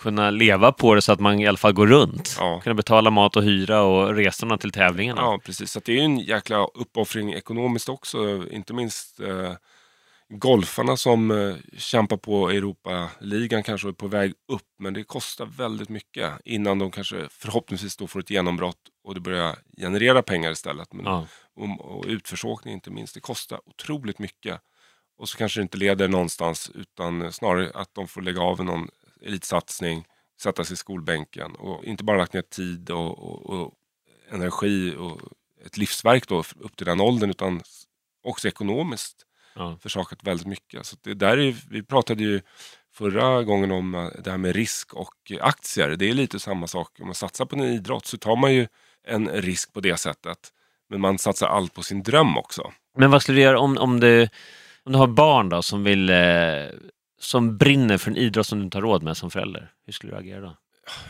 kunna 0.00 0.30
leva 0.30 0.72
på 0.72 0.94
det 0.94 1.02
så 1.02 1.12
att 1.12 1.20
man 1.20 1.40
i 1.40 1.46
alla 1.46 1.58
fall 1.58 1.72
går 1.72 1.86
runt. 1.86 2.36
Ja. 2.38 2.60
Kunna 2.64 2.74
betala 2.74 3.10
mat 3.10 3.36
och 3.36 3.42
hyra 3.42 3.82
och 3.82 4.14
resorna 4.14 4.58
till 4.58 4.70
tävlingarna. 4.72 5.20
Ja, 5.20 5.38
precis. 5.44 5.70
Så 5.72 5.80
det 5.84 5.92
är 5.92 5.96
ju 5.96 6.02
en 6.02 6.18
jäkla 6.18 6.64
uppoffring 6.74 7.32
ekonomiskt 7.32 7.88
också. 7.88 8.46
Inte 8.50 8.74
minst 8.74 9.20
eh, 9.20 9.52
golfarna 10.30 10.96
som 10.96 11.30
eh, 11.30 11.56
kämpar 11.76 12.16
på 12.16 12.50
Europa-ligan 12.50 13.62
kanske 13.62 13.88
är 13.88 13.92
på 13.92 14.08
väg 14.08 14.32
upp. 14.52 14.66
Men 14.78 14.94
det 14.94 15.04
kostar 15.04 15.46
väldigt 15.46 15.88
mycket 15.88 16.32
innan 16.44 16.78
de 16.78 16.90
kanske 16.90 17.28
förhoppningsvis 17.30 17.96
då 17.96 18.06
får 18.06 18.20
ett 18.20 18.30
genombrott 18.30 18.78
och 19.04 19.14
det 19.14 19.20
börjar 19.20 19.56
generera 19.78 20.22
pengar 20.22 20.50
istället. 20.50 20.92
Men, 20.92 21.04
Ja. 21.06 21.26
och, 21.56 21.80
och 21.80 22.04
utförsåkning 22.06 22.74
inte 22.74 22.90
minst. 22.90 23.14
Det 23.14 23.20
kostar 23.20 23.60
otroligt 23.68 24.18
mycket. 24.18 24.60
Och 25.18 25.28
så 25.28 25.38
kanske 25.38 25.60
det 25.60 25.62
inte 25.62 25.78
leder 25.78 26.08
någonstans 26.08 26.70
utan 26.74 27.32
snarare 27.32 27.70
att 27.74 27.94
de 27.94 28.08
får 28.08 28.22
lägga 28.22 28.40
av 28.40 28.64
någon 28.64 28.88
elitsatsning, 29.22 30.04
sätta 30.42 30.64
sig 30.64 30.74
i 30.74 30.76
skolbänken 30.76 31.54
och 31.54 31.84
inte 31.84 32.04
bara 32.04 32.18
lagt 32.18 32.32
ner 32.32 32.42
tid 32.42 32.90
och, 32.90 33.18
och, 33.18 33.50
och 33.50 33.74
energi 34.30 34.94
och 34.96 35.20
ett 35.66 35.76
livsverk 35.76 36.28
då 36.28 36.38
upp 36.38 36.76
till 36.76 36.86
den 36.86 37.00
åldern 37.00 37.30
utan 37.30 37.62
också 38.24 38.48
ekonomiskt 38.48 39.24
Ja. 39.54 39.78
försakat 39.82 40.18
väldigt 40.22 40.46
mycket. 40.46 40.86
Så 40.86 40.96
det 41.02 41.14
där 41.14 41.38
är, 41.38 41.54
vi 41.70 41.82
pratade 41.82 42.22
ju 42.22 42.40
förra 42.94 43.42
gången 43.42 43.70
om 43.70 43.94
eh, 43.94 44.08
det 44.24 44.30
här 44.30 44.38
med 44.38 44.56
risk 44.56 44.94
och 44.94 45.32
aktier. 45.40 45.88
Det 45.88 46.10
är 46.10 46.14
lite 46.14 46.38
samma 46.38 46.66
sak. 46.66 47.00
Om 47.00 47.06
man 47.06 47.14
satsar 47.14 47.44
på 47.44 47.56
en 47.56 47.62
idrott 47.62 48.06
så 48.06 48.16
tar 48.16 48.36
man 48.36 48.54
ju 48.54 48.66
en 49.06 49.28
risk 49.28 49.72
på 49.72 49.80
det 49.80 49.96
sättet. 49.96 50.38
Men 50.90 51.00
man 51.00 51.18
satsar 51.18 51.46
allt 51.46 51.74
på 51.74 51.82
sin 51.82 52.02
dröm 52.02 52.38
också. 52.38 52.72
Men 52.96 53.10
vad 53.10 53.22
skulle 53.22 53.38
du 53.38 53.42
göra 53.42 53.58
om, 53.58 53.78
om, 53.78 54.00
du, 54.00 54.28
om 54.84 54.92
du 54.92 54.98
har 54.98 55.06
barn 55.06 55.48
då 55.48 55.62
som 55.62 55.84
vill 55.84 56.10
eh, 56.10 56.16
som 57.20 57.56
brinner 57.56 57.98
för 57.98 58.10
en 58.10 58.16
idrott 58.16 58.46
som 58.46 58.58
du 58.58 58.64
inte 58.64 58.76
har 58.76 58.82
råd 58.82 59.02
med 59.02 59.16
som 59.16 59.30
förälder? 59.30 59.70
Hur 59.86 59.92
skulle 59.92 60.12
du 60.12 60.18
agera 60.18 60.40
då? 60.40 60.56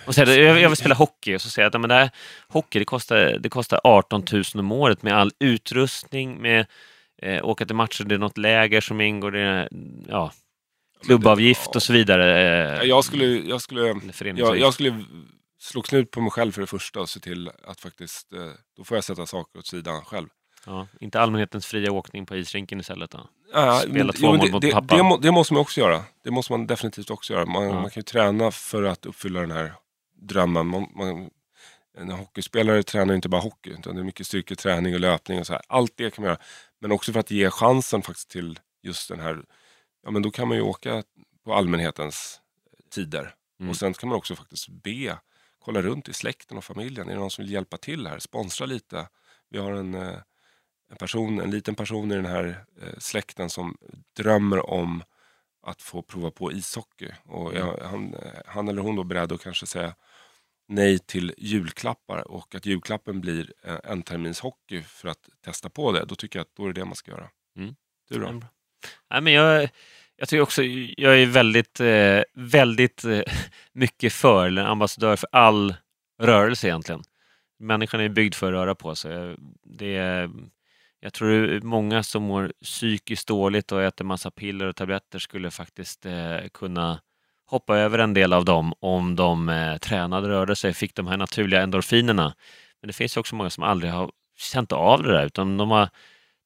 Och 0.07 0.15
säga, 0.15 0.35
jag, 0.35 0.61
jag 0.61 0.69
vill 0.69 0.77
spela 0.77 0.95
hockey 0.95 1.37
och 1.37 1.41
så 1.41 1.51
säger 1.51 1.65
jag 1.65 1.75
att 1.75 1.81
men 1.81 1.89
det 1.89 1.95
här, 1.95 2.11
hockey 2.49 2.79
det 2.79 2.85
kostar, 2.85 3.39
det 3.41 3.49
kostar 3.49 3.81
18 3.85 4.25
000 4.33 4.45
om 4.55 4.73
året 4.73 5.03
med 5.03 5.17
all 5.17 5.31
utrustning, 5.39 6.43
med 6.43 6.67
eh, 7.23 7.45
åka 7.45 7.67
till 7.67 7.77
matcher, 7.77 8.05
det 8.05 8.15
är 8.15 8.19
något 8.19 8.39
läger 8.39 8.81
som 8.81 9.01
ingår, 9.01 9.31
det 9.31 9.41
är, 9.41 9.69
ja, 10.09 10.33
klubbavgift 11.07 11.77
och 11.77 11.83
så 11.83 11.93
vidare. 11.93 12.79
Eh, 12.79 12.83
Jag 12.85 13.05
skulle, 13.05 13.25
jag 13.25 13.61
skulle, 13.61 13.95
jag, 14.37 14.59
jag 14.59 14.75
skulle 14.75 15.05
slå 15.61 15.83
knut 15.83 16.11
på 16.11 16.21
mig 16.21 16.31
själv 16.31 16.53
för 16.53 16.61
det 16.61 16.67
första 16.67 17.01
och 17.01 17.09
se 17.09 17.21
till 17.21 17.51
att 17.65 17.81
faktiskt, 17.81 18.33
eh, 18.33 18.41
då 18.77 18.85
får 18.85 18.97
jag 18.97 19.05
sätta 19.05 19.27
saker 19.27 19.59
åt 19.59 19.67
sidan 19.67 20.05
själv. 20.05 20.29
Ja, 20.67 20.87
inte 21.01 21.21
allmänhetens 21.21 21.67
fria 21.67 21.93
åkning 21.93 22.27
på 22.27 22.37
isrinken 22.37 22.81
istället 22.81 23.11
då? 23.11 23.29
Ja, 23.53 23.79
Spela 23.79 24.13
två 24.13 24.19
jo, 24.27 24.29
mål 24.29 24.39
det, 24.47 24.53
mot 24.53 24.63
det, 24.63 24.71
pappa. 24.73 24.97
det, 24.97 25.03
må, 25.03 25.17
det 25.17 25.31
måste 25.33 25.55
man 25.55 25.61
också 25.61 25.81
göra. 25.81 26.05
Det 26.25 26.31
måste 26.31 26.53
man 26.53 26.67
definitivt 26.67 27.11
också 27.11 27.33
göra. 27.33 27.47
Man, 27.47 27.65
Ja. 27.65 27.73
man 27.75 27.91
kan 27.91 28.01
ju 28.01 28.03
träna 28.03 28.51
för 28.51 28.83
att 28.83 29.07
uppfylla 29.07 29.41
den 29.41 29.51
här 29.51 29.73
drömmen. 30.23 30.67
Man, 30.67 30.87
man, 30.97 31.31
en 31.99 32.11
hockeyspelare 32.11 32.83
tränar 32.83 33.13
ju 33.13 33.17
inte 33.17 33.29
bara 33.29 33.41
hockey, 33.41 33.71
utan 33.71 33.95
det 33.95 34.01
är 34.01 34.05
mycket 34.05 34.27
styrketräning 34.27 34.95
och 34.95 35.01
löpning 35.01 35.39
och 35.41 35.47
så 35.47 35.53
här. 35.53 35.63
Allt 35.69 35.93
det 35.97 36.15
kan 36.15 36.23
man 36.23 36.29
göra. 36.31 36.41
Men 36.81 36.93
också 36.93 37.13
för 37.13 37.21
att 37.21 37.31
ge 37.31 37.51
chansen 37.51 38.03
faktiskt 38.03 38.31
till 38.31 38.59
just 38.83 39.09
den 39.09 39.21
här, 39.21 39.45
ja 40.03 40.11
men 40.11 40.23
då 40.23 40.31
kan 40.31 40.49
man 40.49 40.57
ju 40.57 40.63
åka 40.63 41.03
på 41.45 41.55
allmänhetens 41.55 42.41
tider. 42.91 43.35
Mm. 43.61 43.71
Och 43.71 43.77
sen 43.77 43.95
kan 43.95 44.09
man 44.09 44.19
också 44.19 44.37
faktiskt 44.37 44.69
be, 44.69 45.19
kolla 45.59 45.83
runt 45.83 46.09
i 46.09 46.13
släkten 46.13 46.59
och 46.59 46.65
familjen. 46.65 47.09
Är 47.09 47.13
det 47.13 47.21
någon 47.21 47.31
som 47.31 47.45
vill 47.45 47.53
hjälpa 47.53 47.77
till 47.77 48.07
här? 48.07 48.19
Sponsra 48.19 48.67
lite. 48.67 49.09
Vi 49.51 49.59
har 49.59 49.73
en, 49.73 49.95
eh, 49.95 50.19
en, 50.91 50.97
person, 50.97 51.41
en 51.41 51.51
liten 51.51 51.75
person 51.75 52.13
i 52.13 52.15
den 52.15 52.27
här 52.27 52.65
eh, 52.83 52.99
släkten 52.99 53.51
som 53.51 53.77
drömmer 54.17 54.71
om 54.71 55.03
att 55.63 55.83
få 55.83 56.03
prova 56.03 56.31
på 56.31 56.53
ishockey. 56.53 57.11
Och 57.25 57.55
jag, 57.55 57.79
han, 57.83 58.15
han 58.47 58.69
eller 58.69 58.83
hon 58.83 58.97
då 58.97 59.05
beredd 59.05 59.33
att 59.33 59.43
kanske 59.43 59.67
säga 59.67 59.95
nej 60.69 60.99
till 60.99 61.35
julklappar 61.39 62.29
och 62.29 62.55
att 62.55 62.67
julklappen 62.67 63.21
blir 63.21 63.53
eh, 63.65 63.79
en, 63.85 64.03
termins 64.03 64.41
hockey 64.41 64.83
för 64.83 65.09
att 65.09 65.29
testa 65.45 65.71
på 65.71 65.93
det. 65.93 66.05
Då 66.05 66.15
tycker 66.15 66.39
jag 66.39 66.45
att 66.45 66.55
då 66.57 66.65
är 66.65 66.67
det 66.73 66.81
det 66.81 66.85
man 66.85 66.95
ska 66.95 67.11
göra. 67.11 67.29
Mm. 67.57 67.75
Du 68.09 68.19
då? 68.19 68.33
Bra. 68.33 68.49
Nej, 69.11 69.21
men 69.21 69.33
jag, 69.33 69.69
jag 70.17 70.29
tycker 70.29 70.43
också, 70.43 70.63
jag 70.63 71.23
är 71.23 71.27
väldigt, 71.27 71.81
eh, 71.81 72.23
väldigt 72.35 73.05
eh, 73.05 73.23
mycket 73.73 74.13
för, 74.13 74.47
eller 74.47 74.65
ambassadör 74.65 75.17
för 75.17 75.29
all 75.33 75.75
rörelse 76.21 76.67
egentligen. 76.67 77.03
Människan 77.59 78.01
är 78.01 78.09
byggd 78.09 78.35
för 78.35 78.47
att 78.47 78.53
röra 78.53 78.75
på 78.75 78.95
sig. 78.95 79.37
Det 79.65 79.97
är, 79.97 80.31
jag 81.01 81.13
tror 81.13 81.31
det 81.31 81.57
är 81.57 81.61
många 81.61 82.03
som 82.03 82.23
mår 82.23 82.53
psykiskt 82.63 83.29
dåligt 83.29 83.73
och 83.73 83.83
äter 83.83 84.05
massa 84.05 84.31
piller 84.31 84.67
och 84.67 84.77
tabletter 84.77 85.19
skulle 85.19 85.51
faktiskt 85.51 86.07
eh, 86.07 86.39
kunna 86.53 87.01
hoppa 87.49 87.77
över 87.77 87.99
en 87.99 88.15
del 88.15 88.33
av 88.33 88.45
dem 88.45 88.73
om 88.81 89.17
de 89.17 89.49
eh, 89.49 89.77
tränade, 89.77 90.29
rörde 90.29 90.57
sig, 90.57 90.75
fick 90.75 90.95
de 90.95 91.07
här 91.07 91.17
naturliga 91.17 91.63
endorfinerna. 91.63 92.35
Men 92.83 92.87
det 92.87 92.93
finns 92.93 93.17
också 93.17 93.35
många 93.35 93.51
som 93.51 93.65
aldrig 93.65 93.93
har 93.93 94.11
känt 94.39 94.73
av 94.73 95.03
det 95.03 95.13
där 95.13 95.27
utan 95.27 95.57
de 95.57 95.71
har 95.71 95.89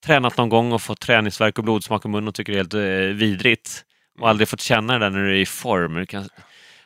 tränat 0.04 0.36
någon 0.36 0.48
gång 0.48 0.72
och 0.72 0.82
fått 0.82 1.00
träningsverk 1.00 1.58
och 1.58 1.64
blodsmak 1.64 2.04
i 2.04 2.08
munnen 2.08 2.28
och 2.28 2.34
tycker 2.34 2.52
det 2.52 2.58
är 2.58 2.62
helt 2.62 2.74
eh, 2.74 3.16
vidrigt 3.16 3.84
och 4.20 4.28
aldrig 4.28 4.48
fått 4.48 4.60
känna 4.60 4.92
det 4.92 4.98
där 4.98 5.10
när 5.10 5.24
du 5.24 5.30
är 5.30 5.40
i 5.40 5.46
form. 5.46 5.94
Du 5.94 6.06
kan, 6.06 6.28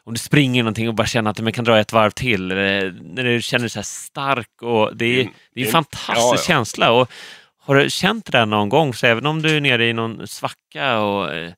om 0.04 0.12
du 0.12 0.18
springer 0.18 0.62
någonting 0.62 0.88
och 0.88 0.94
bara 0.94 1.06
känner 1.06 1.30
att 1.30 1.36
du 1.36 1.52
kan 1.52 1.64
dra 1.64 1.78
ett 1.78 1.92
varv 1.92 2.10
till, 2.10 2.46
när 2.46 3.24
du 3.24 3.42
känner 3.42 3.62
dig 3.62 3.70
så 3.70 3.82
stark. 3.82 4.62
Och 4.62 4.96
det, 4.96 5.04
är, 5.04 5.22
Mm, 5.22 5.34
det 5.54 5.60
är 5.60 5.66
en 5.66 5.72
fantastisk 5.72 6.18
ja, 6.18 6.34
ja. 6.36 6.42
känsla. 6.42 6.92
Och 6.92 7.10
har 7.58 7.74
du 7.74 7.90
känt 7.90 8.24
det 8.24 8.38
där 8.38 8.46
någon 8.46 8.68
gång, 8.68 8.94
så 8.94 9.06
även 9.06 9.26
om 9.26 9.42
du 9.42 9.56
är 9.56 9.60
nere 9.60 9.88
i 9.88 9.92
någon 9.92 10.26
svacka 10.26 10.98
och 10.98 11.34
eh, 11.34 11.52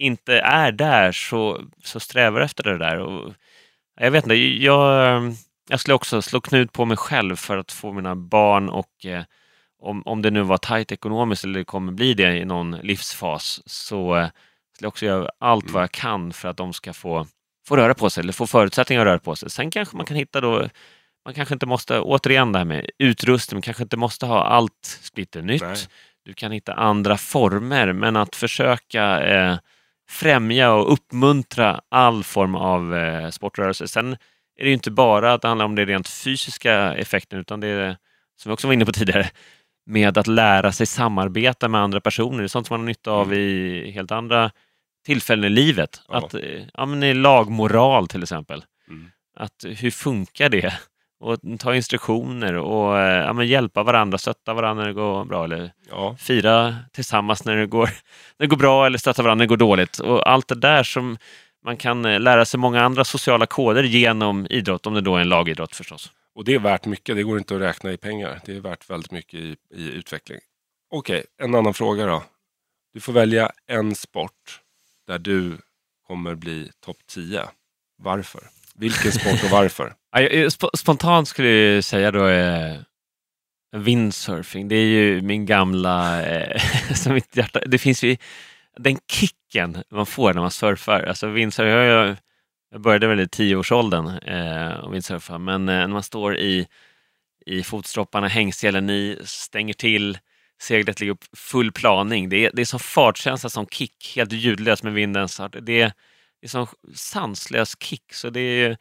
inte 0.00 0.40
är 0.40 0.72
där, 0.72 1.12
så, 1.12 1.64
så 1.84 2.00
strävar 2.00 2.40
efter 2.40 2.64
det 2.64 2.78
där. 2.78 2.98
Och, 2.98 3.34
jag 4.00 4.10
vet 4.10 4.24
inte, 4.24 4.34
jag, 4.34 5.22
jag 5.68 5.80
skulle 5.80 5.94
också 5.94 6.22
slå 6.22 6.40
knut 6.40 6.72
på 6.72 6.84
mig 6.84 6.96
själv 6.96 7.36
för 7.36 7.56
att 7.58 7.72
få 7.72 7.92
mina 7.92 8.16
barn 8.16 8.68
och 8.68 9.06
eh, 9.06 9.22
om, 9.82 10.02
om 10.06 10.22
det 10.22 10.30
nu 10.30 10.42
var 10.42 10.56
tajt 10.56 10.92
ekonomiskt 10.92 11.44
eller 11.44 11.58
det 11.58 11.64
kommer 11.64 11.92
bli 11.92 12.14
det 12.14 12.36
i 12.36 12.44
någon 12.44 12.70
livsfas 12.70 13.62
så 13.66 14.16
eh, 14.16 14.28
skulle 14.74 14.86
jag 14.86 14.88
också 14.88 15.06
göra 15.06 15.30
allt 15.38 15.70
vad 15.70 15.82
jag 15.82 15.92
kan 15.92 16.32
för 16.32 16.48
att 16.48 16.56
de 16.56 16.72
ska 16.72 16.92
få, 16.92 17.26
få 17.68 17.76
röra 17.76 17.94
på 17.94 18.10
sig 18.10 18.20
eller 18.20 18.32
få 18.32 18.46
förutsättningar 18.46 19.02
att 19.02 19.06
röra 19.06 19.18
på 19.18 19.36
sig. 19.36 19.50
Sen 19.50 19.70
kanske 19.70 19.96
man 19.96 20.06
kan 20.06 20.16
hitta 20.16 20.40
då 20.40 20.68
man 21.24 21.34
kanske 21.34 21.54
inte 21.54 21.66
måste, 21.66 22.00
återigen 22.00 22.52
det 22.52 22.58
här 22.58 22.64
med 22.64 22.90
utrustning, 22.98 23.56
man 23.56 23.62
kanske 23.62 23.82
inte 23.82 23.96
måste 23.96 24.26
ha 24.26 24.44
allt 24.44 24.98
splitter 25.02 25.42
nytt. 25.42 25.62
Nej. 25.62 25.76
Du 26.24 26.32
kan 26.32 26.52
hitta 26.52 26.74
andra 26.74 27.16
former, 27.16 27.92
men 27.92 28.16
att 28.16 28.36
försöka 28.36 29.20
eh, 29.20 29.58
främja 30.10 30.72
och 30.72 30.92
uppmuntra 30.92 31.80
all 31.88 32.24
form 32.24 32.54
av 32.54 32.94
eh, 32.94 33.30
sportrörelse. 33.30 33.88
Sen 33.88 34.12
är 34.56 34.64
det 34.64 34.68
ju 34.68 34.74
inte 34.74 34.90
bara 34.90 35.32
att 35.32 35.42
det 35.42 35.48
handlar 35.48 35.64
om 35.64 35.74
det 35.74 35.84
rent 35.84 36.08
fysiska 36.08 36.94
effekten, 36.94 37.38
utan 37.38 37.60
det 37.60 37.68
är, 37.68 37.96
som 38.42 38.50
vi 38.50 38.54
också 38.54 38.66
var 38.66 38.74
inne 38.74 38.86
på 38.86 38.92
tidigare, 38.92 39.30
med 39.86 40.18
att 40.18 40.26
lära 40.26 40.72
sig 40.72 40.86
samarbeta 40.86 41.68
med 41.68 41.80
andra 41.80 42.00
personer. 42.00 42.38
Det 42.38 42.44
är 42.44 42.48
sånt 42.48 42.66
som 42.66 42.74
man 42.74 42.80
har 42.80 42.86
nytta 42.86 43.10
av 43.10 43.34
i 43.34 43.90
helt 43.90 44.10
andra 44.10 44.50
tillfällen 45.06 45.44
i 45.44 45.54
livet. 45.54 46.02
Ja. 46.08 46.18
Att, 46.18 46.34
eh, 46.34 46.62
ja, 46.74 46.86
men 46.86 47.02
i 47.02 47.14
lagmoral 47.14 48.08
till 48.08 48.22
exempel. 48.22 48.64
Mm. 48.88 49.10
Att 49.36 49.64
hur 49.64 49.90
funkar 49.90 50.48
det? 50.48 50.74
Och 51.20 51.38
ta 51.58 51.74
instruktioner 51.74 52.54
och 52.54 52.98
eh, 52.98 53.24
ja, 53.36 53.44
hjälpa 53.44 53.82
varandra, 53.82 54.18
stötta 54.18 54.54
varandra 54.54 54.82
när 54.82 54.88
det 54.88 54.94
går 54.94 55.24
bra. 55.24 55.44
Eller 55.44 55.72
Ja, 55.90 56.16
fira 56.18 56.76
tillsammans 56.92 57.44
när 57.44 57.56
det 57.56 57.66
går, 57.66 57.84
när 58.38 58.46
det 58.46 58.46
går 58.46 58.56
bra 58.56 58.86
eller 58.86 58.98
stötta 58.98 59.22
varandra 59.22 59.42
när 59.42 59.44
det 59.44 59.48
går 59.48 59.56
dåligt. 59.56 59.98
Och 59.98 60.28
allt 60.30 60.48
det 60.48 60.54
där 60.54 60.82
som 60.82 61.16
man 61.64 61.76
kan 61.76 62.04
eh, 62.04 62.20
lära 62.20 62.44
sig 62.44 62.60
många 62.60 62.82
andra 62.82 63.04
sociala 63.04 63.46
koder 63.46 63.82
genom 63.82 64.46
idrott, 64.50 64.86
om 64.86 64.94
det 64.94 65.00
då 65.00 65.16
är 65.16 65.20
en 65.20 65.28
lagidrott 65.28 65.76
förstås. 65.76 66.12
och 66.34 66.44
det 66.44 66.54
är 66.54 66.58
värt 66.58 66.86
mycket. 66.86 67.16
Det 67.16 67.22
går 67.22 67.38
inte 67.38 67.54
att 67.54 67.60
räkna 67.60 67.92
i 67.92 67.96
pengar. 67.96 68.40
Det 68.44 68.56
är 68.56 68.60
värt 68.60 68.90
väldigt 68.90 69.10
mycket 69.10 69.34
i, 69.34 69.56
i 69.74 69.90
utveckling. 69.90 70.38
Okej, 70.92 71.24
en 71.42 71.54
annan 71.54 71.74
fråga 71.74 72.06
då. 72.06 72.22
Du 72.92 73.00
får 73.00 73.12
välja 73.12 73.50
en 73.66 73.94
sport 73.94 74.60
där 75.06 75.18
du 75.18 75.58
kommer 76.06 76.34
bli 76.34 76.70
topp 76.84 76.96
10. 77.08 77.42
Varför? 78.02 78.40
Vilken 78.80 79.12
sport 79.12 79.44
och 79.44 79.50
varför? 79.50 79.92
Sp- 80.16 80.76
Spontant 80.76 81.28
skulle 81.28 81.48
jag 81.48 81.84
säga 81.84 82.10
då 82.10 82.28
eh, 82.28 82.76
windsurfing. 83.76 84.68
Det 84.68 84.76
är 84.76 84.86
ju 84.86 85.20
min 85.22 85.46
gamla... 85.46 86.26
Eh, 86.26 86.62
som 86.94 87.14
mitt 87.14 87.36
hjärta, 87.36 87.60
det 87.66 87.78
finns 87.78 88.02
ju 88.02 88.16
den 88.76 88.98
kicken 89.10 89.82
man 89.90 90.06
får 90.06 90.34
när 90.34 90.40
man 90.40 90.50
surfar. 90.50 91.00
Alltså 91.00 91.26
windsurfing, 91.26 91.72
jag, 91.72 92.16
jag, 92.70 92.80
började 92.80 93.06
väl 93.06 93.20
i 93.20 93.28
tioårsåldern 93.28 94.06
eh, 94.08 94.72
och 94.72 94.94
windsurfa, 94.94 95.38
men 95.38 95.68
eh, 95.68 95.74
när 95.74 95.88
man 95.88 96.02
står 96.02 96.36
i, 96.36 96.66
i 97.46 97.62
fotstropparna, 97.62 98.28
hängselen 98.28 98.90
i, 98.90 99.18
stänger 99.24 99.74
till, 99.74 100.18
seglet 100.62 101.00
ligger 101.00 101.12
upp 101.12 101.24
full 101.36 101.72
planing. 101.72 102.28
Det 102.28 102.46
är, 102.46 102.50
det 102.54 102.62
är 102.62 102.66
som 102.66 102.80
fartkänsla, 102.80 103.50
som 103.50 103.66
kick, 103.66 104.12
helt 104.16 104.32
ljudlös 104.32 104.82
med 104.82 104.92
vindens 104.92 105.36
fart. 105.36 105.56
Det 105.62 105.80
är, 105.80 105.92
det 106.40 106.46
är 106.46 106.48
som 106.48 106.66
sanslös 106.94 107.76
kick, 107.80 108.12
så 108.14 108.30
det 108.30 108.40
är 108.40 108.76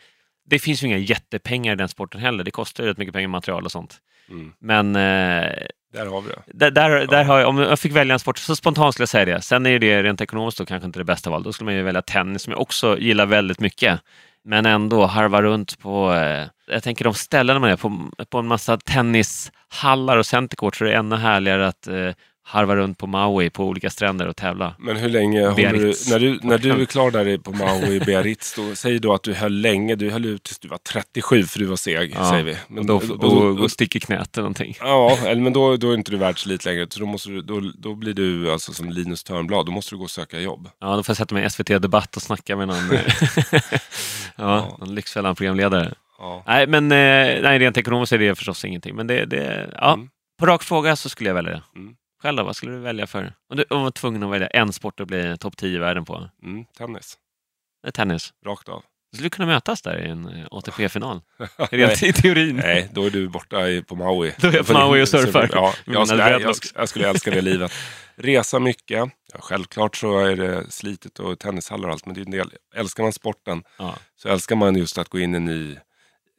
det 0.49 0.59
finns 0.59 0.83
ju 0.83 0.87
inga 0.87 0.97
jättepengar 0.97 1.73
i 1.73 1.75
den 1.75 1.87
sporten 1.87 2.21
heller. 2.21 2.43
Det 2.43 2.51
kostar 2.51 2.83
ju 2.83 2.89
rätt 2.89 2.97
mycket 2.97 3.13
pengar 3.13 3.27
material 3.27 3.65
och 3.65 3.71
sånt. 3.71 3.97
Mm. 4.29 4.53
Men 4.59 4.95
eh, 4.95 5.51
Där 5.93 6.05
har 6.05 6.21
vi 6.21 6.29
det. 6.29 6.41
där, 6.53 6.71
där, 6.71 7.07
där 7.07 7.23
har 7.23 7.39
jag, 7.39 7.49
om 7.49 7.57
jag 7.57 7.79
fick 7.79 7.91
välja 7.91 8.13
en 8.13 8.19
sport 8.19 8.37
så 8.37 8.55
spontant 8.55 8.93
skulle 8.93 9.01
jag 9.03 9.09
säga 9.09 9.25
det. 9.25 9.41
Sen 9.41 9.65
är 9.65 9.79
det 9.79 10.03
rent 10.03 10.21
ekonomiskt 10.21 10.57
då 10.57 10.65
kanske 10.65 10.85
inte 10.85 10.99
det 10.99 11.03
bästa 11.03 11.29
valet. 11.29 11.45
Då 11.45 11.53
skulle 11.53 11.65
man 11.65 11.75
ju 11.75 11.81
välja 11.83 12.01
tennis 12.01 12.41
som 12.41 12.51
jag 12.51 12.61
också 12.61 12.99
gillar 12.99 13.25
väldigt 13.25 13.59
mycket. 13.59 13.99
Men 14.43 14.65
ändå 14.65 15.05
harva 15.05 15.41
runt 15.41 15.79
på, 15.79 16.13
eh, 16.13 16.47
jag 16.67 16.83
tänker 16.83 17.03
de 17.05 17.13
ställena 17.13 17.59
man 17.59 17.69
är 17.69 17.77
på, 17.77 18.11
på 18.29 18.37
en 18.39 18.47
massa 18.47 18.77
tennishallar 18.77 20.17
och 20.17 20.25
centercourt 20.25 20.75
så 20.75 20.85
är 20.85 20.89
det 20.89 20.95
ännu 20.95 21.15
härligare 21.15 21.67
att 21.67 21.87
eh, 21.87 22.11
harva 22.49 22.75
runt 22.75 22.97
på 22.97 23.07
Maui 23.07 23.49
på 23.49 23.65
olika 23.65 23.89
stränder 23.89 24.27
och 24.27 24.35
tävla. 24.35 24.75
Men 24.79 24.97
hur 24.97 25.09
länge 25.09 25.47
håller 25.47 25.73
du, 25.73 25.93
när 26.09 26.19
du, 26.19 26.39
när 26.43 26.57
du 26.57 26.71
är 26.81 26.85
klar 26.85 27.11
där 27.11 27.37
på 27.37 27.51
Maui 27.51 27.95
i 27.95 27.99
Biarritz, 28.05 28.55
då, 28.55 28.75
säg 28.75 28.99
då 28.99 29.13
att 29.13 29.23
du 29.23 29.33
höll 29.33 29.53
länge, 29.53 29.95
du 29.95 30.09
höll 30.09 30.25
ut 30.25 30.43
tills 30.43 30.59
du 30.59 30.67
var 30.67 30.77
37 30.77 31.43
för 31.43 31.59
du 31.59 31.65
var 31.65 31.75
seg, 31.75 32.13
Ja, 32.15 32.29
säger 32.29 32.43
vi. 32.43 32.55
Men 32.67 32.79
Och 32.79 32.85
då, 32.85 33.15
då, 33.15 33.53
då 33.53 33.69
sticker 33.69 33.99
knät 33.99 34.37
eller 34.37 34.43
någonting. 34.43 34.77
Ja, 34.79 35.17
eller, 35.25 35.41
men 35.41 35.53
då, 35.53 35.77
då 35.77 35.91
är 35.91 35.95
inte 35.95 36.11
du 36.11 36.17
världselit 36.17 36.65
längre. 36.65 36.87
Så 36.89 36.99
då, 36.99 37.05
måste 37.05 37.29
du, 37.29 37.41
då, 37.41 37.61
då 37.77 37.95
blir 37.95 38.13
du 38.13 38.51
alltså 38.51 38.73
som 38.73 38.89
Linus 38.89 39.23
Törnblad, 39.23 39.65
då 39.65 39.71
måste 39.71 39.95
du 39.95 39.97
gå 39.97 40.03
och 40.03 40.11
söka 40.11 40.39
jobb. 40.39 40.69
Ja, 40.79 40.95
då 40.95 41.03
får 41.03 41.11
jag 41.11 41.17
sätta 41.17 41.35
mig 41.35 41.45
i 41.45 41.49
SVT 41.49 41.67
Debatt 41.67 42.15
och 42.15 42.21
snacka 42.21 42.55
med 42.55 42.67
någon, 42.67 42.91
eh, 42.91 43.61
ja, 44.35 44.77
någon 44.79 44.95
Lyxfällan-programledare. 44.95 45.93
Ja. 46.19 46.43
Nej, 46.47 46.67
men 46.67 46.91
eh, 46.91 47.41
nej, 47.41 47.59
rent 47.59 47.77
ekonomiskt 47.77 48.13
är 48.13 48.17
det 48.17 48.35
förstås 48.35 48.65
ingenting. 48.65 48.95
Men 48.95 49.07
det, 49.07 49.25
det, 49.25 49.69
ja, 49.75 49.93
Mm. 49.93 50.09
på 50.39 50.45
rak 50.45 50.63
fråga 50.63 50.95
så 50.95 51.09
skulle 51.09 51.29
jag 51.29 51.35
välja 51.35 51.51
det. 51.51 51.61
Mm. 51.75 51.93
Själv 52.21 52.37
då, 52.37 52.43
vad 52.43 52.55
skulle 52.55 52.71
du 52.71 52.79
välja 52.79 53.07
för? 53.07 53.33
Om 53.49 53.57
du 53.57 53.63
om 53.69 53.77
du 53.77 53.83
var 53.83 53.91
tvungen 53.91 54.23
att 54.23 54.31
välja 54.31 54.47
en 54.47 54.73
sport 54.73 54.99
att 54.99 55.07
bli 55.07 55.37
topp 55.37 55.57
10 55.57 55.75
i 55.75 55.77
världen 55.79 56.05
på? 56.05 56.29
Mm, 56.43 56.65
tennis, 56.77 57.17
Det 57.81 57.87
är 57.87 57.91
tennis. 57.91 58.33
rakt 58.45 58.69
av. 58.69 58.83
Du 59.11 59.17
skulle 59.17 59.29
kunna 59.29 59.45
mötas 59.45 59.81
där 59.81 60.05
i 60.05 60.09
en 60.09 60.27
eh, 60.27 60.47
ATP-final. 60.51 61.21
Rent 61.71 62.03
i 62.03 62.13
teorin. 62.13 62.55
Nej, 62.55 62.89
då 62.93 63.05
är 63.05 63.09
du 63.09 63.27
borta 63.27 63.57
på 63.87 63.95
Maui. 63.95 64.31
Då 64.37 64.47
är 64.47 64.53
jag 64.55 64.67
på 64.67 64.73
Maui 64.73 65.03
och 65.03 65.07
surfar. 65.09 65.49
Ja, 65.53 65.73
jag, 65.85 66.07
skulle, 66.07 66.29
jag, 66.39 66.55
jag 66.75 66.89
skulle 66.89 67.09
älska 67.09 67.31
det 67.31 67.41
livet. 67.41 67.71
Resa 68.15 68.59
mycket. 68.59 69.09
Ja, 69.33 69.39
självklart 69.39 69.95
så 69.95 70.19
är 70.19 70.35
det 70.35 70.71
slitet 70.71 71.19
och 71.19 71.39
tennishallar 71.39 71.87
och 71.87 71.93
allt, 71.93 72.05
men 72.05 72.15
det 72.15 72.21
är 72.21 72.25
en 72.25 72.31
del. 72.31 72.51
Älskar 72.75 73.03
man 73.03 73.13
sporten 73.13 73.63
Ja, 73.77 73.95
så 74.15 74.29
älskar 74.29 74.55
man 74.55 74.75
just 74.75 74.97
att 74.97 75.09
gå 75.09 75.19
in 75.19 75.33
i 75.33 75.37
en 75.37 75.45
ny 75.45 75.71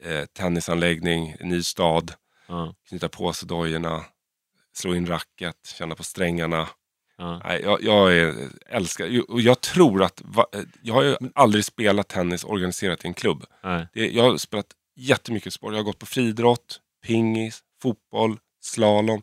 eh, 0.05 0.25
tennisanläggning, 0.25 1.37
en 1.40 1.49
ny 1.49 1.62
stad, 1.62 2.12
ja, 2.49 2.75
knyta 2.88 3.09
på 3.09 3.33
sig 3.33 3.49
dojorna, 3.49 4.05
slå 4.81 4.95
in 4.95 5.07
racket, 5.07 5.57
känna 5.79 5.95
på 5.95 6.03
strängarna. 6.05 6.69
ja. 7.19 7.40
Nej, 7.45 7.61
jag, 7.62 7.83
jag 7.83 8.16
är, 8.16 8.35
älskar, 8.66 9.31
och 9.31 9.40
jag 9.40 9.61
tror 9.61 10.03
att, 10.03 10.23
va, 10.25 10.47
jag 10.83 10.95
har 10.95 11.03
ju 11.03 11.16
aldrig 11.35 11.64
spelat 11.64 12.09
tennis 12.09 12.45
organiserat 12.45 13.05
i 13.05 13.09
en 13.09 13.14
klubb. 13.14 13.45
Det, 13.93 14.11
jag 14.11 14.23
har 14.25 14.37
spelat 14.37 14.66
jättemycket 14.97 15.53
sport. 15.53 15.73
Jag 15.73 15.79
har 15.79 15.85
gått 15.85 15.99
på 15.99 16.07
friidrott, 16.07 16.81
pingis, 17.07 17.61
fotboll, 17.83 18.38
slalom. 18.62 19.23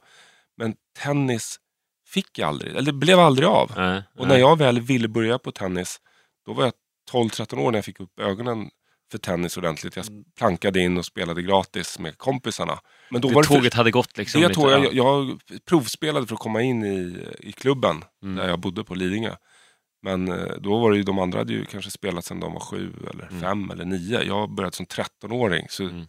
Men 0.57 0.75
tennis 1.03 1.59
fick 2.07 2.39
jag 2.39 2.47
aldrig, 2.49 2.71
eller 2.71 2.81
det 2.91 2.93
blev 2.93 3.19
aldrig 3.19 3.47
av. 3.47 3.71
Nej, 3.75 4.03
Och 4.17 4.27
när 4.27 4.37
jag 4.37 4.57
väl 4.57 4.79
ville 4.81 5.07
börja 5.07 5.39
på 5.39 5.51
tennis, 5.51 6.01
då 6.45 6.53
var 6.53 6.63
jag 6.63 6.73
12-13 7.11 7.59
år 7.59 7.71
när 7.71 7.77
jag 7.77 7.85
fick 7.85 7.99
upp 7.99 8.19
ögonen 8.19 8.69
för 9.11 9.17
tennis 9.17 9.57
ordentligt. 9.57 9.95
Jag 9.95 10.05
plankade 10.37 10.79
in 10.79 10.97
och 10.97 11.05
spelade 11.05 11.41
gratis 11.41 11.99
med 11.99 12.17
kompisarna. 12.17 12.79
Men 13.09 13.21
då 13.21 13.27
Det 13.27 13.35
var 13.35 13.41
det 13.41 13.47
tåget 13.47 13.73
hade 13.73 13.91
gått 13.91 14.17
liksom. 14.17 14.41
det 14.41 14.47
lite, 14.47 14.61
jag, 14.61 14.85
ja. 14.85 14.89
jag, 14.93 15.39
provspelade 15.65 16.27
för 16.27 16.33
att 16.33 16.39
komma 16.41 16.61
in 16.61 16.85
i, 16.85 17.27
i 17.39 17.51
klubben 17.51 18.03
Mm. 18.23 18.35
där 18.35 18.47
jag 18.49 18.59
bodde 18.59 18.83
på 18.83 18.95
Lidingö. 18.95 19.35
Men 20.03 20.27
eh, 20.31 20.55
då 20.61 20.79
var 20.79 20.91
det 20.91 20.97
ju, 20.97 21.03
de 21.03 21.19
andra 21.19 21.37
hade 21.39 21.53
ju 21.53 21.65
kanske 21.65 21.91
spelat 21.91 22.25
sedan 22.25 22.39
de 22.39 22.53
var 22.53 22.59
sju 22.59 22.93
eller 23.13 23.27
Mm. 23.27 23.41
fem 23.41 23.71
eller 23.71 23.85
nio. 23.85 24.21
Jag 24.23 24.49
började 24.55 24.75
som 24.75 24.85
13-åring. 24.85 25.65
Så 25.69 25.83
Mm. 25.83 26.05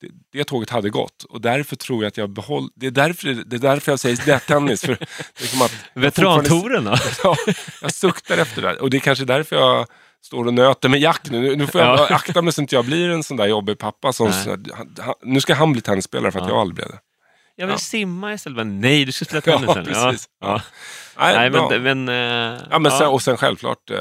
det, 0.00 0.08
det 0.38 0.44
tåget 0.44 0.70
hade 0.70 0.90
gått. 0.90 1.24
Och 1.28 1.40
därför 1.40 1.76
tror 1.76 2.02
jag 2.04 2.08
att 2.08 2.16
jag 2.16 2.30
behåll... 2.30 2.68
Det 2.74 2.86
är 2.86 2.90
därför, 2.90 3.28
det 3.46 3.56
är 3.56 3.60
därför 3.60 3.92
jag 3.92 4.00
säger 4.00 4.16
det 4.16 4.40
fortfarande- 5.34 5.74
Veterantouren 5.94 6.84
då? 6.84 6.96
Ja, 7.24 7.36
jag 7.82 7.92
suktar 7.94 8.38
efter 8.38 8.62
det. 8.62 8.76
Och 8.76 8.90
det 8.90 8.96
är 8.96 9.00
kanske 9.00 9.24
därför 9.24 9.56
jag 9.56 9.86
står 10.28 10.46
och 10.46 10.54
nöter 10.54 10.88
med 10.88 11.00
Jack 11.00 11.30
nu. 11.30 11.56
Nu- 11.56 11.66
får 11.66 11.80
jag 11.80 11.98
Ja. 11.98 12.14
akta 12.14 12.42
mig 12.42 12.52
så 12.52 12.60
inte 12.60 12.74
jag 12.74 12.84
blir 12.84 13.10
en 13.10 13.22
sån 13.22 13.36
där 13.36 13.46
jobbig 13.46 13.78
pappa. 13.78 14.12
Som, 14.12 14.28
Nej. 14.28 14.44
så, 14.44 14.50
han, 14.50 14.94
han, 15.00 15.14
nu 15.22 15.40
ska 15.40 15.54
han 15.54 15.72
bli 15.72 15.80
tennisspelare 15.80 16.32
för 16.32 16.38
att 16.38 16.44
Ja. 16.46 16.50
jag 16.52 16.60
aldrig 16.60 16.74
blev 16.74 16.88
det. 16.88 16.98
Jag 17.56 17.66
vill 17.66 17.74
Ja. 17.74 17.78
simma 17.78 18.32
istället. 18.34 18.66
Nej, 18.66 19.04
du 19.04 19.12
ska 19.12 19.24
spela 19.24 19.42
Ja, 19.46 19.74
tennis. 19.74 19.88
nu. 19.88 19.94
precis. 19.94 20.28
Ja. 20.40 20.62
Nej, 21.18 21.50
Nej, 21.50 21.50
men... 21.80 21.82
men, 21.82 22.08
eh, 22.08 22.60
Ja, 22.70 22.78
men 22.78 22.92
ja. 22.92 22.98
Sen, 22.98 23.08
och 23.08 23.22
sen 23.22 23.36
självklart 23.36 23.90
eh, 23.90 23.96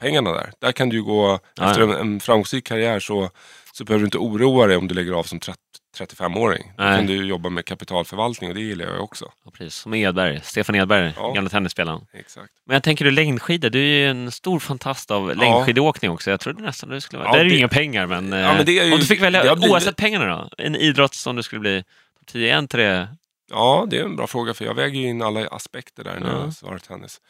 pengarna 0.00 0.32
där. 0.32 0.50
Där 0.60 0.72
kan 0.72 0.88
du 0.88 0.96
ju 0.96 1.02
gå, 1.02 1.38
Ja, 1.54 1.70
efter 1.70 1.80
ja. 1.82 1.94
en, 1.94 2.00
en 2.00 2.20
framgångsrik 2.20 2.66
karriär 2.66 3.00
så, 3.00 3.30
så 3.78 3.84
behöver 3.84 4.00
du 4.00 4.04
inte 4.06 4.18
oroa 4.18 4.66
dig 4.66 4.76
om 4.76 4.88
du 4.88 4.94
lägger 4.94 5.12
av 5.12 5.22
som 5.22 5.40
30, 5.40 5.58
35-åring. 5.98 6.72
Då 6.76 6.82
kan 6.82 7.06
du 7.06 7.26
jobba 7.26 7.48
med 7.48 7.64
kapitalförvaltning 7.64 8.50
och 8.50 8.54
det 8.56 8.60
gillar 8.62 8.86
jag 8.86 9.04
också. 9.04 9.32
Ja, 9.44 9.50
precis. 9.50 9.74
Som 9.74 9.94
Edberg, 9.94 10.40
Stefan 10.44 10.74
Edberg, 10.74 11.12
Ja. 11.16 11.32
gamla 11.32 11.50
tennisspelaren. 11.50 12.00
Exakt. 12.12 12.52
Men 12.66 12.74
jag 12.74 12.82
tänker 12.82 13.04
du 13.04 13.10
längdskidor, 13.10 13.70
du 13.70 13.78
är 13.78 13.84
ju 13.84 14.06
en 14.10 14.30
stor 14.32 14.58
fantast 14.58 15.10
av 15.10 15.36
längdskidåkning 15.36 16.10
också. 16.10 16.30
Jag 16.30 16.40
trodde 16.40 16.62
nästan 16.62 16.88
du 16.90 17.00
skulle 17.00 17.18
vara... 17.22 17.28
Ja, 17.28 17.32
Där 17.32 17.40
är 17.40 17.44
ju 17.44 17.50
det- 17.50 17.56
inga 17.58 17.68
pengar, 17.68 18.06
men, 18.06 18.32
Ja, 18.32 18.54
men 18.56 18.66
det 18.66 18.78
är 18.78 18.84
ju- 18.84 18.92
om 18.92 18.98
du 18.98 19.06
fick 19.06 19.22
välja, 19.22 19.44
det 19.44 19.56
blivit- 19.56 19.70
oavsett 19.72 19.96
pengarna 19.96 20.26
då, 20.36 20.50
en 20.64 20.76
idrott 20.76 21.14
som 21.14 21.36
du 21.36 21.42
skulle 21.42 21.60
bli 21.60 21.82
topp 22.18 22.26
10, 22.32 22.54
en 22.56 22.68
till 22.68 22.78
det? 22.78 23.08
Ja, 23.50 23.86
det 23.90 23.98
är 23.98 24.04
en 24.04 24.16
bra 24.16 24.26
fråga 24.26 24.54
för 24.54 24.64
jag 24.64 24.74
väger 24.74 25.00
ju 25.00 25.08
in 25.08 25.22
alla 25.22 25.48
aspekter 25.48 26.04
där 26.04 26.20
när 26.20 26.32
Ja. 26.32 26.40
jag 26.44 26.52
svarar 26.54 26.78
tennis. 26.78 27.20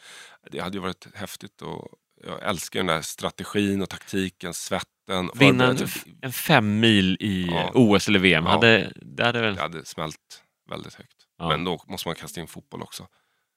Det 0.51 0.59
hade 0.59 0.77
ju 0.77 0.81
varit 0.81 1.07
häftigt 1.15 1.61
och 1.61 1.87
jag 2.27 2.49
älskar 2.49 2.79
den 2.79 2.87
där 2.87 3.01
strategin 3.01 3.81
och 3.81 3.89
taktiken, 3.89 4.53
svetten. 4.53 5.29
Vinna 5.35 5.67
en, 5.67 5.77
en 6.21 6.31
fem 6.31 6.79
mil 6.79 7.17
i 7.19 7.47
Ja. 7.51 7.71
OS 7.73 8.07
eller 8.07 8.19
VM, 8.19 8.45
Ja. 8.45 8.51
hade, 8.51 8.91
det 8.95 9.23
hade 9.25 9.41
väl... 9.41 9.55
Det 9.55 9.61
hade 9.61 9.85
smält 9.85 10.43
väldigt 10.69 10.93
högt. 10.93 11.15
Ja. 11.37 11.47
Men 11.47 11.63
då 11.63 11.83
måste 11.87 12.07
man 12.07 12.15
kasta 12.15 12.41
in 12.41 12.47
fotboll 12.47 12.81
också. 12.81 13.07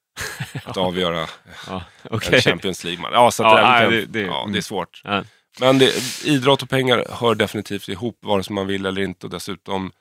Att 0.65 0.77
avgöra 0.77 1.27
okej. 2.09 2.41
Champions 2.41 2.83
League. 2.83 3.09
Ja, 3.11 3.31
så 3.31 3.43
det, 3.43 3.61
nej, 3.61 3.89
det- 3.91 4.05
det- 4.05 4.21
ja, 4.21 4.41
mm. 4.41 4.53
det 4.53 4.59
är 4.59 4.61
svårt. 4.61 5.01
Ja. 5.03 5.23
Men 5.59 5.81
idrott 6.23 6.61
och 6.63 6.69
pengar 6.69 7.05
hör 7.09 7.35
definitivt 7.35 7.89
ihop 7.89 8.17
vare 8.21 8.43
sig 8.43 8.53
man 8.53 8.67
vill 8.67 8.85
eller 8.85 9.01
inte. 9.01 9.25
Och 9.25 9.29
dessutom 9.31 9.91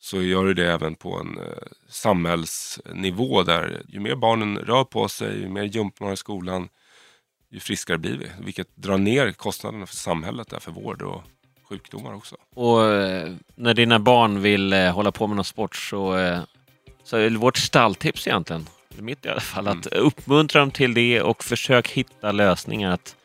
så 0.00 0.22
gör 0.22 0.44
det 0.46 0.54
det 0.54 0.72
även 0.72 0.94
på 0.94 1.18
en 1.18 1.38
eh, 1.38 1.44
samhällsnivå 1.88 3.42
där 3.42 3.82
ju 3.88 4.00
mer 4.00 4.14
barnen 4.14 4.58
rör 4.58 4.84
på 4.84 5.08
sig, 5.08 5.40
ju 5.40 5.48
mer 5.48 5.62
jump 5.62 6.00
man 6.00 6.06
har 6.06 6.14
i 6.14 6.16
skolan, 6.16 6.68
ju 7.52 7.60
friskare 7.60 7.98
blir 7.98 8.18
vi. 8.18 8.26
Vilket 8.44 8.76
drar 8.76 8.98
ner 8.98 9.32
kostnaderna 9.32 9.86
för 9.86 9.96
samhället 9.96 10.50
där, 10.50 10.58
för 10.58 10.72
vård 10.72 11.02
och 11.02 11.22
sjukdomar 11.68 12.14
också. 12.14 12.36
Och 12.54 12.84
eh, 12.84 13.32
när 13.54 13.74
dina 13.74 13.98
barn 13.98 14.42
vill 14.42 14.72
eh, 14.72 14.92
hålla 14.92 15.12
på 15.12 15.26
med 15.26 15.36
någon 15.36 15.44
sport 15.44 15.76
så, 15.76 16.16
eh, 16.16 16.40
så 17.04 17.16
är 17.16 17.30
vårt 17.30 17.56
stalltips 17.56 18.26
egentligen, 18.26 18.66
mitt 18.98 19.26
i 19.26 19.28
alla 19.28 19.40
fall, 19.40 19.68
att 19.68 19.86
uppmuntra 19.86 20.60
dem 20.60 20.70
till 20.70 20.94
det 20.94 21.22
och 21.22 21.44
försök 21.44 21.88
hitta 21.88 22.32
lösningar. 22.32 22.90
Att 22.90 23.16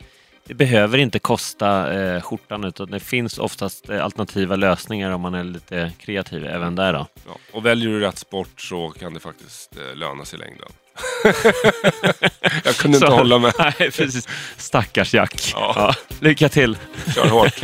det 0.44 0.54
behöver 0.54 0.98
inte 0.98 1.20
kosta 1.20 1.94
eh, 1.94 2.22
skjortan 2.22 2.64
utan 2.64 2.92
det 2.92 3.00
finns 3.00 3.38
oftast 3.38 3.90
alternativa 3.90 4.56
lösningar 4.56 5.12
om 5.12 5.22
man 5.22 5.34
är 5.34 5.44
lite 5.44 5.92
kreativ 6.00 6.46
även 6.46 6.76
där 6.76 6.94
då. 6.94 7.08
Ja. 7.26 7.38
Och 7.52 7.66
väljer 7.66 7.90
du 7.90 8.00
rätt 8.00 8.18
sport 8.18 8.62
så 8.62 8.90
kan 8.90 9.14
det 9.14 9.20
faktiskt 9.20 9.78
eh, 9.78 9.96
löna 9.96 10.26
sig 10.26 10.40
i 10.40 10.42
längden. 10.42 10.68
Jag 12.64 12.76
kunde 12.76 12.98
inte 12.98 13.08
Så- 13.08 13.16
hålla 13.16 13.40
med. 13.40 13.54
Nej, 13.80 13.92
precis. 13.92 14.28
Stackars 14.58 15.14
Jack. 15.14 15.52
Ja. 15.54 15.74
Ja, 15.76 15.96
lycka 16.20 16.50
till! 16.50 16.78
Kör 17.16 17.28
hårt. 17.28 17.64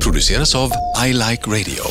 produceras 0.00 0.54
av 0.54 0.70
I 1.06 1.12
Like 1.12 1.50
Radio. 1.50 1.84